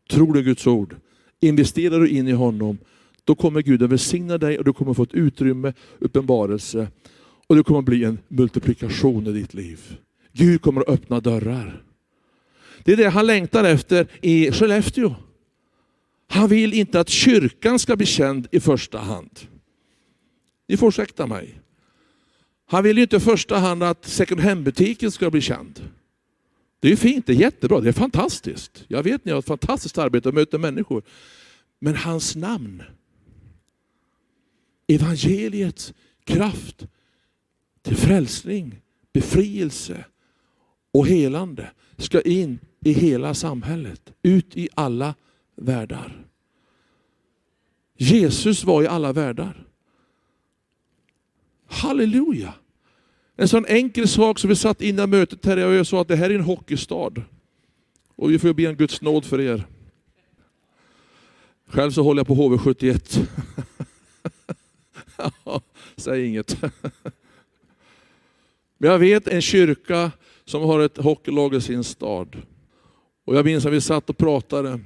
Tror 0.10 0.34
du 0.34 0.44
Guds 0.44 0.68
ord? 0.68 0.96
Investerar 1.40 2.00
du 2.00 2.10
in 2.10 2.28
i 2.28 2.32
honom, 2.32 2.78
då 3.24 3.36
kommer 3.36 3.62
Gud 3.62 3.84
att 3.84 3.90
välsigna 3.90 4.38
dig 4.38 4.58
och 4.58 4.66
du 4.66 4.74
kommer 4.74 4.94
få 4.94 5.04
ett 5.04 5.14
utrymme, 5.14 5.74
uppenbarelse 6.00 6.88
och 7.48 7.56
det 7.56 7.64
kommer 7.64 7.82
bli 7.82 8.04
en 8.04 8.20
multiplikation 8.28 9.28
i 9.28 9.32
ditt 9.32 9.54
liv. 9.54 9.98
Gud 10.34 10.62
kommer 10.62 10.82
att 10.82 10.90
öppna 10.90 11.20
dörrar. 11.20 11.84
Det 12.84 12.94
är 12.94 12.98
det 12.98 13.10
han 13.10 13.28
längtar 13.28 13.64
efter 13.64 14.08
i 14.22 14.52
Skellefteå. 14.52 15.16
Han 16.28 16.50
vill 16.50 16.74
inte 16.74 17.00
att 17.00 17.10
kyrkan 17.10 17.80
ska 17.80 17.96
bli 17.96 18.06
känd 18.06 18.48
i 18.52 18.60
första 18.60 18.98
hand. 18.98 19.40
Ni 20.68 20.78
får 20.78 20.88
ursäkta 20.88 21.28
mig. 21.28 21.62
Han 22.72 22.84
vill 22.84 22.98
ju 22.98 23.04
inte 23.04 23.16
i 23.16 23.20
första 23.20 23.58
hand 23.58 23.84
att 23.84 24.06
second 24.06 24.42
hand-butiken 24.42 25.12
ska 25.12 25.32
bli 25.32 25.42
känd. 25.42 25.90
Det 26.80 26.88
är 26.88 26.90
ju 26.90 26.98
fint, 26.98 27.26
det 27.26 27.34
är 27.34 27.38
jättebra, 27.38 27.80
det 27.80 27.90
är 27.90 27.94
fantastiskt. 27.94 28.86
Jag 28.88 29.04
vet 29.04 29.26
ni 29.26 29.32
har 29.32 29.40
ett 29.40 29.46
fantastiskt 29.46 29.98
arbete 29.98 30.30
och 30.30 30.36
möter 30.36 30.58
människor. 30.58 31.04
Men 31.80 31.96
hans 31.96 32.36
namn, 32.36 32.84
evangeliets 34.88 35.94
kraft 36.24 36.88
till 37.82 37.96
frälsning, 37.96 38.82
befrielse 39.14 40.06
och 40.92 41.08
helande 41.08 41.72
ska 41.98 42.22
in 42.22 42.60
i 42.80 42.94
hela 42.94 43.34
samhället, 43.34 44.14
ut 44.22 44.58
i 44.58 44.70
alla 44.74 45.16
världar. 45.56 46.26
Jesus 47.98 48.64
var 48.64 48.84
i 48.84 48.88
alla 48.88 49.14
världar. 49.14 49.68
Halleluja! 51.68 52.54
En 53.36 53.48
sån 53.48 53.66
enkel 53.66 54.08
sak 54.08 54.40
som 54.40 54.50
vi 54.50 54.56
satt 54.56 54.82
innan 54.82 55.10
mötet 55.10 55.46
här 55.46 55.66
och 55.68 55.74
jag 55.74 55.88
sa 55.88 56.02
att 56.02 56.08
det 56.08 56.16
här 56.16 56.30
är 56.30 56.36
en 56.36 56.42
hockeystad. 56.42 57.24
Och 58.16 58.32
vi 58.32 58.40
får 58.40 58.54
be 58.54 58.64
en 58.64 58.76
Guds 58.76 59.02
nåd 59.02 59.26
för 59.26 59.42
er. 59.42 59.64
Själv 61.68 61.92
så 61.92 62.04
håller 62.04 62.20
jag 62.20 62.28
på 62.28 62.36
HV71. 62.36 63.28
ja, 65.46 65.62
säg 65.96 66.26
inget. 66.26 66.62
Men 68.78 68.92
jag 68.92 69.00
vet 69.00 69.28
en 69.28 69.42
kyrka 69.42 70.12
som 70.46 70.62
har 70.62 70.80
ett 70.80 70.98
hockeylag 70.98 71.56
i 71.56 71.62
sin 71.62 71.84
stad. 71.84 72.42
Och 73.26 73.36
jag 73.36 73.46
minns 73.46 73.66
att 73.66 73.74
vi 73.74 73.82
satt 73.82 74.10
och 74.10 74.18
pratade 74.18 74.80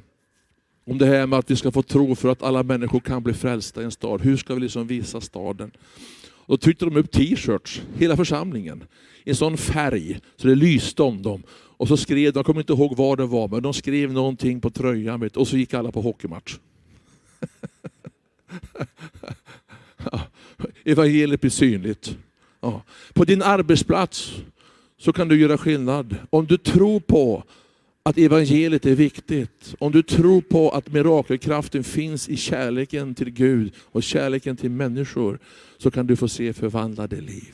om 0.85 0.97
det 0.97 1.05
här 1.05 1.27
med 1.27 1.39
att 1.39 1.51
vi 1.51 1.55
ska 1.55 1.71
få 1.71 1.81
tro 1.81 2.15
för 2.15 2.29
att 2.29 2.43
alla 2.43 2.63
människor 2.63 2.99
kan 2.99 3.23
bli 3.23 3.33
frälsta 3.33 3.81
i 3.81 3.85
en 3.85 3.91
stad. 3.91 4.21
Hur 4.21 4.37
ska 4.37 4.53
vi 4.53 4.59
liksom 4.59 4.87
visa 4.87 5.21
staden? 5.21 5.71
Då 6.47 6.57
tryckte 6.57 6.85
de 6.85 6.97
upp 6.97 7.11
t-shirts, 7.11 7.81
hela 7.97 8.17
församlingen, 8.17 8.83
i 9.23 9.29
en 9.29 9.35
sån 9.35 9.57
färg 9.57 10.19
så 10.35 10.47
det 10.47 10.55
lyste 10.55 11.03
om 11.03 11.21
dem. 11.21 11.43
Och 11.77 11.87
så 11.87 11.97
skrev 11.97 12.33
de, 12.33 12.39
jag 12.39 12.45
kommer 12.45 12.61
inte 12.61 12.73
ihåg 12.73 12.97
vad 12.97 13.17
det 13.17 13.25
var, 13.25 13.47
men 13.47 13.63
de 13.63 13.73
skrev 13.73 14.13
någonting 14.13 14.61
på 14.61 14.69
tröjan 14.69 15.29
och 15.35 15.47
så 15.47 15.57
gick 15.57 15.73
alla 15.73 15.91
på 15.91 16.01
hockeymatch. 16.01 16.57
Evangeliet 20.85 21.41
blir 21.41 21.51
synligt. 21.51 22.17
Ja. 22.61 22.83
På 23.13 23.25
din 23.25 23.41
arbetsplats 23.41 24.33
så 24.97 25.13
kan 25.13 25.27
du 25.27 25.39
göra 25.39 25.57
skillnad. 25.57 26.15
Om 26.29 26.45
du 26.45 26.57
tror 26.57 26.99
på 26.99 27.43
att 28.09 28.17
evangeliet 28.17 28.85
är 28.85 28.95
viktigt, 28.95 29.75
om 29.79 29.91
du 29.91 30.03
tror 30.03 30.41
på 30.41 30.69
att 30.69 30.93
mirakelkraften 30.93 31.83
finns 31.83 32.29
i 32.29 32.37
kärleken 32.37 33.15
till 33.15 33.29
Gud 33.29 33.73
och 33.77 34.03
kärleken 34.03 34.57
till 34.57 34.71
människor, 34.71 35.39
så 35.77 35.91
kan 35.91 36.07
du 36.07 36.15
få 36.15 36.27
se 36.27 36.53
förvandlade 36.53 37.21
liv. 37.21 37.53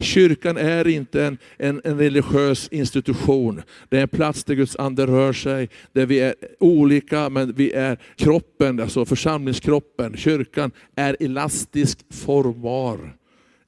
Kyrkan 0.00 0.56
är 0.56 0.88
inte 0.88 1.24
en, 1.24 1.38
en, 1.56 1.80
en, 1.84 1.98
religiös 1.98 2.68
institution. 2.68 3.62
Det 3.88 3.98
är 3.98 4.02
en 4.02 4.08
plats 4.08 4.44
där 4.44 4.54
Guds 4.54 4.76
ande 4.76 5.06
rör 5.06 5.32
sig, 5.32 5.68
där 5.92 6.06
vi 6.06 6.20
är 6.20 6.34
olika 6.60 7.28
men 7.28 7.52
vi 7.52 7.72
är 7.72 7.98
kroppen, 8.16 8.80
alltså 8.80 9.04
församlingskroppen. 9.04 10.16
Kyrkan 10.16 10.70
är 10.96 11.16
elastisk, 11.20 11.98
formbar. 12.10 13.16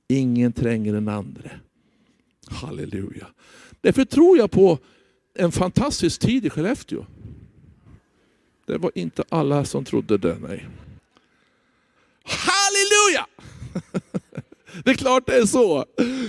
Ingen 0.09 0.53
tränger 0.53 0.93
den 0.93 1.09
andra. 1.09 1.51
Halleluja. 2.47 3.27
Därför 3.81 4.05
tror 4.05 4.39
jag 4.39 4.51
på 4.51 4.79
en 5.39 5.53
fantastisk 5.53 6.21
tid 6.21 6.47
i 6.47 6.51
Skellefteå. 6.51 7.07
Det 8.67 8.79
var 8.79 8.91
inte 8.95 9.25
alla 9.29 9.65
som 9.65 9.85
trodde 9.85 10.19
det, 10.19 10.37
nej. 10.49 10.67
Halleluja! 12.25 13.27
Det 14.85 14.91
är 14.91 14.95
klart 14.95 15.27
det 15.27 15.37
är 15.37 15.47
så. 15.47 15.85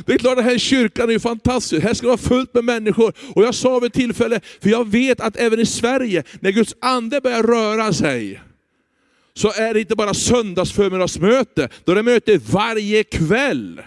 Det 0.06 0.14
är 0.14 0.18
klart 0.18 0.32
att 0.32 0.38
den 0.38 0.46
här 0.46 0.58
kyrkan 0.58 1.10
är 1.10 1.20
fantastisk. 1.20 1.84
Här 1.84 1.94
ska 1.94 2.06
det 2.06 2.10
vara 2.10 2.18
fullt 2.18 2.54
med 2.54 2.64
människor. 2.64 3.14
Och 3.36 3.44
jag 3.44 3.56
sa 3.56 3.80
vid 3.80 3.88
ett 3.88 3.94
tillfälle, 3.94 4.40
för 4.62 4.70
jag 4.70 4.88
vet 4.88 5.22
att 5.22 5.36
även 5.36 5.60
i 5.60 5.66
Sverige, 5.66 6.24
när 6.40 6.52
Guds 6.52 6.76
ande 6.82 7.22
börjar 7.22 7.44
röra 7.44 7.94
sig, 7.94 8.42
så 9.34 9.52
är 9.52 9.74
det 9.74 9.80
inte 9.80 9.96
bara 9.96 10.14
söndagsförmiddagsmöte, 10.14 11.70
då 11.84 11.92
är 11.92 11.96
det 11.96 12.04
möte 12.04 12.38
varje 12.38 13.04
kväll. 13.04 13.82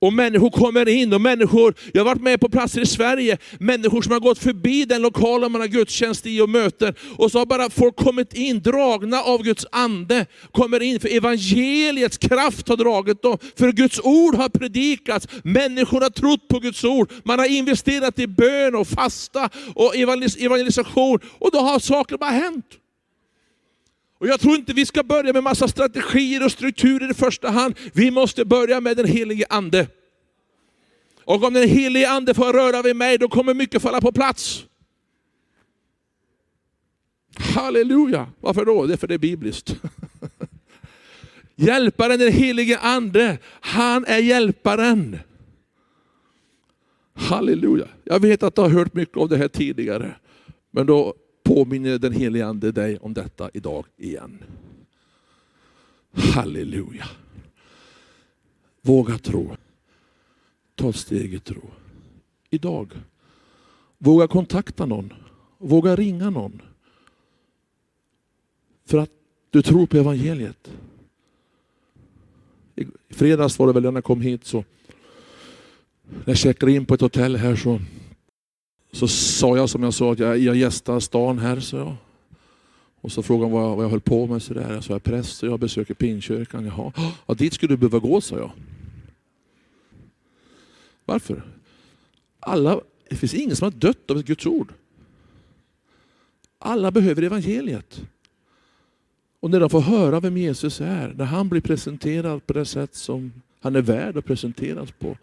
Och 0.00 0.12
människor 0.12 0.50
kommer 0.50 0.88
in, 0.88 1.12
och 1.12 1.20
människor, 1.20 1.74
jag 1.92 2.00
har 2.00 2.04
varit 2.04 2.22
med 2.22 2.40
på 2.40 2.48
platser 2.48 2.80
i 2.80 2.86
Sverige, 2.86 3.38
människor 3.58 4.02
som 4.02 4.12
har 4.12 4.20
gått 4.20 4.38
förbi 4.38 4.84
den 4.84 5.02
lokalen 5.02 5.52
man 5.52 5.60
har 5.60 5.68
gudstjänst 5.68 6.26
i 6.26 6.40
och 6.40 6.48
möten, 6.48 6.94
och 7.16 7.30
så 7.30 7.38
har 7.38 7.46
bara 7.46 7.70
folk 7.70 7.96
kommit 7.96 8.34
in, 8.34 8.60
dragna 8.60 9.22
av 9.22 9.42
Guds 9.42 9.66
ande, 9.72 10.26
kommer 10.52 10.82
in, 10.82 11.00
för 11.00 11.08
evangeliets 11.08 12.18
kraft 12.18 12.68
har 12.68 12.76
dragit 12.76 13.22
dem, 13.22 13.38
för 13.58 13.72
Guds 13.72 14.00
ord 14.00 14.34
har 14.34 14.48
predikats, 14.48 15.28
människor 15.44 16.00
har 16.00 16.10
trott 16.10 16.48
på 16.48 16.58
Guds 16.58 16.84
ord, 16.84 17.12
man 17.24 17.38
har 17.38 17.46
investerat 17.46 18.18
i 18.18 18.26
bön 18.26 18.74
och 18.74 18.88
fasta 18.88 19.50
och 19.74 19.96
evangelisation, 19.96 21.18
och 21.38 21.50
då 21.52 21.58
har 21.58 21.78
saker 21.78 22.18
bara 22.18 22.30
hänt. 22.30 22.79
Och 24.20 24.26
jag 24.26 24.40
tror 24.40 24.54
inte 24.54 24.72
vi 24.72 24.86
ska 24.86 25.02
börja 25.02 25.32
med 25.32 25.42
massa 25.42 25.68
strategier 25.68 26.44
och 26.44 26.52
strukturer 26.52 27.10
i 27.10 27.14
första 27.14 27.50
hand. 27.50 27.74
Vi 27.92 28.10
måste 28.10 28.44
börja 28.44 28.80
med 28.80 28.96
den 28.96 29.06
helige 29.06 29.46
Ande. 29.50 29.86
Och 31.24 31.44
om 31.44 31.54
den 31.54 31.68
helige 31.68 32.10
Ande 32.10 32.34
får 32.34 32.52
röra 32.52 32.82
vid 32.82 32.96
mig, 32.96 33.18
då 33.18 33.28
kommer 33.28 33.54
mycket 33.54 33.82
falla 33.82 34.00
på 34.00 34.12
plats. 34.12 34.64
Halleluja! 37.34 38.26
Varför 38.40 38.64
då? 38.64 38.86
Det 38.86 38.92
är 38.92 38.96
för 38.96 39.06
det 39.06 39.14
är 39.14 39.18
bibliskt. 39.18 39.76
Hjälparen, 41.56 42.18
den 42.18 42.32
helige 42.32 42.78
Ande, 42.78 43.38
han 43.60 44.04
är 44.04 44.18
hjälparen. 44.18 45.18
Halleluja! 47.14 47.88
Jag 48.04 48.20
vet 48.20 48.42
att 48.42 48.54
du 48.54 48.60
har 48.60 48.68
hört 48.68 48.94
mycket 48.94 49.16
av 49.16 49.28
det 49.28 49.36
här 49.36 49.48
tidigare, 49.48 50.14
men 50.70 50.86
då 50.86 51.14
påminner 51.54 51.98
den 51.98 52.12
helige 52.12 52.46
Ande 52.46 52.72
dig 52.72 52.98
om 52.98 53.14
detta 53.14 53.50
idag 53.54 53.86
igen. 53.96 54.38
Halleluja. 56.12 57.06
Våga 58.82 59.18
tro. 59.18 59.56
Ta 60.74 60.92
steget 60.92 61.44
tro. 61.44 61.62
Idag. 62.50 62.92
Våga 63.98 64.28
kontakta 64.28 64.86
någon. 64.86 65.12
Våga 65.58 65.96
ringa 65.96 66.30
någon. 66.30 66.62
För 68.84 68.98
att 68.98 69.10
du 69.50 69.62
tror 69.62 69.86
på 69.86 69.96
evangeliet. 69.96 70.70
I 72.76 72.86
fredags 73.10 73.58
var 73.58 73.66
det 73.66 73.72
väl 73.72 73.82
när 73.82 73.92
jag 73.92 74.04
kom 74.04 74.20
hit 74.20 74.44
så 74.44 74.64
när 76.04 76.24
jag 76.24 76.36
checkade 76.36 76.72
in 76.72 76.86
på 76.86 76.94
ett 76.94 77.00
hotell 77.00 77.36
här 77.36 77.56
så 77.56 77.80
så 78.92 79.08
sa 79.08 79.56
jag 79.56 79.70
som 79.70 79.82
jag 79.82 79.94
sa 79.94 80.12
att 80.12 80.18
jag, 80.18 80.38
jag 80.38 80.56
gästar 80.56 81.00
stan 81.00 81.38
här, 81.38 81.60
så 81.60 81.76
jag. 81.76 81.96
Och 83.00 83.12
så 83.12 83.22
frågade 83.22 83.44
hon 83.44 83.52
vad 83.52 83.70
jag, 83.70 83.76
vad 83.76 83.84
jag 83.84 83.90
höll 83.90 84.00
på 84.00 84.26
med. 84.26 84.42
Så 84.42 84.54
där. 84.54 84.72
Jag 84.74 84.84
sa 84.84 84.92
jag 84.92 84.96
är 84.96 85.10
präst 85.10 85.42
och 85.42 85.48
jag 85.48 85.60
besöker 85.60 85.94
Pinkyrkan. 85.94 86.66
Jaha, 86.66 86.92
ja, 87.26 87.34
dit 87.34 87.54
skulle 87.54 87.72
du 87.72 87.76
behöva 87.76 87.98
gå, 87.98 88.20
sa 88.20 88.36
jag. 88.36 88.50
Varför? 91.04 91.42
Alla, 92.40 92.80
det 93.08 93.16
finns 93.16 93.34
ingen 93.34 93.56
som 93.56 93.64
har 93.64 93.70
dött 93.72 94.10
av 94.10 94.18
ett 94.18 94.26
Guds 94.26 94.46
ord. 94.46 94.72
Alla 96.58 96.90
behöver 96.90 97.22
evangeliet. 97.22 98.02
Och 99.40 99.50
när 99.50 99.60
de 99.60 99.70
får 99.70 99.80
höra 99.80 100.20
vem 100.20 100.36
Jesus 100.36 100.80
är, 100.80 101.14
när 101.16 101.24
han 101.24 101.48
blir 101.48 101.60
presenterad 101.60 102.46
på 102.46 102.52
det 102.52 102.64
sätt 102.64 102.94
som 102.94 103.32
han 103.60 103.76
är 103.76 103.82
värd 103.82 104.16
att 104.16 104.24
presenteras 104.24 104.90
på, 104.90 105.16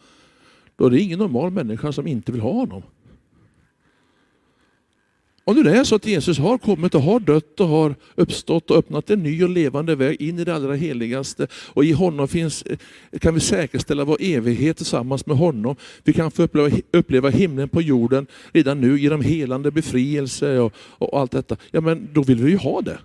då 0.75 0.85
är 0.85 0.89
det 0.89 1.01
ingen 1.01 1.19
normal 1.19 1.51
människa 1.51 1.91
som 1.91 2.07
inte 2.07 2.31
vill 2.31 2.41
ha 2.41 2.51
honom. 2.51 2.83
Om 5.47 5.55
nu 5.55 5.63
det 5.63 5.77
är 5.77 5.83
så 5.83 5.95
att 5.95 6.05
Jesus 6.05 6.37
har 6.37 6.57
kommit 6.57 6.95
och 6.95 7.01
har 7.01 7.19
dött 7.19 7.59
och 7.59 7.67
har 7.67 7.95
uppstått 8.15 8.71
och 8.71 8.77
öppnat 8.77 9.09
en 9.09 9.23
ny 9.23 9.43
och 9.43 9.49
levande 9.49 9.95
väg 9.95 10.21
in 10.21 10.39
i 10.39 10.43
det 10.43 10.55
allra 10.55 10.75
heligaste 10.75 11.47
och 11.53 11.85
i 11.85 11.91
honom 11.91 12.27
finns, 12.27 12.63
kan 13.19 13.33
vi 13.33 13.39
säkerställa 13.39 14.05
vår 14.05 14.17
evighet 14.19 14.77
tillsammans 14.77 15.25
med 15.25 15.37
honom. 15.37 15.75
Vi 16.03 16.13
kan 16.13 16.31
få 16.31 16.43
uppleva, 16.43 16.77
uppleva 16.91 17.29
himlen 17.29 17.69
på 17.69 17.81
jorden 17.81 18.27
redan 18.51 18.81
nu 18.81 18.99
genom 18.99 19.21
helande 19.21 19.71
befrielse 19.71 20.59
och, 20.59 20.73
och 20.77 21.19
allt 21.19 21.31
detta. 21.31 21.57
Ja 21.71 21.81
men 21.81 22.09
då 22.13 22.23
vill 22.23 22.43
vi 22.43 22.51
ju 22.51 22.57
ha 22.57 22.81
det. 22.81 22.99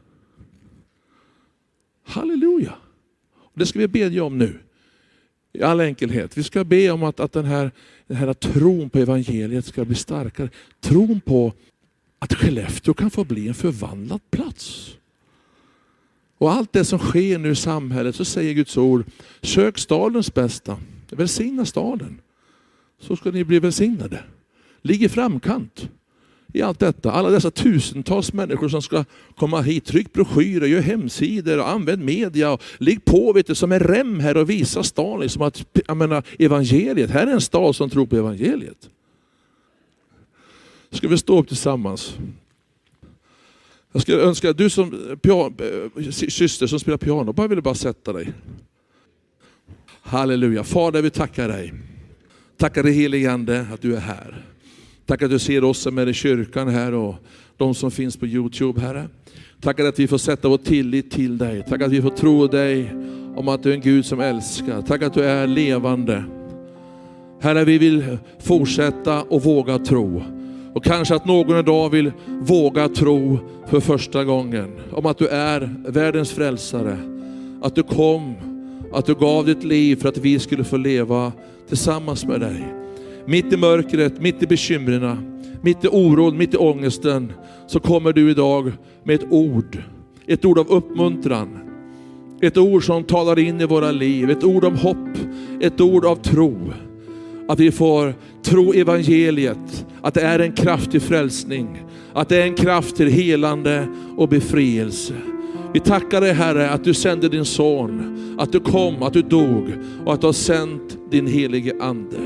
Halleluja! 2.04 2.74
Det 3.54 3.66
ska 3.66 3.78
vi 3.78 3.88
bedja 3.88 4.24
om 4.24 4.38
nu. 4.38 4.58
I 5.52 5.62
all 5.62 5.80
enkelhet. 5.80 6.38
Vi 6.38 6.42
ska 6.42 6.64
be 6.64 6.90
om 6.90 7.02
att, 7.02 7.20
att 7.20 7.32
den, 7.32 7.44
här, 7.44 7.70
den 8.06 8.16
här 8.16 8.34
tron 8.34 8.90
på 8.90 8.98
evangeliet 8.98 9.64
ska 9.64 9.84
bli 9.84 9.94
starkare. 9.94 10.48
Tron 10.80 11.20
på 11.20 11.52
att 12.22 12.34
Skellefteå 12.34 12.94
kan 12.94 13.10
få 13.10 13.24
bli 13.24 13.48
en 13.48 13.54
förvandlad 13.54 14.20
plats. 14.30 14.90
Och 16.38 16.52
allt 16.52 16.72
det 16.72 16.84
som 16.84 16.98
sker 16.98 17.38
nu 17.38 17.50
i 17.50 17.56
samhället, 17.56 18.16
så 18.16 18.24
säger 18.24 18.54
Guds 18.54 18.76
ord, 18.76 19.04
sök 19.40 19.78
stadens 19.78 20.34
bästa, 20.34 20.78
välsigna 21.10 21.66
staden. 21.66 22.20
Så 23.00 23.16
ska 23.16 23.30
ni 23.30 23.44
bli 23.44 23.58
välsignade. 23.58 24.24
Ligg 24.82 25.02
i 25.02 25.08
framkant 25.08 25.88
i 26.52 26.62
allt 26.62 26.78
detta. 26.78 27.12
Alla 27.12 27.30
dessa 27.30 27.50
tusentals 27.50 28.32
människor 28.32 28.68
som 28.68 28.82
ska 28.82 29.04
komma 29.36 29.60
hit, 29.60 29.84
tryck 29.84 30.12
broschyrer, 30.12 30.66
gör 30.66 30.80
hemsidor 30.80 31.58
och 31.58 31.68
använd 31.68 32.04
media. 32.04 32.52
Och 32.52 32.62
ligg 32.78 33.04
på 33.04 33.32
vet 33.32 33.46
du, 33.46 33.54
som 33.54 33.72
en 33.72 33.80
rem 33.80 34.20
här 34.20 34.36
och 34.36 34.50
visa 34.50 34.82
staden 34.82 35.20
liksom 35.20 35.42
att 35.42 35.66
jag 35.86 35.96
menar, 35.96 36.22
evangeliet, 36.38 37.10
här 37.10 37.26
är 37.26 37.32
en 37.32 37.40
stad 37.40 37.76
som 37.76 37.90
tror 37.90 38.06
på 38.06 38.16
evangeliet. 38.16 38.88
Ska 40.92 41.08
vi 41.08 41.18
stå 41.18 41.38
upp 41.38 41.48
tillsammans? 41.48 42.14
Jag 43.92 44.02
skulle 44.02 44.18
önska 44.22 44.50
att 44.50 44.58
du 44.58 44.70
som 44.70 45.16
eh, 45.22 46.10
syster 46.10 46.66
som 46.66 46.80
spelar 46.80 46.98
piano, 46.98 47.32
bara 47.32 47.48
ville 47.48 47.62
bara 47.62 47.74
sätta 47.74 48.12
dig. 48.12 48.32
Halleluja. 50.02 50.64
Fader, 50.64 51.02
vi 51.02 51.10
tackar 51.10 51.48
dig. 51.48 51.72
Tackar 52.56 52.82
dig 52.82 52.92
helige 52.92 53.32
Ande 53.32 53.66
att 53.72 53.82
du 53.82 53.96
är 53.96 54.00
här. 54.00 54.44
Tack 55.06 55.22
att 55.22 55.30
du 55.30 55.38
ser 55.38 55.64
oss 55.64 55.78
som 55.78 55.98
är 55.98 56.08
i 56.08 56.14
kyrkan 56.14 56.68
här 56.68 56.94
och 56.94 57.14
de 57.56 57.74
som 57.74 57.90
finns 57.90 58.16
på 58.16 58.26
Youtube, 58.26 58.80
Herre. 58.80 59.08
Tackar 59.60 59.84
att 59.84 59.98
vi 59.98 60.08
får 60.08 60.18
sätta 60.18 60.48
vår 60.48 60.58
tillit 60.58 61.10
till 61.10 61.38
dig. 61.38 61.64
Tack 61.68 61.82
att 61.82 61.92
vi 61.92 62.02
får 62.02 62.10
tro 62.10 62.46
dig 62.46 62.94
om 63.36 63.48
att 63.48 63.62
du 63.62 63.70
är 63.70 63.74
en 63.74 63.80
Gud 63.80 64.06
som 64.06 64.20
älskar. 64.20 64.82
Tack 64.82 65.02
att 65.02 65.14
du 65.14 65.24
är 65.24 65.46
levande. 65.46 66.24
Herre, 67.40 67.64
vi 67.64 67.78
vill 67.78 68.18
fortsätta 68.40 69.22
och 69.22 69.42
våga 69.42 69.78
tro. 69.78 70.22
Och 70.74 70.84
kanske 70.84 71.14
att 71.14 71.26
någon 71.26 71.58
idag 71.58 71.90
vill 71.90 72.12
våga 72.40 72.88
tro 72.88 73.38
för 73.66 73.80
första 73.80 74.24
gången 74.24 74.68
om 74.92 75.06
att 75.06 75.18
du 75.18 75.28
är 75.28 75.74
världens 75.88 76.32
frälsare. 76.32 76.96
Att 77.62 77.74
du 77.74 77.82
kom, 77.82 78.34
att 78.92 79.06
du 79.06 79.14
gav 79.14 79.46
ditt 79.46 79.64
liv 79.64 79.96
för 79.96 80.08
att 80.08 80.18
vi 80.18 80.38
skulle 80.38 80.64
få 80.64 80.76
leva 80.76 81.32
tillsammans 81.68 82.24
med 82.24 82.40
dig. 82.40 82.74
Mitt 83.24 83.52
i 83.52 83.56
mörkret, 83.56 84.20
mitt 84.20 84.42
i 84.42 84.46
bekymren, 84.46 85.40
mitt 85.62 85.84
i 85.84 85.88
oron, 85.88 86.38
mitt 86.38 86.54
i 86.54 86.56
ångesten, 86.56 87.32
så 87.66 87.80
kommer 87.80 88.12
du 88.12 88.30
idag 88.30 88.72
med 89.04 89.14
ett 89.14 89.26
ord. 89.30 89.82
Ett 90.26 90.44
ord 90.44 90.58
av 90.58 90.68
uppmuntran. 90.68 91.58
Ett 92.40 92.56
ord 92.56 92.86
som 92.86 93.04
talar 93.04 93.38
in 93.38 93.60
i 93.60 93.64
våra 93.64 93.90
liv, 93.90 94.30
ett 94.30 94.44
ord 94.44 94.64
om 94.64 94.76
hopp, 94.76 95.18
ett 95.60 95.80
ord 95.80 96.04
av 96.04 96.16
tro. 96.16 96.58
Att 97.48 97.60
vi 97.60 97.72
får 97.72 98.14
tro 98.42 98.72
evangeliet, 98.72 99.86
att 100.02 100.14
det 100.14 100.20
är 100.20 100.38
en 100.38 100.52
kraft 100.52 100.90
till 100.90 101.00
frälsning, 101.00 101.82
att 102.12 102.28
det 102.28 102.36
är 102.36 102.42
en 102.42 102.54
kraft 102.54 102.96
till 102.96 103.08
helande 103.08 103.86
och 104.16 104.28
befrielse. 104.28 105.14
Vi 105.74 105.80
tackar 105.80 106.20
dig 106.20 106.32
Herre 106.32 106.70
att 106.70 106.84
du 106.84 106.94
sände 106.94 107.28
din 107.28 107.44
son, 107.44 108.18
att 108.38 108.52
du 108.52 108.60
kom, 108.60 109.02
att 109.02 109.12
du 109.12 109.22
dog 109.22 109.72
och 110.04 110.14
att 110.14 110.20
du 110.20 110.26
har 110.26 110.32
sänt 110.32 110.98
din 111.10 111.26
helige 111.26 111.72
Ande. 111.80 112.16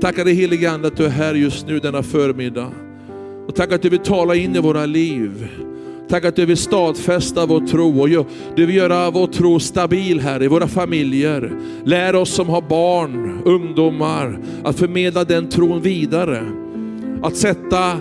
Tackar 0.00 0.24
dig 0.24 0.34
helige 0.34 0.70
Ande 0.70 0.88
att 0.88 0.96
du 0.96 1.04
är 1.04 1.08
här 1.10 1.34
just 1.34 1.66
nu 1.66 1.78
denna 1.78 2.02
förmiddag. 2.02 2.72
Och 3.46 3.54
tack 3.54 3.72
att 3.72 3.82
du 3.82 3.88
vill 3.88 3.98
tala 3.98 4.34
in 4.34 4.56
i 4.56 4.58
våra 4.58 4.86
liv. 4.86 5.48
Tack 6.08 6.24
att 6.24 6.36
du 6.36 6.46
vill 6.46 6.56
stadfästa 6.56 7.46
vår 7.46 7.60
tro 7.60 8.00
och 8.00 8.26
du 8.56 8.66
vill 8.66 8.76
göra 8.76 9.10
vår 9.10 9.26
tro 9.26 9.60
stabil 9.60 10.20
här 10.20 10.42
i 10.42 10.48
våra 10.48 10.68
familjer. 10.68 11.52
Lär 11.84 12.14
oss 12.14 12.34
som 12.34 12.48
har 12.48 12.62
barn, 12.62 13.42
ungdomar, 13.44 14.38
att 14.64 14.78
förmedla 14.78 15.24
den 15.24 15.48
tron 15.48 15.80
vidare. 15.80 16.44
Att 17.22 17.36
sätta, 17.36 18.00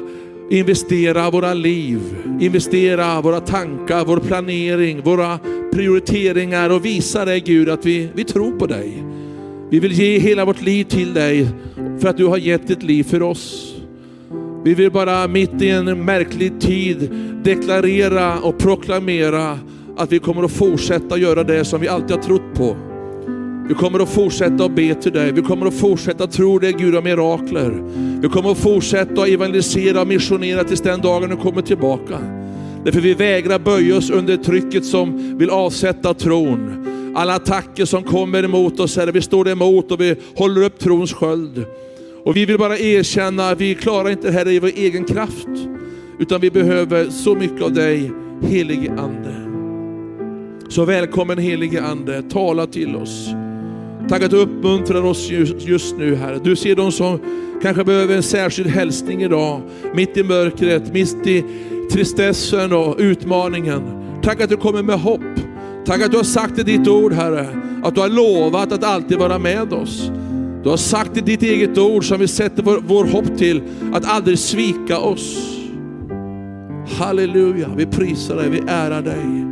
investera 0.50 1.30
våra 1.30 1.54
liv, 1.54 2.00
investera 2.42 3.22
våra 3.22 3.40
tankar, 3.40 4.06
vår 4.06 4.20
planering, 4.20 5.02
våra 5.02 5.40
prioriteringar 5.74 6.70
och 6.70 6.86
visa 6.86 7.26
dig 7.26 7.40
Gud 7.40 7.70
att 7.70 7.86
vi, 7.86 8.10
vi 8.14 8.24
tror 8.24 8.52
på 8.52 8.66
dig. 8.66 9.04
Vi 9.70 9.80
vill 9.80 9.92
ge 9.92 10.20
hela 10.20 10.46
vårt 10.46 10.62
liv 10.62 10.84
till 10.84 11.14
dig 11.14 11.48
för 12.00 12.08
att 12.08 12.18
du 12.18 12.26
har 12.26 12.38
gett 12.38 12.68
ditt 12.68 12.84
liv 12.84 13.04
för 13.04 13.22
oss. 13.22 13.74
Vi 14.64 14.74
vill 14.74 14.92
bara 14.92 15.28
mitt 15.28 15.62
i 15.62 15.70
en 15.70 16.06
märklig 16.06 16.60
tid 16.60 17.10
deklarera 17.48 18.40
och 18.40 18.58
proklamera 18.58 19.60
att 19.98 20.12
vi 20.12 20.20
kommer 20.20 20.44
att 20.44 20.52
fortsätta 20.52 21.18
göra 21.18 21.44
det 21.44 21.66
som 21.66 21.82
vi 21.82 21.88
alltid 21.88 22.12
har 22.12 22.24
trott 22.24 22.54
på. 22.56 22.78
Vi 23.68 23.74
kommer 23.74 24.00
att 24.00 24.10
fortsätta 24.10 24.66
att 24.66 24.72
be 24.72 24.96
till 24.96 25.12
dig. 25.12 25.32
Vi 25.32 25.42
kommer 25.42 25.66
att 25.66 25.74
fortsätta 25.74 26.24
att 26.24 26.32
tro 26.32 26.60
dig 26.60 26.74
Gud 26.74 26.96
om 26.96 27.04
mirakler. 27.04 27.84
Vi 28.22 28.30
kommer 28.30 28.52
att 28.52 28.58
fortsätta 28.58 29.22
att 29.22 29.28
evangelisera 29.28 30.02
och 30.02 30.08
missionera 30.08 30.64
tills 30.64 30.82
den 30.82 31.02
dagen 31.02 31.30
du 31.30 31.36
kommer 31.36 31.62
tillbaka. 31.62 32.20
Därför 32.84 33.02
vi 33.02 33.14
vägrar 33.14 33.60
böja 33.60 33.98
oss 33.98 34.10
under 34.10 34.38
trycket 34.38 34.86
som 34.86 35.38
vill 35.38 35.50
avsätta 35.50 36.14
tron. 36.14 36.88
Alla 37.16 37.36
attacker 37.36 37.86
som 37.86 38.04
kommer 38.04 38.44
emot 38.44 38.80
oss, 38.80 38.98
Herre, 38.98 39.12
vi 39.12 39.22
står 39.22 39.50
emot 39.50 39.92
och 39.92 40.02
vi 40.02 40.16
håller 40.36 40.64
upp 40.64 40.80
trons 40.80 41.14
sköld. 41.14 41.66
Och 42.24 42.36
vi 42.36 42.46
vill 42.46 42.58
bara 42.58 42.78
erkänna 42.78 43.50
att 43.50 43.62
vi 43.62 43.76
klarar 43.76 44.10
inte 44.10 44.28
det 44.28 44.34
här 44.34 44.48
i 44.48 44.60
vår 44.60 44.72
egen 44.76 45.04
kraft, 45.04 45.48
utan 46.20 46.42
vi 46.42 46.52
behöver 46.52 47.10
så 47.10 47.36
mycket 47.36 47.62
av 47.62 47.74
dig, 47.74 48.12
helige 48.42 48.92
Ande. 48.92 49.48
Så 50.70 50.86
välkommen 50.86 51.38
helige 51.38 51.84
Ande, 51.84 52.22
tala 52.22 52.68
till 52.68 52.96
oss. 52.96 53.30
Tack 54.10 54.24
att 54.24 54.32
du 54.32 54.38
uppmuntrar 54.38 55.06
oss 55.06 55.30
just 55.60 55.98
nu 55.98 56.16
Herre. 56.16 56.40
Du 56.44 56.56
ser 56.56 56.76
de 56.76 56.92
som 56.92 57.20
kanske 57.62 57.84
behöver 57.84 58.16
en 58.16 58.24
särskild 58.24 58.70
hälsning 58.70 59.24
idag, 59.24 59.62
mitt 59.94 60.18
i 60.18 60.24
mörkret, 60.24 60.94
mitt 60.94 61.28
i 61.28 61.44
tristessen 61.92 62.74
och 62.74 62.96
utmaningen. 63.00 63.82
Tack 64.24 64.42
att 64.42 64.50
du 64.50 64.58
kommer 64.58 64.84
med 64.84 65.00
hopp. 65.00 65.22
Tack 65.86 66.02
att 66.02 66.12
du 66.12 66.18
har 66.18 66.24
sagt 66.24 66.60
i 66.60 66.64
ditt 66.64 66.88
ord 66.88 67.14
Herre, 67.14 67.48
att 67.84 67.96
du 67.96 68.02
har 68.02 68.10
lovat 68.10 68.72
att 68.72 68.84
alltid 68.84 69.18
vara 69.18 69.40
med 69.40 69.74
oss. 69.74 70.12
Du 70.64 70.70
har 70.70 70.78
sagt 70.78 71.18
i 71.18 71.22
ditt 71.22 71.44
eget 71.44 71.78
ord 71.78 72.08
som 72.08 72.20
vi 72.20 72.28
sätter 72.28 72.64
vår, 72.64 72.80
vår 72.88 73.06
hopp 73.06 73.38
till, 73.38 73.62
att 73.94 74.06
aldrig 74.06 74.40
svika 74.40 75.00
oss. 75.00 75.57
Halleluja, 76.88 77.70
vi 77.78 77.86
prisar 77.86 78.36
dig, 78.36 78.50
vi 78.50 78.60
ärar 78.68 79.02
dig. 79.02 79.46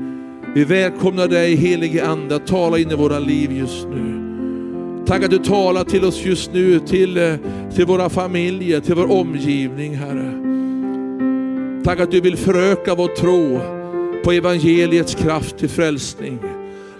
Vi 0.55 0.63
välkomnar 0.63 1.27
dig 1.27 1.55
helige 1.55 2.05
Ande 2.05 2.35
att 2.35 2.47
tala 2.47 2.77
in 2.77 2.91
i 2.91 2.95
våra 2.95 3.19
liv 3.19 3.51
just 3.51 3.87
nu. 3.87 4.21
Tack 5.07 5.23
att 5.23 5.31
du 5.31 5.37
talar 5.37 5.83
till 5.83 6.05
oss 6.05 6.25
just 6.25 6.53
nu, 6.53 6.79
till, 6.79 7.17
eh, 7.17 7.35
till 7.75 7.85
våra 7.85 8.09
familjer, 8.09 8.79
till 8.79 8.95
vår 8.95 9.11
omgivning 9.11 9.95
Herre. 9.95 10.31
Tack 11.83 11.99
att 11.99 12.11
du 12.11 12.21
vill 12.21 12.37
föröka 12.37 12.95
vår 12.95 13.07
tro 13.07 13.59
på 14.23 14.31
evangeliets 14.31 15.15
kraft 15.15 15.57
till 15.57 15.69
frälsning. 15.69 16.39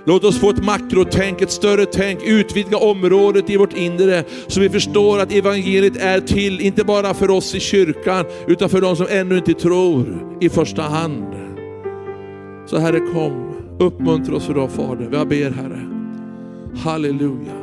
Låt 0.08 0.24
oss 0.24 0.40
få 0.40 0.50
ett 0.50 0.64
makrotänk, 0.64 1.42
ett 1.42 1.52
större 1.52 1.86
tänk, 1.86 2.24
utvidga 2.24 2.78
området 2.78 3.50
i 3.50 3.58
vårt 3.58 3.74
inre 3.74 4.24
så 4.48 4.60
vi 4.60 4.70
förstår 4.70 5.20
att 5.20 5.32
evangeliet 5.32 5.98
är 5.98 6.20
till, 6.20 6.62
inte 6.62 6.84
bara 6.84 7.14
för 7.14 7.30
oss 7.30 7.56
i 7.56 7.60
kyrkan, 7.60 8.26
utan 8.48 8.70
för 8.70 8.82
de 8.82 8.96
som 8.96 9.08
ännu 9.10 9.38
inte 9.38 9.54
tror 9.54 10.06
i 10.42 10.50
första 10.50 10.82
hand. 10.82 11.26
Så 12.66 12.78
Herre 12.78 13.00
kom, 13.00 13.54
uppmuntra 13.80 14.36
oss 14.36 14.50
idag 14.50 14.72
Fader. 14.72 15.10
Jag 15.12 15.28
ber 15.28 15.52
Herre. 15.52 15.82
Halleluja. 16.78 17.56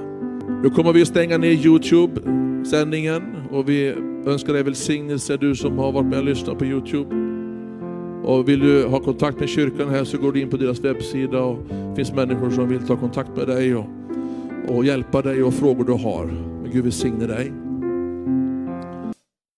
Nu 0.62 0.70
kommer 0.70 0.92
vi 0.92 1.02
att 1.02 1.08
stänga 1.08 1.38
ner 1.38 1.52
Youtube-sändningen 1.52 3.22
och 3.50 3.68
vi 3.68 3.94
önskar 4.26 4.52
dig 4.52 4.62
välsignelse 4.62 5.36
du 5.36 5.54
som 5.54 5.78
har 5.78 5.92
varit 5.92 6.06
med 6.06 6.18
och 6.18 6.24
lyssnat 6.24 6.58
på 6.58 6.64
Youtube. 6.64 7.31
Och 8.24 8.48
vill 8.48 8.60
du 8.60 8.86
ha 8.86 9.00
kontakt 9.00 9.40
med 9.40 9.48
kyrkan 9.48 9.88
här 9.88 10.04
så 10.04 10.18
går 10.18 10.32
du 10.32 10.40
in 10.40 10.50
på 10.50 10.56
deras 10.56 10.80
webbsida 10.80 11.42
och 11.42 11.58
det 11.68 11.96
finns 11.96 12.12
människor 12.12 12.50
som 12.50 12.68
vill 12.68 12.86
ta 12.86 12.96
kontakt 12.96 13.36
med 13.36 13.46
dig 13.46 13.76
och, 13.76 13.86
och 14.68 14.84
hjälpa 14.84 15.22
dig 15.22 15.42
och 15.42 15.54
frågor 15.54 15.84
du 15.84 15.92
har. 15.92 16.24
Men 16.62 16.70
Gud 16.72 16.84
välsigne 16.84 17.26
dig. 17.26 17.52